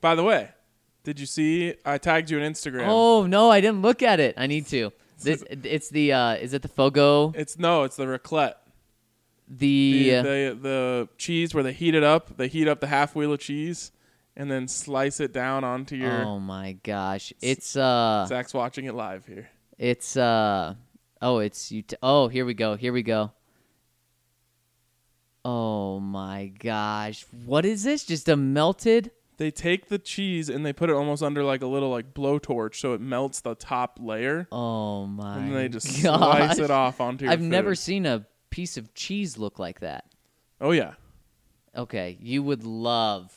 [0.00, 0.50] By the way,
[1.04, 1.74] did you see?
[1.84, 2.86] I tagged you on Instagram.
[2.86, 4.34] Oh no, I didn't look at it.
[4.36, 4.92] I need to.
[5.22, 7.32] This it's the uh, is it the fogo?
[7.36, 8.54] It's no, it's the raclette.
[9.48, 12.36] The, the, the the cheese where they heat it up.
[12.36, 13.92] They heat up the half wheel of cheese
[14.36, 16.22] and then slice it down onto your.
[16.24, 19.48] oh my gosh, it's uh, Zach's watching it live here.
[19.78, 20.74] it's uh,
[21.22, 21.84] oh it's you.
[22.02, 22.76] Oh here we go.
[22.76, 23.32] Here we go.
[25.44, 28.04] Oh my gosh, what is this?
[28.04, 29.10] Just a melted.
[29.36, 32.76] They take the cheese and they put it almost under like a little like blowtorch
[32.76, 35.38] so it melts the top layer, Oh my.
[35.38, 36.38] and they just gosh.
[36.54, 37.32] slice it off onto your.
[37.32, 40.04] I've never seen a piece of cheese look like that.
[40.60, 40.94] Oh yeah,
[41.76, 43.36] Okay, you would love,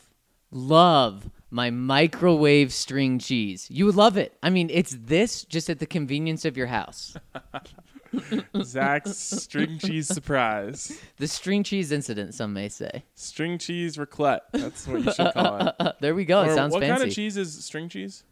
[0.51, 3.67] love my microwave string cheese.
[3.69, 4.37] You would love it.
[4.43, 7.15] I mean, it's this just at the convenience of your house.
[8.63, 13.03] Zach's string cheese surprise, The string cheese incident, some may say.
[13.15, 14.41] string cheese raclette.
[14.53, 15.95] That's what you should call it.
[16.01, 16.41] There we go.
[16.43, 16.97] It Or sounds what fancy.
[16.99, 18.13] kind of cheese is string cheese?
[18.13, 18.23] Is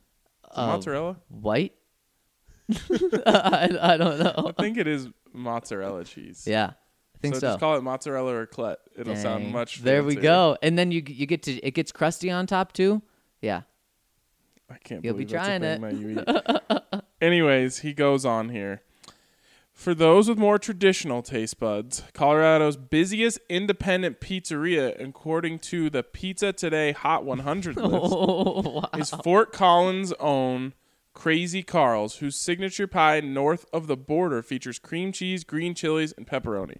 [0.51, 1.17] Uh, mozzarella.
[1.29, 1.73] White?
[3.27, 4.53] I, I don't know.
[4.57, 6.45] I think it is mozzarella cheese.
[6.47, 6.71] Yeah,
[7.15, 7.47] I think so, so.
[7.47, 8.77] just call it mozzarella raclette.
[8.97, 9.51] It'll sound Dang.
[9.53, 9.81] much.
[9.81, 10.57] There we go.
[10.61, 13.01] And then you you get to it gets crusty on top too.
[13.41, 13.61] Yeah.
[14.69, 15.81] I can't You'll be believe that's a trying it.
[15.81, 17.01] that you eat.
[17.21, 18.81] Anyways, he goes on here.
[19.71, 26.53] For those with more traditional taste buds, Colorado's busiest independent pizzeria, according to the Pizza
[26.53, 28.89] Today Hot 100 list, Oh, wow.
[28.97, 30.73] is Fort Collins' own
[31.13, 36.25] Krazy Karl's, whose signature pie north of the border features cream cheese, green chilies, and
[36.25, 36.77] pepperoni.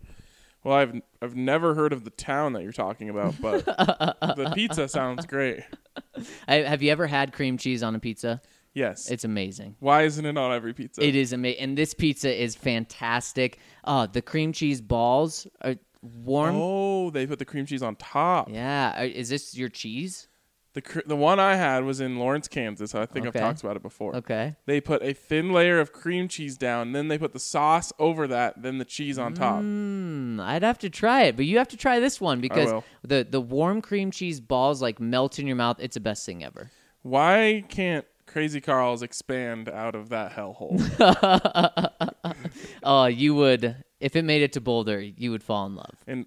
[0.66, 4.88] Well, I've I've never heard of the town that you're talking about, but the pizza
[4.88, 5.62] sounds great.
[6.48, 8.42] I, have you ever had cream cheese on a pizza?
[8.74, 9.10] Yes.
[9.10, 9.76] It's amazing.
[9.80, 11.02] Why isn't it on every pizza?
[11.02, 13.60] It is amazing, and this pizza is fantastic.
[13.84, 16.56] Uh, the cream cheese balls are warm.
[16.58, 18.50] Oh, they put the cream cheese on top.
[18.50, 20.28] Yeah, Uh, is this your cheese?
[20.76, 22.94] The cr- the one I had was in Lawrence, Kansas.
[22.94, 23.40] I think Okay.
[23.40, 24.14] I've talked about it before.
[24.18, 24.56] Okay.
[24.66, 28.28] They put a thin layer of cream cheese down, then they put the sauce over
[28.28, 29.62] that, then the cheese on top.
[29.62, 32.84] Mm, I'd have to try it, but you have to try this one because will.
[33.04, 35.78] the the warm cream cheese balls like melt in your mouth.
[35.80, 36.72] It's the best thing ever.
[37.04, 40.76] Why can't Krazy Karl's expand out of that hellhole?
[42.84, 46.04] Oh, you would if it made it to Boulder, you would fall in love.
[46.06, 46.26] and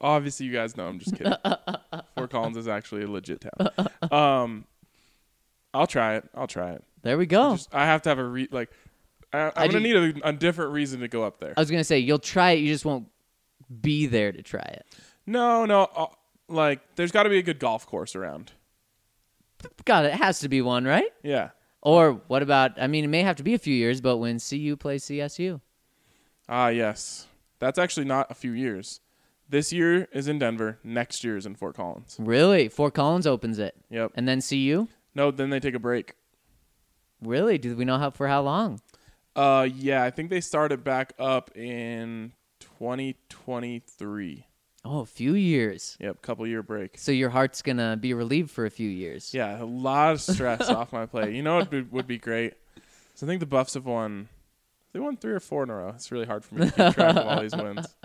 [0.00, 1.32] obviously, you guys know I'm just kidding.
[2.16, 3.88] Fort Collins is actually a legit town.
[4.12, 4.64] Um,
[5.74, 6.28] I'll try it.
[6.34, 6.84] I'll try it.
[7.02, 7.52] There we go.
[7.56, 8.70] Just, I have to have a re- like.
[9.32, 11.54] I, I'm I gonna do- need a, a different reason to go up there.
[11.56, 13.08] I was gonna say you'll try it, you just won't
[13.80, 14.86] be there to try it.
[15.26, 15.88] No, no.
[15.94, 16.06] Uh,
[16.48, 18.52] like, there's got to be a good golf course around.
[19.84, 21.10] God, it has to be one, right?
[21.22, 21.50] Yeah.
[21.82, 22.80] Or what about?
[22.80, 25.60] I mean, it may have to be a few years, but when CU plays CSU,
[26.48, 27.26] Ah, yes.
[27.58, 29.00] That's actually not a few years.
[29.48, 30.78] This year is in Denver.
[30.84, 32.16] Next year is in Fort Collins.
[32.18, 34.12] really, Fort Collins opens it, Yep.
[34.14, 34.88] and then CU.
[35.14, 36.14] No, then they take a break.
[37.22, 37.58] Really?
[37.58, 38.80] Do we know how for how long?
[39.34, 42.32] Uh, yeah, I think they started back up in
[42.78, 44.44] 2023.
[44.84, 45.96] Oh, a few years.
[46.00, 46.96] Yep, couple year break.
[46.98, 49.34] So your heart's gonna be relieved for a few years.
[49.34, 51.34] Yeah, a lot of stress off my plate.
[51.34, 52.54] You know what would, would be great?
[53.14, 54.28] So I think the Buffs have won.
[54.92, 55.88] They won three or four in a row.
[55.90, 57.86] It's really hard for me to keep track of all these wins.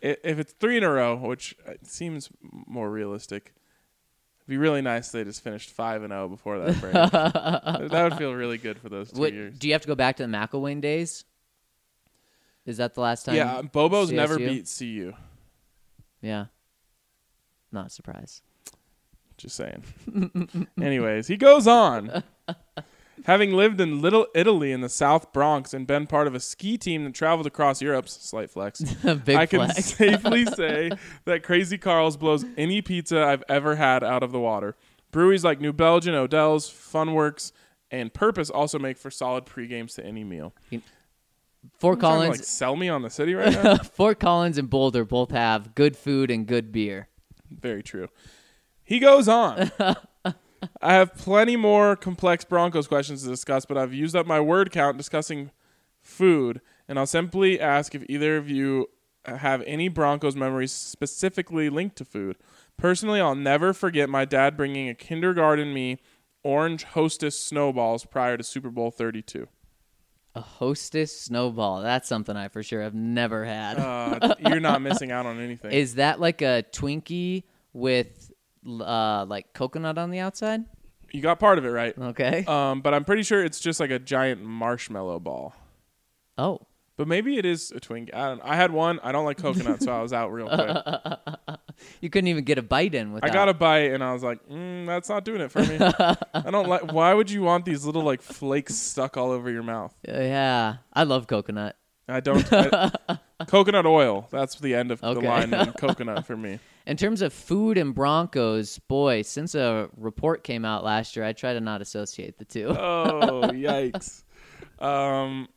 [0.00, 3.54] If it's three in a row, which uh, seems more realistic,
[4.38, 6.92] it'd be really nice if they just finished five and zero before that break.
[7.90, 9.58] that would feel really good for those two years.
[9.58, 11.24] do you have to go back to the McElwain days?
[12.66, 13.36] Is that the last time?
[13.36, 15.12] Yeah, Bobo's never beat CU.
[16.20, 16.46] Yeah.
[17.72, 18.42] Not surprised.
[19.36, 19.82] Just saying.
[20.80, 22.22] Anyways, he goes on.
[23.24, 26.78] Having lived in Little Italy in the South Bronx and been part of a ski
[26.78, 28.80] team that traveled across Europe's slight flex,
[29.24, 29.94] Big I can flex.
[29.94, 30.90] safely say
[31.24, 34.76] that Krazy Karl's blows any pizza I've ever had out of the water.
[35.10, 37.52] Breweries like New Belgium, Odell's, Funkwerks,
[37.90, 40.54] and Purpose also make for solid pre-games to any meal.
[41.78, 43.76] Fort trying to, Collins, like sell me on the city right now?
[43.82, 47.08] Fort Collins and Boulder both have good food and good beer.
[47.50, 48.08] Very true.
[48.84, 49.70] He goes on.
[50.82, 54.70] I have plenty more complex Broncos questions to discuss, but I've used up my word
[54.70, 55.50] count discussing
[56.02, 58.88] food, and I'll simply ask if either of you
[59.24, 62.36] have any Broncos memories specifically linked to food.
[62.76, 65.98] Personally, I'll never forget my dad bringing a kindergarten me
[66.42, 69.46] orange hostess snowballs prior to Super Bowl 32.
[70.34, 71.82] A hostess snowball.
[71.82, 73.78] That's something I for sure have never had.
[73.78, 75.72] Uh, you're not missing out on anything.
[75.72, 78.29] Is that like a Twinkie with
[78.66, 80.64] uh, like coconut on the outside?
[81.12, 81.96] you got part of it right.
[81.98, 82.44] Okay.
[82.46, 85.54] Um, but I'm pretty sure it's just like a giant marshmallow ball.
[86.38, 86.60] oh.
[86.96, 88.12] But maybe it is a Twinkie.
[88.12, 88.42] I don't.
[88.44, 89.00] I had one.
[89.02, 91.56] I don't like coconut, so I was out real quick.
[92.02, 93.30] You couldn't even get a bite in without.
[93.30, 95.78] I got a bite, and I was like, mm, "That's not doing it for me."
[95.80, 96.92] I don't like.
[96.92, 99.94] Why would you want these little like flakes stuck all over your mouth?
[100.06, 101.74] Uh, yeah, I love coconut.
[102.06, 102.46] I don't.
[102.52, 102.90] I,
[103.46, 104.28] coconut oil.
[104.30, 106.58] That's the end of the line in coconut for me.
[106.86, 111.32] In terms of food and Broncos, boy, since a report came out last year, I
[111.32, 112.68] try to not associate the two.
[112.68, 114.22] Oh yikes!
[114.78, 115.48] Um,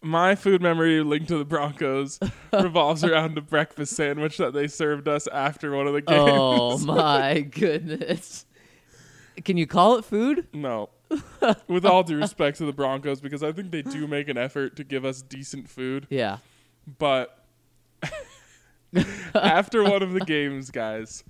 [0.00, 2.18] my food memory linked to the Broncos
[2.52, 6.30] revolves around a breakfast sandwich that they served us after one of the games.
[6.32, 8.44] oh my goodness!
[9.44, 10.48] Can you call it food?
[10.52, 10.90] No.
[11.68, 14.76] With all due respect to the Broncos, because I think they do make an effort
[14.76, 16.06] to give us decent food.
[16.10, 16.38] Yeah.
[16.98, 17.38] But
[19.34, 21.24] after one of the games, guys,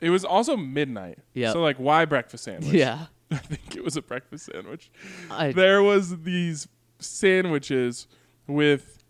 [0.00, 1.18] it was also midnight.
[1.34, 1.52] Yeah.
[1.52, 2.72] So, like, why breakfast sandwich?
[2.72, 3.06] Yeah.
[3.30, 4.90] I think it was a breakfast sandwich.
[5.30, 8.06] I, There was these sandwiches
[8.46, 9.02] with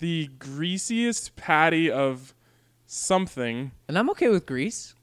[0.00, 2.34] the greasiest patty of
[2.86, 3.72] something.
[3.88, 4.94] and I'm okay with grease.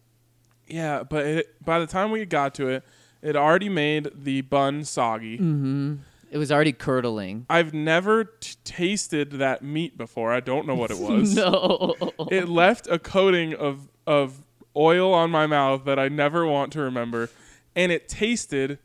[0.68, 2.84] Yeah, but it, by the time we got to it,
[3.22, 5.38] it already made the bun soggy.
[5.38, 5.96] Mm-hmm.
[6.30, 7.46] It was already curdling.
[7.50, 10.32] I've never t- tasted that meat before.
[10.34, 11.36] I don't know what it was.
[11.36, 11.96] No.
[12.32, 14.44] It left a coating of of
[14.76, 17.30] oil on my mouth that I never want to remember,
[17.76, 18.80] and it tasted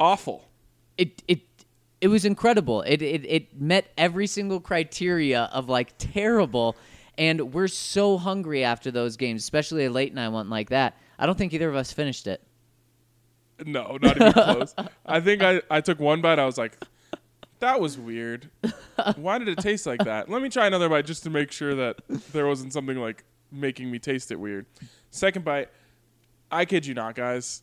[0.00, 0.48] awful.
[0.96, 1.40] it it
[2.00, 2.82] it was incredible.
[2.82, 6.76] It it it met every single criteria of like terrible.
[7.18, 10.96] And we're so hungry after those games, especially a late night one like that.
[11.18, 12.40] I don't think either of us finished it.
[13.64, 14.74] No, not even close.
[15.06, 16.38] I think I, I took one bite.
[16.38, 16.78] I was like,
[17.60, 18.50] that was weird.
[19.16, 20.28] Why did it taste like that?
[20.28, 22.00] Let me try another bite just to make sure that
[22.32, 24.66] there wasn't something like making me taste it weird.
[25.10, 25.68] Second bite,
[26.50, 27.62] I kid you not, guys.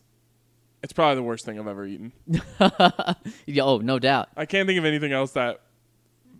[0.82, 2.12] It's probably the worst thing I've ever eaten.
[3.58, 4.28] Oh, no doubt.
[4.36, 5.60] I can't think of anything else that,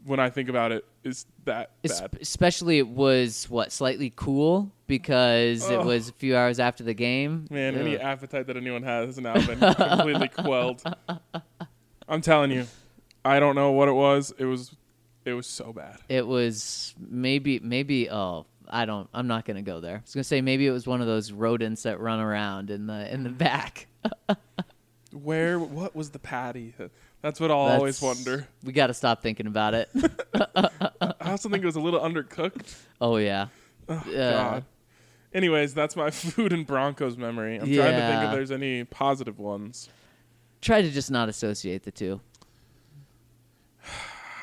[0.06, 2.16] when I think about it, is that Es- bad.
[2.20, 5.84] especially it was what slightly cool because it oh.
[5.84, 7.46] was a few hours after the game.
[7.50, 10.82] Man, any appetite that anyone has has now been completely quelled.
[12.08, 12.66] I'm telling you,
[13.24, 14.32] I don't know what it was.
[14.38, 14.74] It was,
[15.24, 15.98] it was so bad.
[16.08, 19.96] It was maybe maybe oh I don't I'm not gonna go there.
[19.96, 22.86] I was gonna say maybe it was one of those rodents that run around in
[22.86, 23.88] the in the back.
[25.12, 25.58] Where?
[25.58, 26.74] What was the patty?
[27.26, 28.46] That's what I'll always wonder.
[28.62, 29.88] We got to stop thinking about it.
[30.32, 32.72] I also think it was a little undercooked.
[33.00, 33.48] oh yeah.
[33.88, 34.30] Oh, Yeah.
[34.32, 34.64] God.
[35.34, 37.56] Anyways, that's my food and Broncos memory.
[37.56, 39.88] I'm trying to think if there's any positive ones.
[40.60, 42.20] Try to just not associate the two.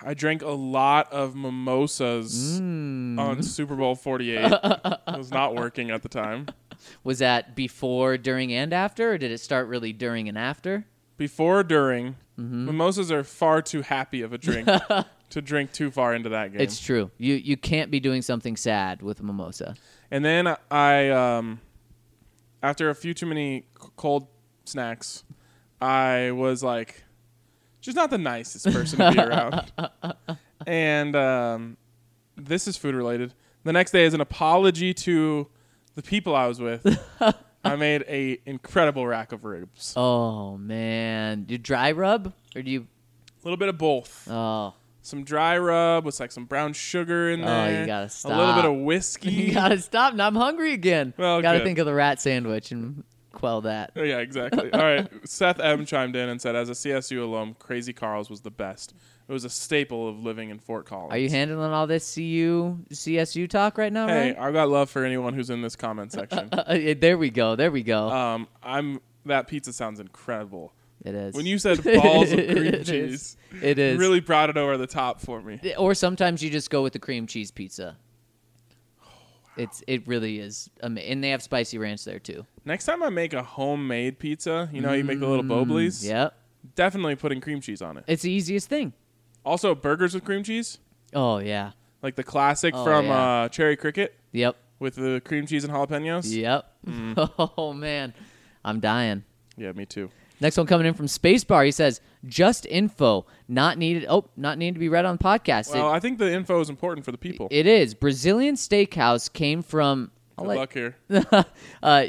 [0.06, 3.18] I drank a lot of mimosas Mm.
[3.18, 4.52] on Super Bowl 48.
[4.52, 6.48] it was not working at the time.
[7.06, 10.86] Was that before, during, and after, or did it start really during and after?
[11.16, 12.66] Before, during, Mm-hmm.
[12.66, 14.68] mimosas are far too happy of a drink
[15.30, 16.62] to drink too far into that game.
[16.62, 17.12] It's true.
[17.18, 19.76] You you can't be doing something sad with a mimosa.
[20.10, 21.60] And then I, um,
[22.62, 24.28] after a few too many c- cold
[24.66, 25.24] snacks,
[25.82, 27.04] I was like,
[27.82, 29.72] just not the nicest person to be around.
[30.66, 31.78] And um,
[32.38, 33.34] this is food related.
[33.66, 35.50] The next day, is an apology to
[35.96, 36.86] the people I was with,
[37.64, 39.94] I made a incredible rack of ribs.
[39.96, 42.82] Oh man, do you dry rub or do you?
[42.82, 44.28] A little bit of both.
[44.30, 47.82] Oh, Some dry rub with like some brown sugar in Oh, there.
[47.82, 48.32] you gotta stop.
[48.32, 49.32] A little bit of whiskey.
[49.32, 50.14] you gotta stop.
[50.14, 51.14] Now I'm hungry again.
[51.18, 51.66] Well, gotta good.
[51.66, 53.04] think of the rat sandwich and
[53.34, 53.92] quell that.
[53.96, 54.72] Oh, yeah, exactly.
[54.72, 55.08] All right.
[55.28, 58.94] Seth M chimed in and said, as a CSU alum, Krazy Karl's was the best.
[59.28, 61.14] It was a staple of living in Fort Collins.
[61.14, 64.08] Are you handling all this CU CSU talk right now?
[64.08, 64.36] Hey, Ryan?
[64.38, 66.50] I've got love for anyone who's in this comment section.
[66.54, 67.56] Uh, there we go.
[67.56, 68.10] There we go.
[68.10, 70.74] um, I'm that pizza sounds incredible.
[71.06, 71.34] it is.
[71.36, 72.88] When you said balls of cream It is.
[72.88, 73.98] cheese, it is.
[73.98, 75.60] really brought it over the top for me.
[75.78, 77.96] Or sometimes you just go with the cream cheese pizza.
[79.56, 82.46] It's it really is, ama- and they have spicy ranch there too.
[82.66, 86.04] Next time I make a homemade pizza, you know, how you make the little boblies.
[86.04, 86.36] Yep,
[86.76, 88.04] Definitely putting cream cheese on it.
[88.08, 88.94] it's the easiest thing.
[89.46, 90.78] Also, burgers with cream cheese,
[91.14, 91.72] Oh yeah,
[92.02, 93.42] like the classic Oh, from yeah.
[93.44, 96.34] uh, Cherry Cricket yep, with the cream cheese and jalapenos.
[96.36, 96.72] yep.
[96.88, 97.52] Mm.
[97.58, 98.14] Oh man,
[98.64, 99.24] I'm dying.
[99.58, 100.10] Yeah, me too.
[100.42, 101.64] Next one coming in from Spacebar.
[101.66, 104.06] He says, "Just info, not needed.
[104.10, 105.74] Oh, not needed to be read on podcast.
[105.74, 107.48] Well, It- I think the info is important for the people.
[107.52, 110.96] it is Brazilian steakhouse came from Good let- luck here.
[111.10, 111.44] uh,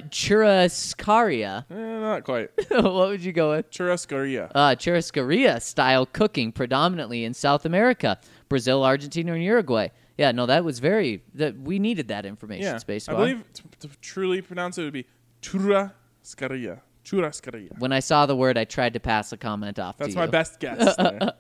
[0.09, 1.65] churrascaria.
[1.71, 2.51] Eh, not quite.
[2.71, 3.71] what would you go with?
[3.71, 4.51] Churrascaria.
[4.55, 8.19] uh, churrascaria style cooking predominantly in South America,
[8.49, 9.89] Brazil, Argentina, and Uruguay.
[10.17, 12.65] Yeah, no, that was very that we needed that information.
[12.65, 13.45] yeah, Space I believe
[13.81, 15.07] to, to truly pronounce it would be
[15.43, 16.81] churrascaria.
[17.05, 17.79] Churrascaria.
[17.79, 19.99] when I saw the word, I tried to pass a comment off.
[19.99, 20.31] That's to my you.
[20.31, 20.97] best guess.
[20.99, 21.33] there.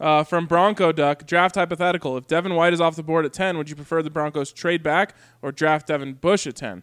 [0.00, 2.16] uh, from Bronco Duck, draft hypothetical.
[2.16, 4.82] If Devin White is off the board at 10, would you prefer the Broncos trade
[4.82, 6.82] back or draft Devin Bush at 10?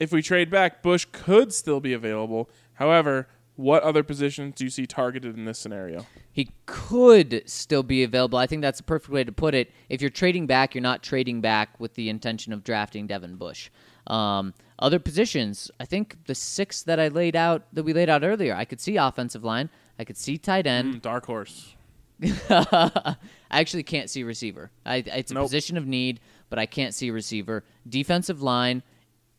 [0.00, 2.50] If we trade back, Bush could still be available.
[2.74, 6.06] However, what other positions do you see targeted in this scenario?
[6.30, 8.38] He could still be available.
[8.38, 9.72] I think that's the perfect way to put it.
[9.88, 13.70] If you're trading back, you're not trading back with the intention of drafting Devin Bush.
[14.06, 18.22] Um, other positions, I think the six that I laid out that we laid out
[18.24, 20.94] earlier, I could see offensive line, I could see tight end.
[20.96, 21.74] Mm, dark horse.
[22.50, 23.16] I
[23.50, 24.70] actually can't see receiver.
[24.84, 25.44] I, it's a Nope.
[25.44, 27.64] position of need, but I can't see receiver.
[27.88, 28.82] Defensive line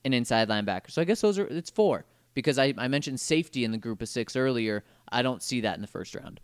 [0.06, 0.90] and inside linebacker.
[0.90, 4.02] So I guess those are it's four because I, I mentioned safety in the group
[4.02, 4.84] of six earlier.
[5.12, 6.40] I don't see that in the first round.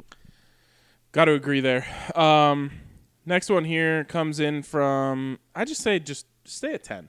[1.13, 1.85] Got to agree there.
[2.15, 2.71] Um,
[3.25, 5.39] next one here comes in from.
[5.55, 7.07] I just say just stay at ten.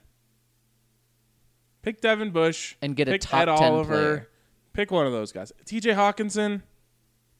[1.86, 3.94] Pick Devin Bush And get a pick top Ed 10 Oliver.
[3.94, 4.28] player.
[4.72, 5.52] Pick one of those guys.
[5.64, 5.90] T.J.
[5.90, 6.62] Hockenson.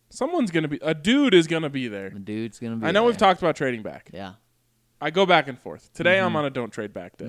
[0.09, 2.11] Someone's gonna be a dude is gonna be there.
[2.11, 2.87] The dude's gonna be.
[2.87, 4.09] I know we've talked about trading back.
[4.15, 4.35] Yeah,
[5.01, 5.93] I go back and forth.
[5.93, 6.27] Today Mm-hmm.
[6.27, 7.27] I'm on a don't trade back day.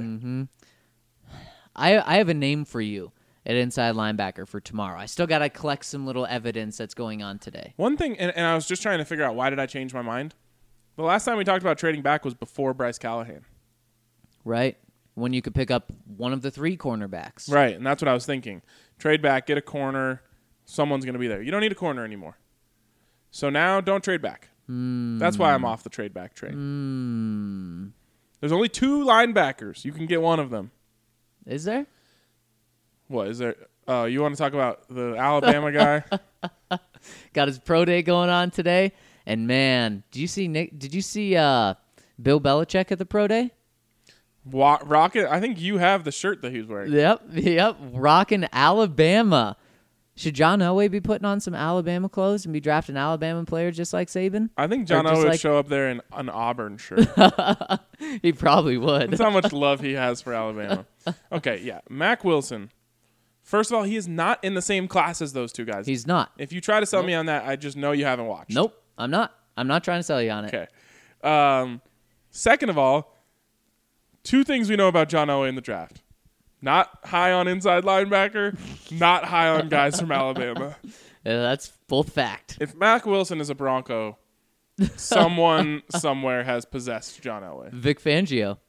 [1.76, 3.12] I I have a name for you
[3.48, 5.00] at inside linebacker for tomorrow.
[5.00, 7.74] I still got to collect some little evidence that's going on today.
[7.78, 9.92] One thing, and, and I was just trying to figure out why did I change
[9.92, 10.36] my mind.
[10.98, 13.44] The last time we talked about trading back was before Bryce Callahan.
[14.46, 14.78] Right
[15.18, 17.52] when you could pick up one of the three cornerbacks.
[17.52, 18.62] Right, and that's what I was thinking.
[19.00, 20.22] Trade back, get a corner.
[20.66, 21.42] Someone's going to be there.
[21.42, 22.38] You don't need a corner anymore.
[23.32, 24.50] So now, don't trade back.
[24.68, 25.18] Hmm.
[25.18, 26.54] That's why I'm off the trade back train.
[26.54, 27.88] Hmm.
[28.40, 29.84] There's only two linebackers.
[29.84, 30.70] You can get one of them.
[31.48, 31.88] Is there?
[33.08, 33.56] What is there?
[33.88, 36.80] Oh, you want to talk about the Alabama guy?
[37.34, 38.92] got his pro day going on today.
[39.26, 40.78] And man, did you see Nick?
[40.78, 41.74] Did you see uh,
[42.22, 43.52] Bill Belichick at the pro day?
[44.52, 45.32] Wa- Rocket.
[45.32, 46.92] I think you have the shirt that he was wearing.
[46.94, 47.78] Yep, yep.
[47.94, 49.58] Rocking Alabama.
[50.16, 53.94] Should John Elway be putting on some Alabama clothes and be drafting Alabama players just
[53.94, 54.50] like Saban?
[54.58, 57.08] I think John Or just O would like- show up there in an Auburn shirt.
[58.22, 59.10] He probably would.
[59.12, 60.86] That's how much love he has for Alabama.
[61.32, 61.82] Okay, yeah.
[61.90, 62.72] Mack Wilson.
[63.44, 65.88] First of all, he is not in the same class as those two guys.
[65.88, 66.32] He's not.
[66.38, 68.52] if you try to sell me on that, I just know you haven't watched.
[68.52, 69.34] Nope, I'm not.
[69.56, 70.54] I'm not trying to sell you on it.
[70.54, 70.68] Okay.
[71.28, 71.82] Um,
[72.30, 73.16] second of all,
[74.28, 76.02] two things we know about John Elway in the draft.
[76.62, 78.58] Not high on inside linebacker,
[78.92, 80.76] not high on guys from Alabama.
[81.26, 82.58] Yeah, that's both fact.
[82.62, 84.18] If Mack Wilson is a Bronco,
[84.96, 87.74] someone somewhere has possessed John Elway.
[87.74, 88.60] Vic Fangio.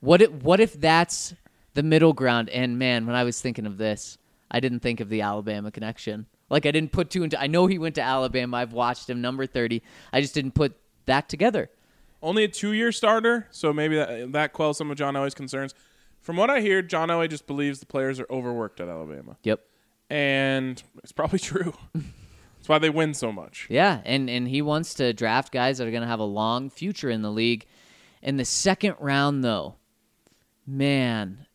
[0.00, 1.32] What if, what if that's
[1.74, 2.48] the middle ground?
[2.48, 4.18] And man, when I was thinking of this,
[4.50, 6.26] I didn't think of the Alabama connection.
[6.50, 7.40] Like I didn't put two into.
[7.40, 8.56] I know he went to Alabama.
[8.56, 9.20] I've watched him.
[9.20, 9.82] Number thirty.
[10.12, 11.70] I just didn't put that together.
[12.26, 15.74] Only a two-year starter, so maybe that that quells some of John Elway's concerns.
[16.20, 19.60] From what I hear, John Elway just believes the players are overworked at Alabama, Yep.
[20.10, 21.72] and it's probably true.
[21.94, 23.68] That's why they win so much.
[23.70, 26.68] Yeah, and and he wants to draft guys that are going to have a long
[26.68, 27.64] future in the league.
[28.22, 29.76] In the second round, though,
[30.66, 31.46] man,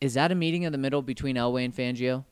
[0.00, 2.24] is that a meeting in the middle between Elway and Fangio?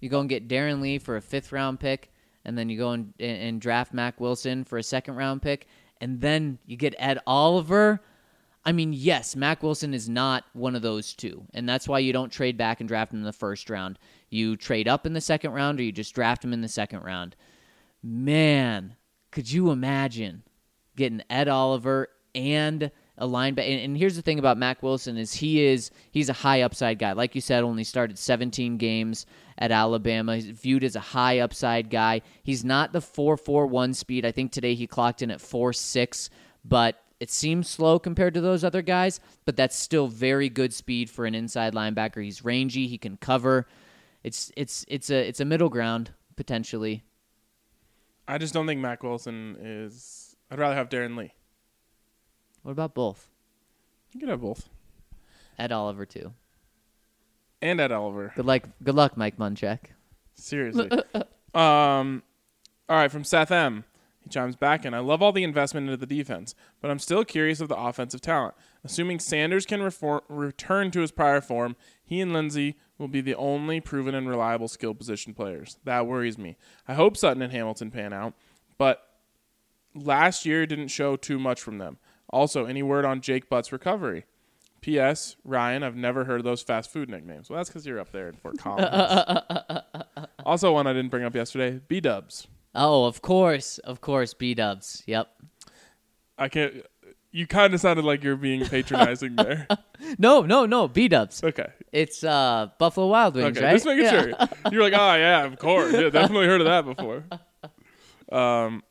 [0.00, 2.11] You go and get Darron Lee for a fifth round pick,
[2.44, 5.66] and then you go and, and, draft Mack Wilson for a second round pick,
[6.00, 8.00] and then you get Ed Oliver.
[8.64, 12.12] I mean, yes, Mack Wilson is not one of those two, and that's why you
[12.12, 13.98] don't trade back and draft him in the first round.
[14.30, 17.02] You trade up in the second round, or you just draft him in the second
[17.02, 17.36] round.
[18.02, 18.96] Man,
[19.30, 20.42] could you imagine
[20.96, 23.70] getting Ed Oliver and a linebacker?
[23.70, 26.98] And, and here's the thing about Mack Wilson is he is he's a high upside
[26.98, 27.12] guy.
[27.12, 29.26] Like you said, only started 17 games
[29.58, 30.36] at Alabama.
[30.36, 32.22] He's viewed as a high upside guy.
[32.42, 34.24] He's not the 4.41 speed.
[34.24, 36.30] I think today he clocked in at 4.6,
[36.64, 41.08] but it seems slow compared to those other guys, but that's still very good speed
[41.08, 42.22] for an inside linebacker.
[42.22, 43.68] He's rangy, he can cover.
[44.24, 47.04] It's it's it's a it's a middle ground potentially.
[48.26, 50.34] I just don't think Mack Wilson is.
[50.50, 51.32] I'd rather have Darron Lee.
[52.62, 53.28] What about both?
[54.12, 54.68] You can have both,
[55.58, 56.32] Ed Oliver too.
[57.60, 58.32] and Ed Oliver.
[58.36, 59.78] Good luck good luck, Mike Munchak.
[60.34, 60.90] Seriously.
[61.54, 62.22] um,
[62.88, 63.84] all right, from Seth M.
[64.20, 64.94] He chimes back in.
[64.94, 68.20] I love all the investment into the defense, but I'm still curious of the offensive
[68.20, 68.54] talent.
[68.84, 71.74] Assuming Sanders can reform, return to his prior form,
[72.04, 75.78] he and Lindsey will be the only proven and reliable skill position players.
[75.84, 76.56] That worries me.
[76.86, 78.34] I hope Sutton and Hamilton pan out,
[78.78, 79.08] but
[79.92, 81.98] last year didn't show too much from them.
[82.32, 84.24] Also, any word on Jake Butt's recovery?
[84.80, 85.36] P.S.
[85.44, 87.48] Ryan, I've never heard of those fast food nicknames.
[87.48, 88.88] Well, that's because you're up there in Fort Collins.
[90.44, 92.48] also, one I didn't bring up yesterday: B Dubs.
[92.74, 95.02] Oh, of course, of course, B Dubs.
[95.06, 95.28] Yep.
[96.38, 96.84] I can't.
[97.30, 99.66] You kind of sounded like you're being patronizing there.
[100.18, 101.44] No, no, no, B Dubs.
[101.44, 101.68] Okay.
[101.92, 103.72] It's uh Buffalo Wild Wings, Okay, right?
[103.74, 104.10] just making Yeah.
[104.22, 104.32] sure.
[104.72, 107.24] You're like, oh yeah, of course, yeah, definitely heard of that before.
[108.36, 108.82] Um,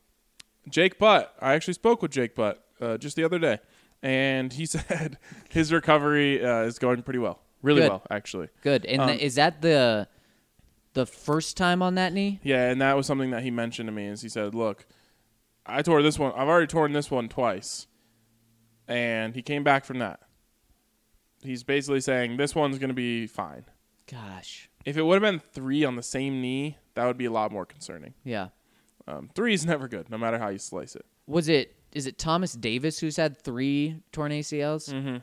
[0.69, 1.35] Jake Butt.
[1.41, 3.60] I actually spoke with Jake Butt uh, just the other day,
[4.02, 5.18] and he said
[5.49, 7.90] his recovery uh, is going pretty well, really Good.
[7.90, 8.49] well, actually.
[8.62, 8.86] Good.
[8.86, 10.08] And Um, the, is that the
[10.94, 12.40] the first time on that knee?
[12.44, 14.08] Yeah, and that was something that he mentioned to me.
[14.08, 14.86] Is he said, "Look,
[15.66, 16.34] I tore this one.
[16.34, 17.88] I've already torn this one twice,
[18.88, 20.20] and he came back from that.
[21.44, 23.66] He's basically saying this one's going to be fine.
[24.10, 24.70] Gosh.
[24.86, 27.52] If it would have been three on the same knee, that would be a lot
[27.52, 28.14] more concerning.
[28.24, 28.49] Yeah.
[29.08, 31.06] Um, three is never good, no matter how you slice it.
[31.28, 35.22] Was it is it Thomas Davis who's had three torn ACLs?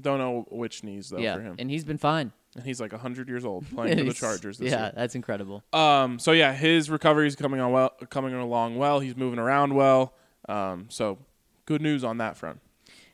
[0.00, 1.34] Don't know which knees though yeah.
[1.34, 2.32] for him, And he's been fine.
[2.54, 4.92] and he's like hundred years old playing for the Chargers this yeah, year.
[4.94, 5.64] that's incredible.
[5.72, 9.00] Um, so yeah, his recovery is coming on well, coming along well.
[9.00, 10.14] He's moving around well.
[10.48, 11.18] Um, so
[11.66, 12.60] good news on that front.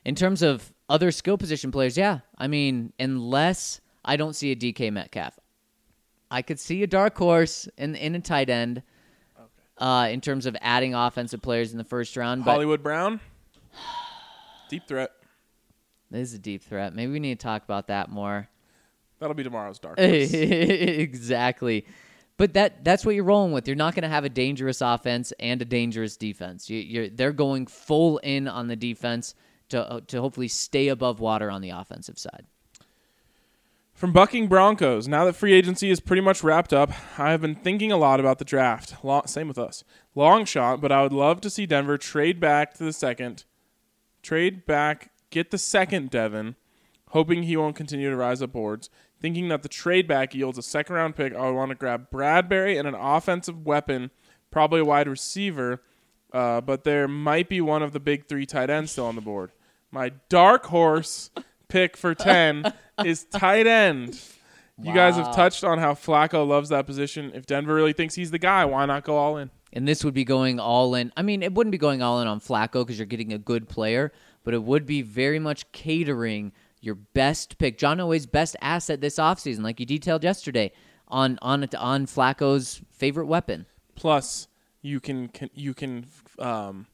[0.05, 2.21] In terms of other skill position players, yeah.
[2.37, 5.39] I mean, unless I don't see a DK Metcalf,
[6.31, 8.83] I could see a dark horse in in a tight end.
[9.77, 13.19] Uh, in terms of adding offensive players in the first round, but Hollywood Brown,
[14.69, 15.11] deep threat.
[16.11, 16.95] this is a deep threat.
[16.95, 18.49] Maybe we need to talk about that more.
[19.19, 19.99] That'll be tomorrow's dark.
[19.99, 21.87] exactly.
[22.37, 23.67] But that that's what you're rolling with.
[23.67, 26.69] You're not going to have a dangerous offense and a dangerous defense.
[26.69, 29.35] You, you're they're going full in on the defense
[29.69, 32.47] to to hopefully stay above water on the offensive side.
[33.95, 37.55] From Bucking Broncos, now that free agency is pretty much wrapped up, I have been
[37.55, 38.97] thinking a lot about the draft.
[39.27, 39.85] Same with us.
[40.17, 43.45] Long shot, but I would love to see Denver trade back to the second.
[44.21, 46.57] Trade back, get the second Devin,
[47.11, 48.91] hoping he won't continue to rise up boards.
[49.21, 52.11] Thinking that the trade back yields a second round pick, I would want to grab
[52.11, 54.11] Bradbury and an offensive weapon,
[54.51, 55.83] probably a wide receiver,
[56.33, 59.21] uh, but there might be one of the big three tight ends still on the
[59.21, 59.53] board.
[59.93, 61.31] My dark horse
[61.69, 62.73] pick for 10
[63.05, 64.21] is tight end.
[64.83, 67.31] You guys have touched on how Flacco loves that position.
[67.35, 69.51] If Denver really thinks he's the guy, why not go all in?
[69.73, 71.13] And this would be going all in.
[71.17, 73.69] I mean, it wouldn't be going all in on Flacco because you're getting a good
[73.69, 74.13] player,
[74.43, 79.17] but it would be very much catering your best pick, John Elway's best asset this
[79.17, 80.71] offseason, like you detailed yesterday,
[81.09, 83.67] on on on Flacco's favorite weapon.
[83.95, 84.49] Plus,
[84.83, 86.07] you can, can you can
[86.39, 86.87] um,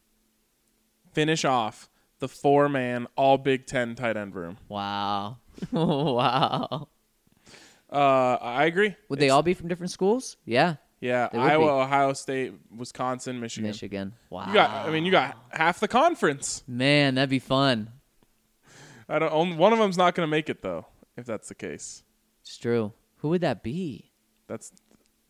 [1.13, 1.91] finish off
[2.21, 4.57] the four man all Big Ten tight end room.
[4.69, 5.39] Wow,
[5.73, 6.89] wow.
[7.93, 8.95] Uh, I agree.
[9.09, 10.37] Would they It's- all be from different schools?
[10.45, 11.71] Yeah, Yeah, they would Iowa, be.
[11.71, 13.69] Ohio State, Wisconsin, Michigan.
[13.71, 14.13] Michigan.
[14.31, 14.87] Wow, You got.
[14.89, 16.63] I mean, you got half the conference.
[16.69, 17.91] man, that'd be fun.
[19.09, 19.33] I don't.
[19.33, 20.87] on- One of them's not going to make it though.
[21.17, 22.03] If that's the case,
[22.43, 22.93] It's true.
[23.19, 24.13] Who would that be?
[24.47, 24.73] that's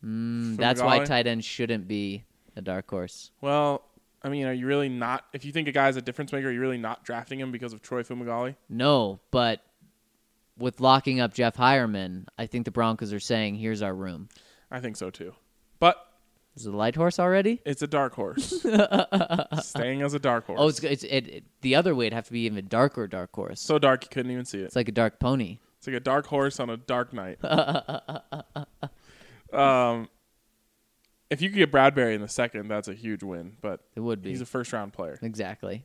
[0.03, 1.05] Mm, that's why Fumagalli?
[1.05, 2.23] tight end shouldn't be
[2.55, 3.31] a dark horse.
[3.41, 3.83] well.
[4.23, 5.25] I mean, are you really not?
[5.33, 7.73] If you think a guy's a difference maker, are you really not drafting him because
[7.73, 8.55] of Troy Fumagalli?
[8.69, 9.61] No, but
[10.57, 14.29] with locking up Jeff Heuerman, I think the Broncos are saying, "Here's our room."
[14.69, 15.33] I think so too.
[15.79, 15.97] But
[16.55, 17.61] Is it a light horse already?
[17.65, 18.61] it's a dark horse.
[19.63, 20.59] Staying as a dark horse.
[20.61, 21.43] Oh, it's, it's it, it.
[21.61, 23.59] The other way it'd have to be even darker dark horse.
[23.59, 24.65] so dark you couldn't even see it.
[24.65, 25.57] It's like a dark pony.
[25.77, 27.43] It's like a dark horse on a dark night.
[29.51, 30.07] um,
[31.31, 33.57] if you could get Bradbury in the second, that's a huge win.
[33.61, 35.17] But It would be he's a first round player.
[35.21, 35.83] exactly.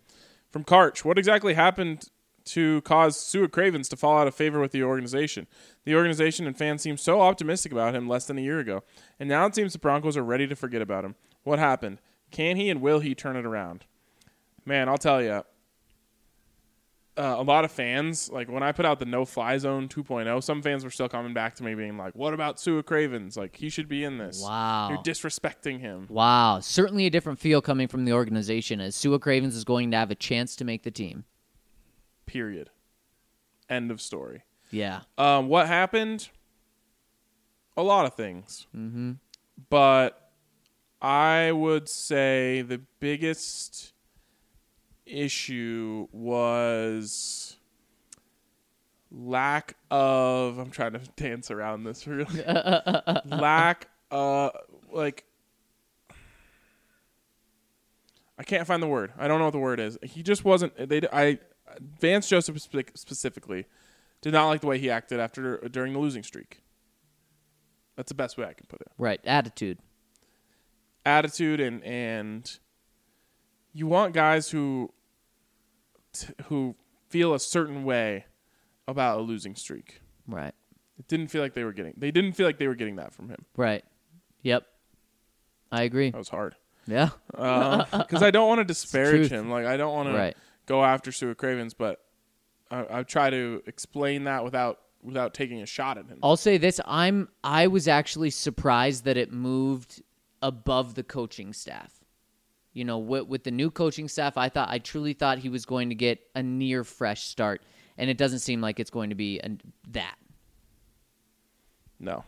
[0.51, 2.09] From Karch, what exactly happened
[2.47, 5.47] to cause Sua Cravens to fall out of favor with the organization?
[5.85, 8.82] The organization and fans seemed so optimistic about him less than a year ago,
[9.18, 11.14] and now it seems the Broncos are ready to forget about him.
[11.44, 11.98] What happened?
[12.31, 13.85] Can he and will he turn it around?
[14.64, 15.43] Man, I'll tell you.
[17.18, 20.43] Uh, a lot of fans, like when I put out the no fly zone 2.0,
[20.43, 23.36] some fans were still coming back to me being like, What about Sua Cravens?
[23.38, 24.43] Like, he should be in this.
[24.43, 24.90] Wow.
[24.90, 26.06] You're disrespecting him.
[26.10, 29.97] Wow, certainly a different feel coming from the organization as Sua Cravens is going to
[29.97, 31.24] have a chance to make the team.
[32.26, 32.68] Period.
[33.70, 34.43] End of story.
[34.70, 35.01] Yeah.
[35.16, 36.28] Um, what happened?
[37.76, 38.66] A lot of things.
[38.76, 39.12] Mm-hmm.
[39.70, 40.30] But
[41.01, 43.93] I would say the biggest
[45.07, 47.57] issue was
[49.11, 50.59] lack of.
[50.59, 52.43] I'm trying to dance around this really.
[53.24, 54.53] lack of
[54.93, 55.24] like.
[58.39, 59.12] I can't find the word.
[59.19, 59.99] I don't know what the word is.
[60.03, 60.89] He just wasn't.
[60.89, 61.03] They.
[61.12, 61.39] I.
[62.01, 63.66] Vance Joseph spe- specifically
[64.23, 66.62] did not like the way he acted after during the losing streak.
[67.97, 68.89] That's the best way I can put it.
[68.99, 69.20] Right.
[69.24, 69.78] Attitude.
[71.05, 72.59] Attitude and and
[73.73, 74.91] you want guys who
[76.20, 76.74] t- who
[77.09, 78.26] feel a certain way
[78.88, 80.01] about a losing streak.
[80.26, 80.55] Right.
[80.98, 81.94] It didn't feel like they were getting.
[81.97, 83.44] They didn't feel like they were getting that from him.
[83.56, 83.84] Right.
[84.43, 84.66] Yep.
[85.72, 86.10] I agree.
[86.10, 86.55] That was hard
[86.86, 87.10] Yeah.
[87.34, 89.51] Uh, because I don't want to disparage him.
[89.51, 90.34] Like I don't want to
[90.66, 92.01] go after Sua Cravens, but
[92.70, 96.18] I, I try to explain that without without taking a shot at him.
[96.22, 100.02] I'll say this: I'm I was actually surprised that it moved
[100.43, 101.95] above the coaching staff.
[102.77, 105.65] You know, with, with the new coaching staff, I thought I truly thought he was
[105.65, 107.62] going to get a near fresh start,
[107.97, 109.62] and it doesn't seem like it's going to be an,
[109.93, 110.16] that.
[111.98, 112.24] No.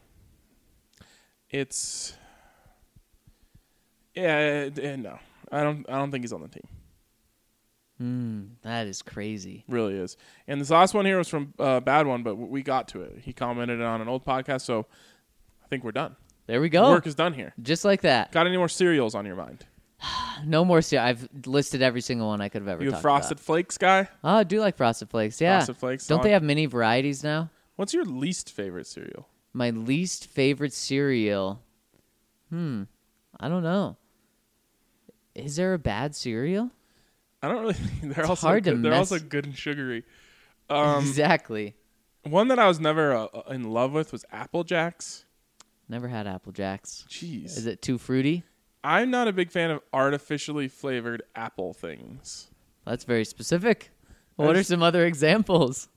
[1.50, 2.14] It's
[4.14, 5.18] yeah, no.
[5.52, 6.66] I don't I don't think he's on the team.
[8.62, 9.64] That is crazy.
[9.68, 10.16] Really is.
[10.46, 13.18] And this last one here was from uh, Bad One, but we got to it.
[13.22, 14.86] He commented on an old podcast, so
[15.62, 16.16] I think we're done.
[16.46, 16.88] There we go.
[16.88, 17.52] Work is done here.
[17.60, 18.32] Just like that.
[18.32, 19.66] Got any more cereals on your mind?
[20.44, 20.80] No more.
[20.82, 21.04] cereal.
[21.04, 22.82] I've listed every single one I could have ever.
[22.82, 23.44] You a talked Frosted About.
[23.44, 24.08] Flakes guy?
[24.22, 25.40] Oh, I do like Frosted Flakes.
[25.40, 25.58] Yeah.
[25.58, 27.50] Frosted Flakes, Don't they have many varieties now?
[27.76, 29.28] What's your least favorite cereal?
[29.52, 31.60] My least favorite cereal.
[32.50, 32.84] Hmm.
[33.40, 33.96] I don't know.
[35.34, 36.70] Is there a bad cereal?
[37.42, 37.74] I don't really.
[38.02, 38.82] They're also hard to good.
[38.82, 40.04] they're mess- also good and sugary.
[40.70, 41.76] Um, exactly.
[42.24, 45.24] one that I was never uh, in love with was Apple Jacks.
[45.88, 47.06] Never had Apple Jacks.
[47.08, 48.42] Jeez, Is it too fruity?
[48.84, 52.48] I'm not a big fan of artificially flavored apple things.
[52.84, 53.90] That's very specific.
[54.36, 55.88] What are some other examples?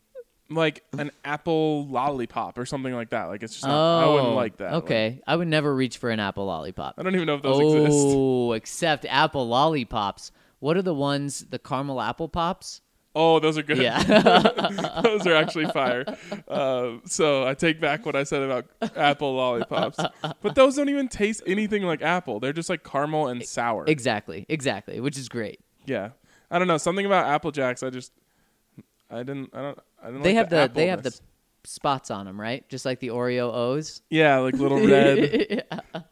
[0.50, 3.26] Like an apple lollipop or something like that.
[3.26, 4.74] Like it's just not, I wouldn't oh, like that.
[4.74, 5.22] Like, Oh, Okay.
[5.26, 6.96] I would never reach for an apple lollipop.
[6.98, 8.08] I don't even know if those exist.
[8.10, 10.32] oh, except apple lollipops.
[10.60, 12.82] What are the ones, the caramel apple pops?
[13.14, 13.78] Oh, those are good.
[13.78, 14.02] Yeah.
[15.04, 16.06] those are actually fire.
[16.48, 18.66] Uh, so I take back what I said about
[18.96, 20.00] apple lollipops.
[20.42, 22.40] But those don't even taste anything like apple.
[22.40, 23.84] They're just like caramel and sour.
[23.88, 24.46] exactly.
[24.48, 25.00] Exactly.
[25.02, 25.60] Which is great.
[25.86, 26.12] yeah.
[26.54, 26.78] I don't know.
[26.78, 27.82] Something about Apple Jacks.
[27.82, 28.12] I just,
[29.10, 29.52] I didn't.
[29.54, 29.80] I don't.
[30.04, 30.22] I didn't.
[30.24, 31.18] They like have the, they have the
[31.64, 32.68] spots on them, right?
[32.68, 34.02] Just like the Oreo O's.
[34.10, 35.64] Yeah, like little red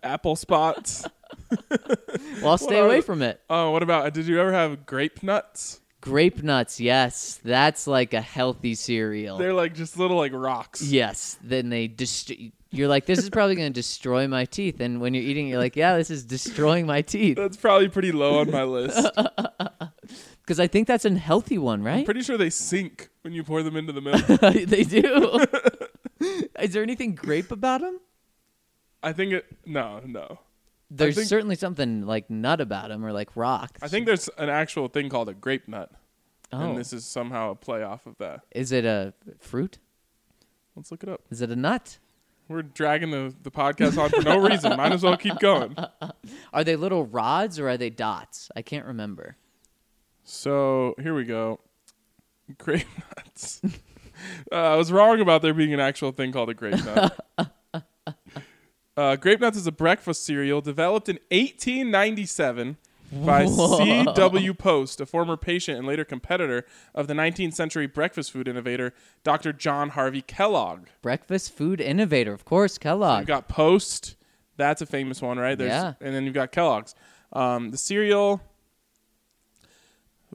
[0.01, 1.05] apple spots.
[1.49, 3.41] Well, I'll stay are away the- from it.
[3.49, 4.13] Oh, what about?
[4.13, 5.81] Did you ever have grape nuts?
[6.01, 9.37] Grape nuts, yes, that's like a healthy cereal.
[9.37, 10.81] They're like just little like rocks.
[10.81, 12.31] yes, then they dest-
[12.71, 15.59] You're like, this is probably going to destroy my teeth, and when you're eating, you're
[15.59, 19.05] like, yeah, this is destroying my teeth That's probably pretty low on my list.
[20.41, 22.05] because I think that's a healthy one, right?
[22.05, 24.25] Pretty sure they sink when you pour them into the milk.
[24.67, 25.45] they do.
[26.59, 27.99] is there anything grape about them?
[29.03, 29.45] I think it.
[29.65, 30.39] No, no.
[30.91, 33.81] There's think- certainly something like nut about them or like rocks.
[33.83, 35.91] I think there's an actual thing called a grape nut,
[36.51, 38.41] Oh, and this is somehow a play off of that.
[38.51, 39.77] is it a fruit?
[40.75, 41.21] Let's look it up.
[41.29, 41.99] Is it a nut?
[42.47, 44.75] We're dragging the, the podcast on for no reason.
[44.75, 45.75] Might as well keep going.
[46.53, 48.49] Are they little rods or are they dots?
[48.55, 49.35] I can't remember.
[50.23, 51.59] So here we go.
[52.57, 52.87] Grape
[53.17, 53.61] nuts.
[54.51, 57.19] uh, I was wrong about there being an actual thing called a grape nut.
[58.99, 62.75] uh, grape nuts is a breakfast cereal developed in 1897
[63.13, 64.53] by C.W.
[64.53, 68.93] Post, a former patient and later competitor of the 19th century breakfast food innovator
[69.23, 69.53] Dr.
[69.53, 70.87] John Harvey Kellogg.
[71.01, 73.21] Breakfast food innovator, of course, Kellogg.
[73.21, 74.17] You've got Post,
[74.57, 75.57] that's a famous one, right?
[75.57, 75.93] Yeah.
[76.01, 76.93] And then you've got Kellogg's.
[77.31, 78.41] Um, the cereal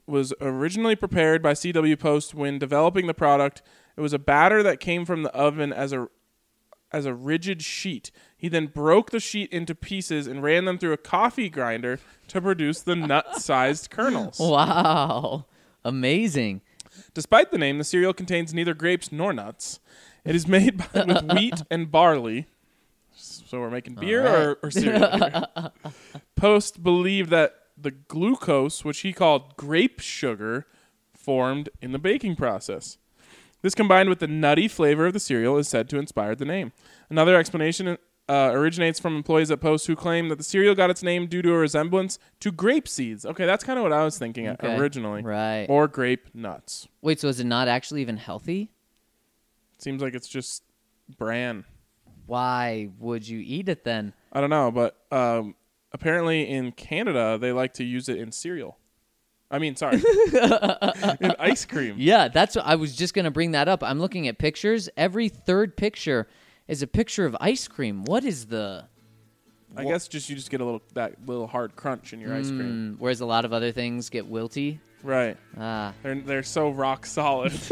[0.06, 1.96] was originally prepared by C.W.
[1.98, 3.60] Post when developing the product.
[3.96, 6.08] It was a batter that came from the oven as a
[6.94, 8.10] as a rigid sheet.
[8.36, 11.98] He then broke the sheet into pieces and ran them through a coffee grinder
[12.28, 14.38] to produce the nut-sized kernels.
[14.40, 15.46] wow,
[15.84, 16.60] amazing.
[17.12, 19.80] Despite the name, the cereal contains neither grapes nor nuts.
[20.24, 22.46] It is made by, with wheat and barley.
[23.12, 25.18] So we're making beer or, or cereal.
[25.18, 25.70] here.
[26.36, 30.66] Post believed that the glucose, which he called grape sugar,
[31.12, 32.98] formed in the baking process.
[33.64, 36.72] This combined with the nutty flavor of the cereal is said to inspire the name.
[37.08, 37.96] Another explanation
[38.28, 41.40] uh, originates from employees at Post who claim that the cereal got its name due
[41.40, 43.24] to a resemblance to grape seeds.
[43.24, 45.22] Okay, that's kind of what I was thinking Okay, originally.
[45.22, 45.64] right.
[45.70, 46.88] Or grape nuts.
[47.00, 48.70] Wait, so is it not actually even healthy?
[49.78, 50.62] Seems like it's just
[51.16, 51.64] bran.
[52.26, 54.12] Why would you eat it then?
[54.30, 55.54] I don't know, but um,
[55.90, 58.76] apparently in Canada they like to use it in cereal.
[59.50, 59.96] I mean, sorry,
[61.20, 61.94] in ice cream.
[61.98, 63.82] Yeah, that's what I was just going to bring that up.
[63.84, 64.88] I'm looking at pictures.
[64.96, 66.26] Every third picture
[66.66, 68.04] is a picture of ice cream.
[68.04, 68.86] What is the
[69.76, 72.48] I guess just you just get a little that little hard crunch in your ice
[72.48, 72.94] cream.
[72.96, 74.78] Mm, whereas a lot of other things get wilty?
[75.02, 75.36] Right.
[75.58, 77.52] Ah, They're they're so rock solid.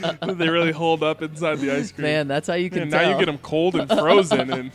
[0.22, 2.04] they really hold up inside the ice cream.
[2.06, 3.02] man, that's how you can and tell.
[3.02, 4.72] now you get them cold and frozen, and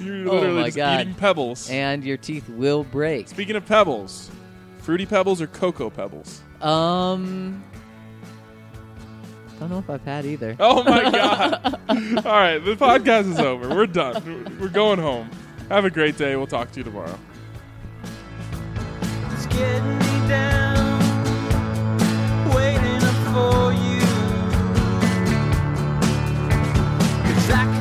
[0.00, 1.00] you're Oh literally my just God.
[1.00, 1.70] eating pebbles.
[1.70, 3.28] and your teeth will break.
[3.28, 4.30] Speaking of pebbles,
[4.86, 6.40] fruity pebbles or cocoa pebbles?
[6.60, 7.62] Um,
[9.58, 10.56] don't know if I've had either.
[10.60, 11.64] Oh my god!
[11.88, 13.68] All right, the podcast is over.
[13.68, 14.22] We're done.
[14.24, 15.28] We're- We're going home.
[15.70, 16.36] Have a great day.
[16.36, 17.18] We'll talk to you tomorrow.
[19.32, 21.00] It's getting me down,
[22.54, 24.00] waiting up for you.
[27.34, 27.75] 'Cause I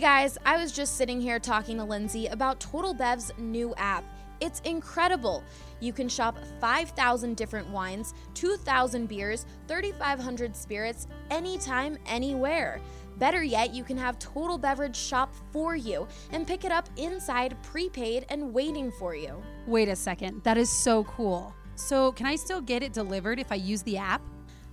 [0.00, 4.02] Guys, I was just sitting here talking to Lindsay about Total Bev's new app.
[4.40, 5.44] It's incredible.
[5.80, 12.80] You can shop 5,000 different wines, 2,000 beers, 3,500 spirits, anytime, anywhere.
[13.18, 17.54] Better yet, you can have Total Beverage shop for you and pick it up inside,
[17.62, 19.42] prepaid, and waiting for you.
[19.66, 20.42] Wait a second.
[20.44, 21.54] That is so cool.
[21.74, 24.22] So, can I still get it delivered if I use the app?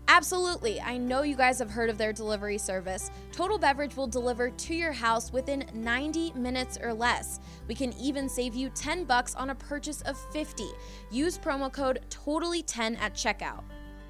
[0.10, 0.80] Absolutely.
[0.80, 3.12] I know you guys have heard of their delivery service.
[3.34, 7.42] Total Beverage will deliver to your house within 90 minutes or less.
[7.68, 10.64] We can even save you 10 bucks on a purchase of 50.
[11.12, 13.64] Use promo code TOTALLY10 at checkout.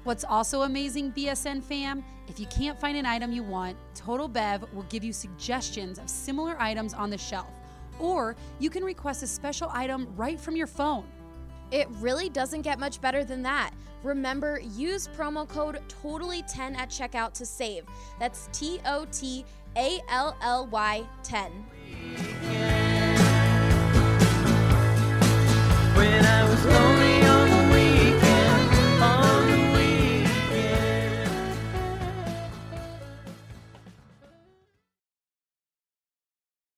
[0.04, 4.64] What's also amazing, BSN fam, if you can't find an item you want, Total Bev
[4.72, 7.50] will give you suggestions of similar items on the shelf.
[7.98, 11.04] Or you can request a special item right from your phone.
[11.70, 13.72] It really doesn't get much better than that.
[14.02, 17.84] Remember, use promo code TOTALLY10 at checkout to save.
[18.18, 19.44] That's T O T
[19.76, 21.52] A L L Y 10.
[25.94, 27.37] When I was lonely